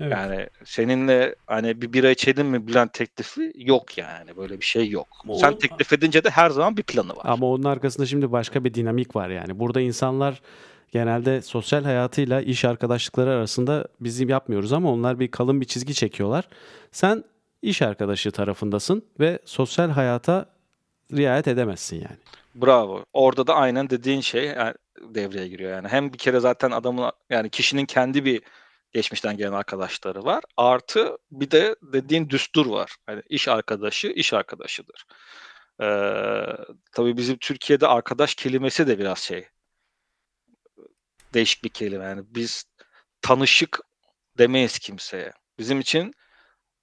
Evet. 0.00 0.12
Yani 0.12 0.48
seninle 0.64 1.34
hani 1.46 1.82
bir 1.82 1.92
bira 1.92 2.10
içelim 2.10 2.46
mi 2.46 2.66
Bülent 2.66 2.92
teklifi 2.92 3.52
yok 3.54 3.98
yani. 3.98 4.36
Böyle 4.36 4.60
bir 4.60 4.64
şey 4.64 4.90
yok. 4.90 5.08
Ama 5.24 5.34
Sen 5.34 5.58
teklif 5.58 5.92
edince 5.92 6.24
de 6.24 6.30
her 6.30 6.50
zaman 6.50 6.76
bir 6.76 6.82
planı 6.82 7.16
var. 7.16 7.22
Ama 7.24 7.46
onun 7.46 7.64
arkasında 7.64 8.06
şimdi 8.06 8.32
başka 8.32 8.64
bir 8.64 8.74
dinamik 8.74 9.16
var 9.16 9.28
yani. 9.28 9.58
Burada 9.58 9.80
insanlar 9.80 10.42
genelde 10.92 11.42
sosyal 11.42 11.84
hayatıyla 11.84 12.40
iş 12.40 12.64
arkadaşlıkları 12.64 13.30
arasında 13.30 13.88
bizim 14.00 14.28
yapmıyoruz 14.28 14.72
ama 14.72 14.92
onlar 14.92 15.20
bir 15.20 15.30
kalın 15.30 15.60
bir 15.60 15.66
çizgi 15.66 15.94
çekiyorlar. 15.94 16.48
Sen 16.92 17.24
iş 17.62 17.82
arkadaşı 17.82 18.30
tarafındasın 18.30 19.04
ve 19.20 19.38
sosyal 19.44 19.90
hayata 19.90 20.46
riayet 21.12 21.48
edemezsin 21.48 21.96
yani. 21.96 22.18
Bravo. 22.54 23.04
Orada 23.12 23.46
da 23.46 23.54
aynen 23.54 23.90
dediğin 23.90 24.20
şey 24.20 24.44
yani 24.44 24.74
devreye 25.00 25.48
giriyor 25.48 25.70
yani. 25.70 25.88
Hem 25.88 26.12
bir 26.12 26.18
kere 26.18 26.40
zaten 26.40 26.70
adamın 26.70 27.12
yani 27.30 27.50
kişinin 27.50 27.86
kendi 27.86 28.24
bir 28.24 28.42
geçmişten 28.92 29.36
gelen 29.36 29.52
arkadaşları 29.52 30.24
var. 30.24 30.44
Artı 30.56 31.18
bir 31.30 31.50
de 31.50 31.76
dediğin 31.82 32.30
düstur 32.30 32.66
var. 32.66 32.96
Yani 33.08 33.22
iş 33.28 33.48
arkadaşı 33.48 34.08
iş 34.08 34.32
arkadaşıdır. 34.32 35.04
Ee, 35.82 35.86
tabii 36.92 37.16
bizim 37.16 37.36
Türkiye'de 37.38 37.86
arkadaş 37.86 38.34
kelimesi 38.34 38.86
de 38.86 38.98
biraz 38.98 39.18
şey 39.18 39.48
değişik 41.34 41.64
bir 41.64 41.68
kelime. 41.68 42.04
Yani 42.04 42.22
biz 42.26 42.64
tanışık 43.22 43.80
demeyiz 44.38 44.78
kimseye. 44.78 45.32
Bizim 45.58 45.80
için 45.80 46.14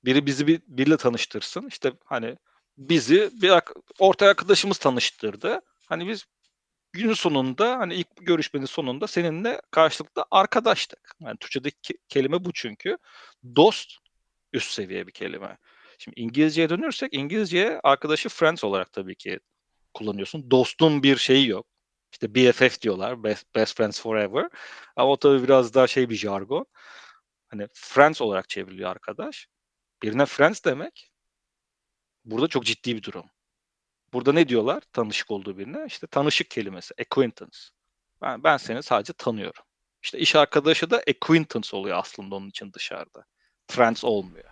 biri 0.06 0.26
bizi 0.26 0.48
bir 0.48 0.62
biriyle 0.68 0.98
tanıştırsın. 0.98 1.68
İşte 1.68 1.94
hani 2.06 2.38
bizi 2.78 3.30
bir 3.42 3.54
ortak 4.00 4.30
arkadaşımız 4.30 4.78
tanıştırdı. 4.78 5.62
Hani 5.86 6.08
biz 6.08 6.26
günün 6.94 7.14
sonunda 7.14 7.78
hani 7.80 7.96
ilk 7.96 8.08
görüşmenin 8.22 8.66
sonunda 8.66 9.08
seninle 9.08 9.62
karşılıklı 9.72 10.26
arkadaştık. 10.32 11.16
Yani 11.20 11.38
Türkçedeki 11.38 11.94
ke- 11.94 11.98
kelime 12.10 12.46
bu 12.46 12.54
çünkü. 12.54 12.98
Dost 13.56 13.92
üst 14.54 14.72
seviye 14.72 15.08
bir 15.08 15.12
kelime. 15.12 15.58
Şimdi 16.00 16.20
İngilizceye 16.20 16.70
dönürsek 16.70 17.14
İngilizceye 17.14 17.80
arkadaşı 17.84 18.30
friends 18.30 18.64
olarak 18.64 18.92
tabii 18.94 19.16
ki 19.16 19.40
kullanıyorsun. 19.94 20.52
Dostun 20.52 21.04
bir 21.04 21.18
şeyi 21.18 21.48
yok. 21.48 21.68
İşte 22.12 22.36
BFF 22.36 22.82
diyorlar. 22.82 23.24
Best, 23.24 23.56
best 23.56 23.78
Friends 23.78 24.02
Forever. 24.02 24.50
Ama 24.96 25.12
o 25.12 25.18
tabii 25.18 25.44
biraz 25.44 25.74
daha 25.74 25.88
şey 25.88 26.10
bir 26.10 26.16
jargon. 26.16 26.66
Hani 27.48 27.68
friends 27.74 28.22
olarak 28.22 28.50
çevriliyor 28.50 28.92
arkadaş. 28.92 29.48
Birine 30.06 30.26
friends 30.26 30.66
demek 30.66 31.12
burada 32.26 32.48
çok 32.48 32.66
ciddi 32.66 32.96
bir 32.96 33.04
durum. 33.04 33.26
Burada 34.14 34.34
ne 34.34 34.50
diyorlar 34.50 34.84
tanışık 34.94 35.32
olduğu 35.32 35.58
birine? 35.58 35.86
İşte 35.88 36.08
tanışık 36.08 36.52
kelimesi. 36.52 36.94
Acquaintance. 37.00 37.58
Ben, 38.22 38.44
ben 38.44 38.58
seni 38.58 38.84
sadece 38.84 39.14
tanıyorum. 39.14 39.64
İşte 40.04 40.20
iş 40.20 40.36
arkadaşı 40.36 40.90
da 40.90 41.04
acquaintance 41.08 41.78
oluyor 41.78 41.98
aslında 41.98 42.36
onun 42.36 42.50
için 42.50 42.74
dışarıda. 42.74 43.26
Friends 43.68 44.04
olmuyor. 44.04 44.50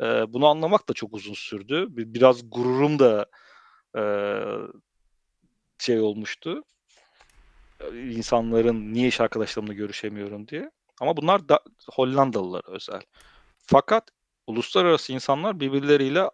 Ee, 0.00 0.32
bunu 0.32 0.46
anlamak 0.46 0.88
da 0.88 0.92
çok 0.92 1.14
uzun 1.14 1.34
sürdü. 1.34 1.86
Biraz 1.88 2.50
gururum 2.50 2.98
da 2.98 3.26
e, 3.96 4.02
şey 5.78 6.00
olmuştu. 6.00 6.64
İnsanların 7.92 8.92
niye 8.94 9.08
iş 9.08 9.20
arkadaşlarımla 9.20 9.72
görüşemiyorum 9.72 10.48
diye. 10.48 10.70
Ama 11.00 11.16
bunlar 11.16 11.48
da 11.48 11.60
Hollandalılar 11.90 12.62
özel. 12.68 13.02
Fakat 13.66 14.10
uluslararası 14.46 15.12
insanlar 15.12 15.60
birbirleriyle 15.60 16.30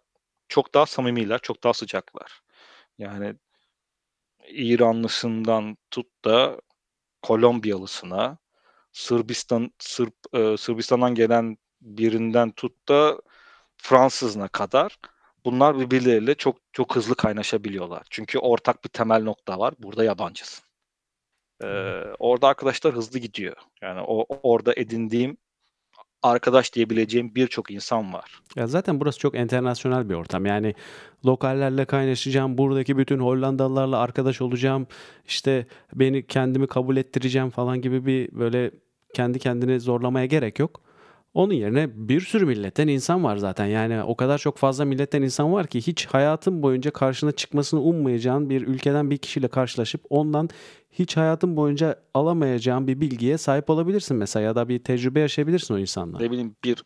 çok 0.47 0.73
daha 0.73 0.85
samimiler, 0.85 1.39
çok 1.39 1.63
daha 1.63 1.73
sıcaklar. 1.73 2.41
Yani 2.97 3.35
İranlısından 4.47 5.77
tut 5.91 6.07
da 6.25 6.61
Kolombiyalısına, 7.21 8.37
Sırbistan 8.91 9.71
Sırp 9.79 10.15
e, 10.33 10.57
Sırbistan'dan 10.57 11.15
gelen 11.15 11.57
birinden 11.81 12.51
tut 12.51 12.89
da 12.89 13.21
Fransızına 13.77 14.47
kadar 14.47 14.99
bunlar 15.45 15.79
birbirleriyle 15.79 16.35
çok 16.35 16.57
çok 16.73 16.95
hızlı 16.95 17.15
kaynaşabiliyorlar. 17.15 18.07
Çünkü 18.09 18.39
ortak 18.39 18.83
bir 18.83 18.89
temel 18.89 19.23
nokta 19.23 19.59
var. 19.59 19.73
Burada 19.79 20.03
yabancısın. 20.03 20.65
Ee, 21.63 21.67
orada 22.19 22.47
arkadaşlar 22.47 22.95
hızlı 22.95 23.19
gidiyor. 23.19 23.57
Yani 23.81 24.01
o 24.01 24.25
orada 24.43 24.73
edindiğim 24.77 25.37
arkadaş 26.23 26.73
diyebileceğim 26.73 27.35
birçok 27.35 27.71
insan 27.71 28.13
var. 28.13 28.41
Ya 28.55 28.67
zaten 28.67 28.99
burası 28.99 29.19
çok 29.19 29.35
internasyonel 29.35 30.09
bir 30.09 30.15
ortam. 30.15 30.45
Yani 30.45 30.75
lokallerle 31.25 31.85
kaynaşacağım, 31.85 32.57
buradaki 32.57 32.97
bütün 32.97 33.19
Hollandalılarla 33.19 33.97
arkadaş 33.97 34.41
olacağım, 34.41 34.87
işte 35.27 35.65
beni 35.93 36.27
kendimi 36.27 36.67
kabul 36.67 36.97
ettireceğim 36.97 37.49
falan 37.49 37.81
gibi 37.81 38.05
bir 38.05 38.31
böyle 38.31 38.71
kendi 39.13 39.39
kendini 39.39 39.79
zorlamaya 39.79 40.25
gerek 40.25 40.59
yok. 40.59 40.81
Onun 41.33 41.53
yerine 41.53 41.89
bir 42.09 42.21
sürü 42.21 42.45
milletten 42.45 42.87
insan 42.87 43.23
var 43.23 43.37
zaten. 43.37 43.65
Yani 43.65 44.03
o 44.03 44.15
kadar 44.15 44.37
çok 44.37 44.57
fazla 44.57 44.85
milletten 44.85 45.21
insan 45.21 45.53
var 45.53 45.67
ki 45.67 45.81
hiç 45.81 46.05
hayatın 46.05 46.63
boyunca 46.63 46.91
karşına 46.91 47.31
çıkmasını 47.31 47.81
ummayacağın 47.81 48.49
bir 48.49 48.61
ülkeden 48.61 49.09
bir 49.11 49.17
kişiyle 49.17 49.47
karşılaşıp 49.47 50.01
ondan 50.09 50.49
hiç 50.91 51.17
hayatın 51.17 51.57
boyunca 51.57 51.95
alamayacağın 52.13 52.87
bir 52.87 53.01
bilgiye 53.01 53.37
sahip 53.37 53.69
olabilirsin 53.69 54.17
mesela 54.17 54.43
ya 54.43 54.55
da 54.55 54.69
bir 54.69 54.83
tecrübe 54.83 55.19
yaşayabilirsin 55.19 55.73
o 55.73 55.77
insanla. 55.77 56.17
Ne 56.17 56.31
bileyim 56.31 56.55
bir 56.63 56.83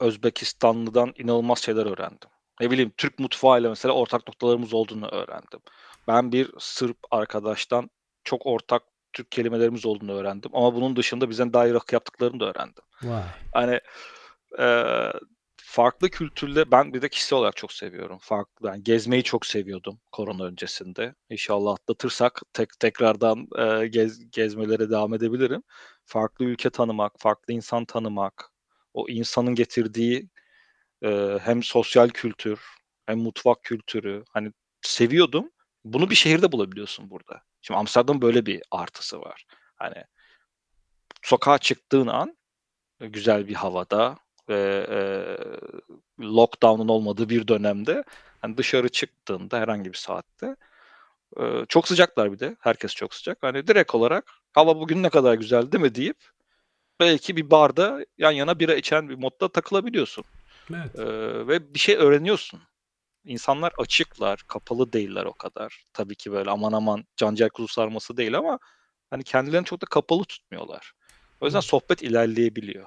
Özbekistanlı'dan 0.00 1.12
inanılmaz 1.18 1.58
şeyler 1.58 1.86
öğrendim. 1.86 2.28
Ne 2.60 2.70
bileyim 2.70 2.92
Türk 2.96 3.18
mutfağıyla 3.18 3.68
mesela 3.68 3.94
ortak 3.94 4.28
noktalarımız 4.28 4.74
olduğunu 4.74 5.06
öğrendim. 5.06 5.60
Ben 6.08 6.32
bir 6.32 6.50
Sırp 6.58 6.96
arkadaştan 7.10 7.90
çok 8.24 8.46
ortak 8.46 8.82
Türk 9.12 9.30
kelimelerimiz 9.30 9.86
olduğunu 9.86 10.12
öğrendim. 10.12 10.50
Ama 10.54 10.74
bunun 10.74 10.96
dışında 10.96 11.30
bizden 11.30 11.52
daha 11.52 11.66
iyi 11.66 11.74
rakı 11.74 11.94
yaptıklarını 11.94 12.40
da 12.40 12.44
öğrendim. 12.44 12.84
Vay. 13.02 13.22
Hani 13.52 13.80
e, 14.58 14.86
farklı 15.56 16.10
kültürle 16.10 16.70
ben 16.70 16.94
bir 16.94 17.02
de 17.02 17.08
kişisel 17.08 17.38
olarak 17.38 17.56
çok 17.56 17.72
seviyorum. 17.72 18.18
Farklı 18.20 18.68
yani 18.68 18.84
gezmeyi 18.84 19.22
çok 19.22 19.46
seviyordum 19.46 20.00
korona 20.12 20.44
öncesinde. 20.44 21.14
İnşallah 21.30 21.72
atlatırsak 21.72 22.42
tek 22.52 22.80
tekrardan 22.80 23.48
e, 23.58 23.86
gez, 23.86 24.30
gezmelere 24.30 24.90
devam 24.90 25.14
edebilirim. 25.14 25.62
Farklı 26.04 26.44
ülke 26.44 26.70
tanımak, 26.70 27.12
farklı 27.18 27.54
insan 27.54 27.84
tanımak, 27.84 28.52
o 28.94 29.08
insanın 29.08 29.54
getirdiği 29.54 30.28
e, 31.04 31.38
hem 31.42 31.62
sosyal 31.62 32.08
kültür, 32.08 32.60
hem 33.06 33.18
mutfak 33.18 33.62
kültürü 33.62 34.24
hani 34.32 34.52
seviyordum. 34.82 35.50
Bunu 35.84 36.10
bir 36.10 36.14
şehirde 36.14 36.52
bulabiliyorsun 36.52 37.10
burada. 37.10 37.42
Şimdi 37.68 37.78
Amsterdam 37.78 38.22
böyle 38.22 38.46
bir 38.46 38.62
artısı 38.70 39.20
var. 39.20 39.46
Hani 39.76 40.04
sokağa 41.22 41.58
çıktığın 41.58 42.06
an 42.06 42.36
güzel 43.00 43.48
bir 43.48 43.54
havada 43.54 44.16
ve 44.48 44.86
e, 44.90 44.98
lockdown'un 46.24 46.88
olmadığı 46.88 47.28
bir 47.28 47.48
dönemde 47.48 48.04
hani 48.40 48.56
dışarı 48.56 48.88
çıktığında 48.88 49.58
herhangi 49.58 49.92
bir 49.92 49.98
saatte 49.98 50.56
e, 51.40 51.64
çok 51.68 51.88
sıcaklar 51.88 52.32
bir 52.32 52.38
de. 52.38 52.56
Herkes 52.60 52.94
çok 52.94 53.14
sıcak. 53.14 53.38
Hani 53.42 53.66
direkt 53.66 53.94
olarak 53.94 54.32
hava 54.52 54.76
bugün 54.80 55.02
ne 55.02 55.10
kadar 55.10 55.34
güzel 55.34 55.72
değil 55.72 55.84
mi 55.84 55.94
deyip 55.94 56.18
belki 57.00 57.36
bir 57.36 57.50
barda 57.50 58.06
yan 58.18 58.32
yana 58.32 58.58
bira 58.58 58.74
içen 58.74 59.08
bir 59.08 59.14
modda 59.14 59.48
takılabiliyorsun. 59.48 60.24
Evet. 60.70 60.98
E, 60.98 61.06
ve 61.48 61.74
bir 61.74 61.78
şey 61.78 61.96
öğreniyorsun. 61.96 62.60
İnsanlar 63.28 63.72
açıklar, 63.78 64.44
kapalı 64.48 64.92
değiller 64.92 65.24
o 65.24 65.32
kadar. 65.32 65.84
Tabii 65.92 66.14
ki 66.14 66.32
böyle 66.32 66.50
aman 66.50 66.72
aman 66.72 67.04
cancel 67.16 67.48
kuzu 67.48 67.68
sarması 67.68 68.16
değil 68.16 68.38
ama 68.38 68.58
hani 69.10 69.24
kendilerini 69.24 69.64
çok 69.64 69.82
da 69.82 69.86
kapalı 69.86 70.24
tutmuyorlar. 70.24 70.92
O 71.40 71.44
yüzden 71.44 71.60
sohbet 71.60 72.02
ilerleyebiliyor. 72.02 72.86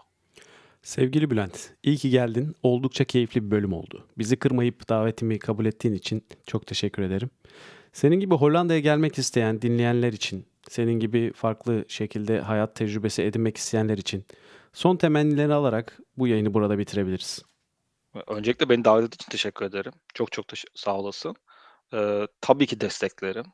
Sevgili 0.81 1.29
Bülent, 1.29 1.69
iyi 1.83 1.97
ki 1.97 2.09
geldin. 2.09 2.55
Oldukça 2.63 3.03
keyifli 3.03 3.45
bir 3.45 3.51
bölüm 3.51 3.73
oldu. 3.73 4.07
Bizi 4.17 4.35
kırmayıp 4.35 4.89
davetimi 4.89 5.39
kabul 5.39 5.65
ettiğin 5.65 5.95
için 5.95 6.25
çok 6.47 6.67
teşekkür 6.67 7.03
ederim. 7.03 7.29
Senin 7.93 8.19
gibi 8.19 8.35
Hollanda'ya 8.35 8.79
gelmek 8.79 9.17
isteyen 9.17 9.61
dinleyenler 9.61 10.13
için, 10.13 10.45
senin 10.69 10.99
gibi 10.99 11.33
farklı 11.33 11.85
şekilde 11.87 12.39
hayat 12.39 12.75
tecrübesi 12.75 13.21
edinmek 13.21 13.57
isteyenler 13.57 13.97
için 13.97 14.25
son 14.73 14.95
temennileri 14.95 15.53
alarak 15.53 15.99
bu 16.17 16.27
yayını 16.27 16.53
burada 16.53 16.77
bitirebiliriz. 16.77 17.50
Öncelikle 18.27 18.69
beni 18.69 18.85
davet 18.85 19.15
için 19.15 19.29
teşekkür 19.31 19.65
ederim. 19.65 19.93
Çok 20.13 20.31
çok 20.31 20.45
teş- 20.47 20.65
sağ 20.75 20.97
olasın. 20.97 21.35
Ee, 21.93 22.27
tabii 22.41 22.67
ki 22.67 22.81
desteklerim. 22.81 23.45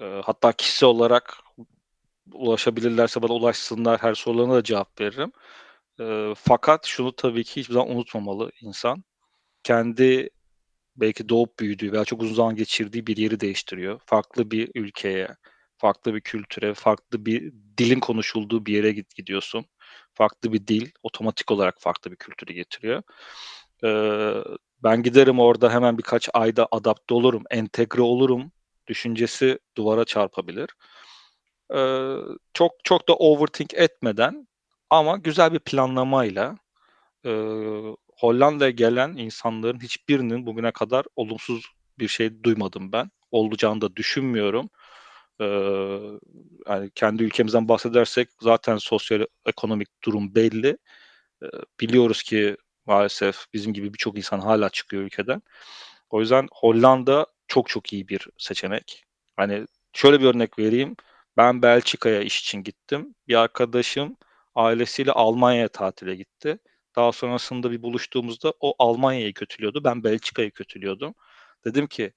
Ee, 0.00 0.20
hatta 0.24 0.52
kişisel 0.52 0.88
olarak 0.88 1.38
ulaşabilirlerse 2.32 3.22
bana 3.22 3.32
ulaşsınlar. 3.32 4.02
Her 4.02 4.14
sorularına 4.14 4.54
da 4.54 4.62
cevap 4.64 5.00
veririm. 5.00 5.32
Ee, 6.00 6.34
fakat 6.38 6.86
şunu 6.86 7.16
tabii 7.16 7.44
ki 7.44 7.56
hiçbir 7.60 7.74
zaman 7.74 7.96
unutmamalı 7.96 8.52
insan. 8.62 9.04
Kendi 9.64 10.30
belki 10.96 11.28
doğup 11.28 11.60
büyüdüğü 11.60 11.92
veya 11.92 12.04
çok 12.04 12.22
uzun 12.22 12.34
zaman 12.34 12.56
geçirdiği 12.56 13.06
bir 13.06 13.16
yeri 13.16 13.40
değiştiriyor. 13.40 14.00
Farklı 14.06 14.50
bir 14.50 14.70
ülkeye, 14.74 15.28
farklı 15.78 16.14
bir 16.14 16.20
kültüre, 16.20 16.74
farklı 16.74 17.26
bir 17.26 17.52
dilin 17.78 18.00
konuşulduğu 18.00 18.66
bir 18.66 18.74
yere 18.74 18.92
gidiyorsun. 18.92 19.66
Farklı 20.14 20.52
bir 20.52 20.66
dil 20.66 20.90
otomatik 21.02 21.50
olarak 21.50 21.76
farklı 21.80 22.10
bir 22.12 22.16
kültürü 22.16 22.54
getiriyor. 22.54 23.02
Ee, 23.84 24.34
ben 24.82 25.02
giderim 25.02 25.40
orada 25.40 25.72
hemen 25.72 25.98
birkaç 25.98 26.28
ayda 26.34 26.68
adapte 26.70 27.14
olurum, 27.14 27.44
entegre 27.50 28.02
olurum 28.02 28.52
düşüncesi 28.86 29.58
duvara 29.76 30.04
çarpabilir. 30.04 30.70
Ee, 31.74 32.16
çok 32.54 32.72
çok 32.84 33.08
da 33.08 33.14
overthink 33.14 33.74
etmeden 33.74 34.48
ama 34.90 35.16
güzel 35.16 35.52
bir 35.52 35.58
planlamayla 35.58 36.56
e, 37.26 37.30
Hollanda'ya 38.18 38.70
gelen 38.70 39.16
insanların 39.16 39.80
hiçbirinin 39.80 40.46
bugüne 40.46 40.72
kadar 40.72 41.06
olumsuz 41.16 41.66
bir 41.98 42.08
şey 42.08 42.42
duymadım 42.44 42.92
ben. 42.92 43.10
Olacağını 43.30 43.80
da 43.80 43.96
düşünmüyorum. 43.96 44.70
Ee, 45.40 45.44
yani 46.68 46.90
kendi 46.94 47.22
ülkemizden 47.22 47.68
bahsedersek 47.68 48.28
zaten 48.40 48.76
sosyal 48.76 49.24
ekonomik 49.46 49.88
durum 50.04 50.34
belli. 50.34 50.78
Ee, 51.42 51.46
biliyoruz 51.80 52.22
ki 52.22 52.56
maalesef 52.86 53.46
bizim 53.52 53.72
gibi 53.74 53.94
birçok 53.94 54.18
insan 54.18 54.40
hala 54.40 54.68
çıkıyor 54.70 55.02
ülkeden. 55.02 55.42
O 56.10 56.20
yüzden 56.20 56.48
Hollanda 56.52 57.26
çok 57.48 57.68
çok 57.68 57.92
iyi 57.92 58.08
bir 58.08 58.28
seçenek. 58.38 59.04
Hani 59.36 59.66
şöyle 59.92 60.20
bir 60.20 60.26
örnek 60.26 60.58
vereyim. 60.58 60.96
Ben 61.36 61.62
Belçika'ya 61.62 62.22
iş 62.22 62.40
için 62.40 62.62
gittim. 62.62 63.14
Bir 63.28 63.34
arkadaşım 63.34 64.16
ailesiyle 64.54 65.12
Almanya'ya 65.12 65.68
tatile 65.68 66.14
gitti. 66.16 66.58
Daha 66.96 67.12
sonrasında 67.12 67.70
bir 67.70 67.82
buluştuğumuzda 67.82 68.52
o 68.60 68.74
Almanya'yı 68.78 69.34
kötülüyordu. 69.34 69.84
Ben 69.84 70.04
Belçika'yı 70.04 70.50
kötülüyordum. 70.50 71.14
Dedim 71.64 71.86
ki 71.86 72.12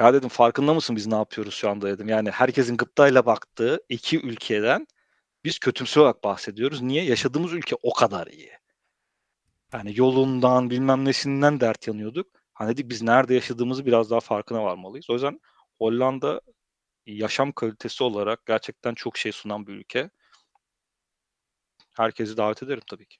ya 0.00 0.14
dedim 0.14 0.28
farkında 0.28 0.74
mısın 0.74 0.96
biz 0.96 1.06
ne 1.06 1.14
yapıyoruz 1.14 1.54
şu 1.54 1.70
anda 1.70 1.88
dedim. 1.88 2.08
Yani 2.08 2.30
herkesin 2.30 2.76
gıptayla 2.76 3.26
baktığı 3.26 3.80
iki 3.88 4.20
ülkeden 4.20 4.86
biz 5.44 5.58
kötümsü 5.58 6.00
olarak 6.00 6.24
bahsediyoruz. 6.24 6.82
Niye? 6.82 7.04
Yaşadığımız 7.04 7.52
ülke 7.52 7.76
o 7.82 7.92
kadar 7.94 8.26
iyi. 8.26 8.50
Yani 9.72 9.92
yolundan 9.96 10.70
bilmem 10.70 11.04
nesinden 11.04 11.60
dert 11.60 11.86
yanıyorduk. 11.88 12.26
Hani 12.52 12.70
dedik 12.72 12.90
biz 12.90 13.02
nerede 13.02 13.34
yaşadığımızı 13.34 13.86
biraz 13.86 14.10
daha 14.10 14.20
farkına 14.20 14.64
varmalıyız. 14.64 15.10
O 15.10 15.12
yüzden 15.12 15.40
Hollanda 15.78 16.40
yaşam 17.06 17.52
kalitesi 17.52 18.04
olarak 18.04 18.46
gerçekten 18.46 18.94
çok 18.94 19.18
şey 19.18 19.32
sunan 19.32 19.66
bir 19.66 19.72
ülke. 19.74 20.10
Herkesi 21.96 22.36
davet 22.36 22.62
ederim 22.62 22.82
tabii 22.86 23.06
ki. 23.06 23.18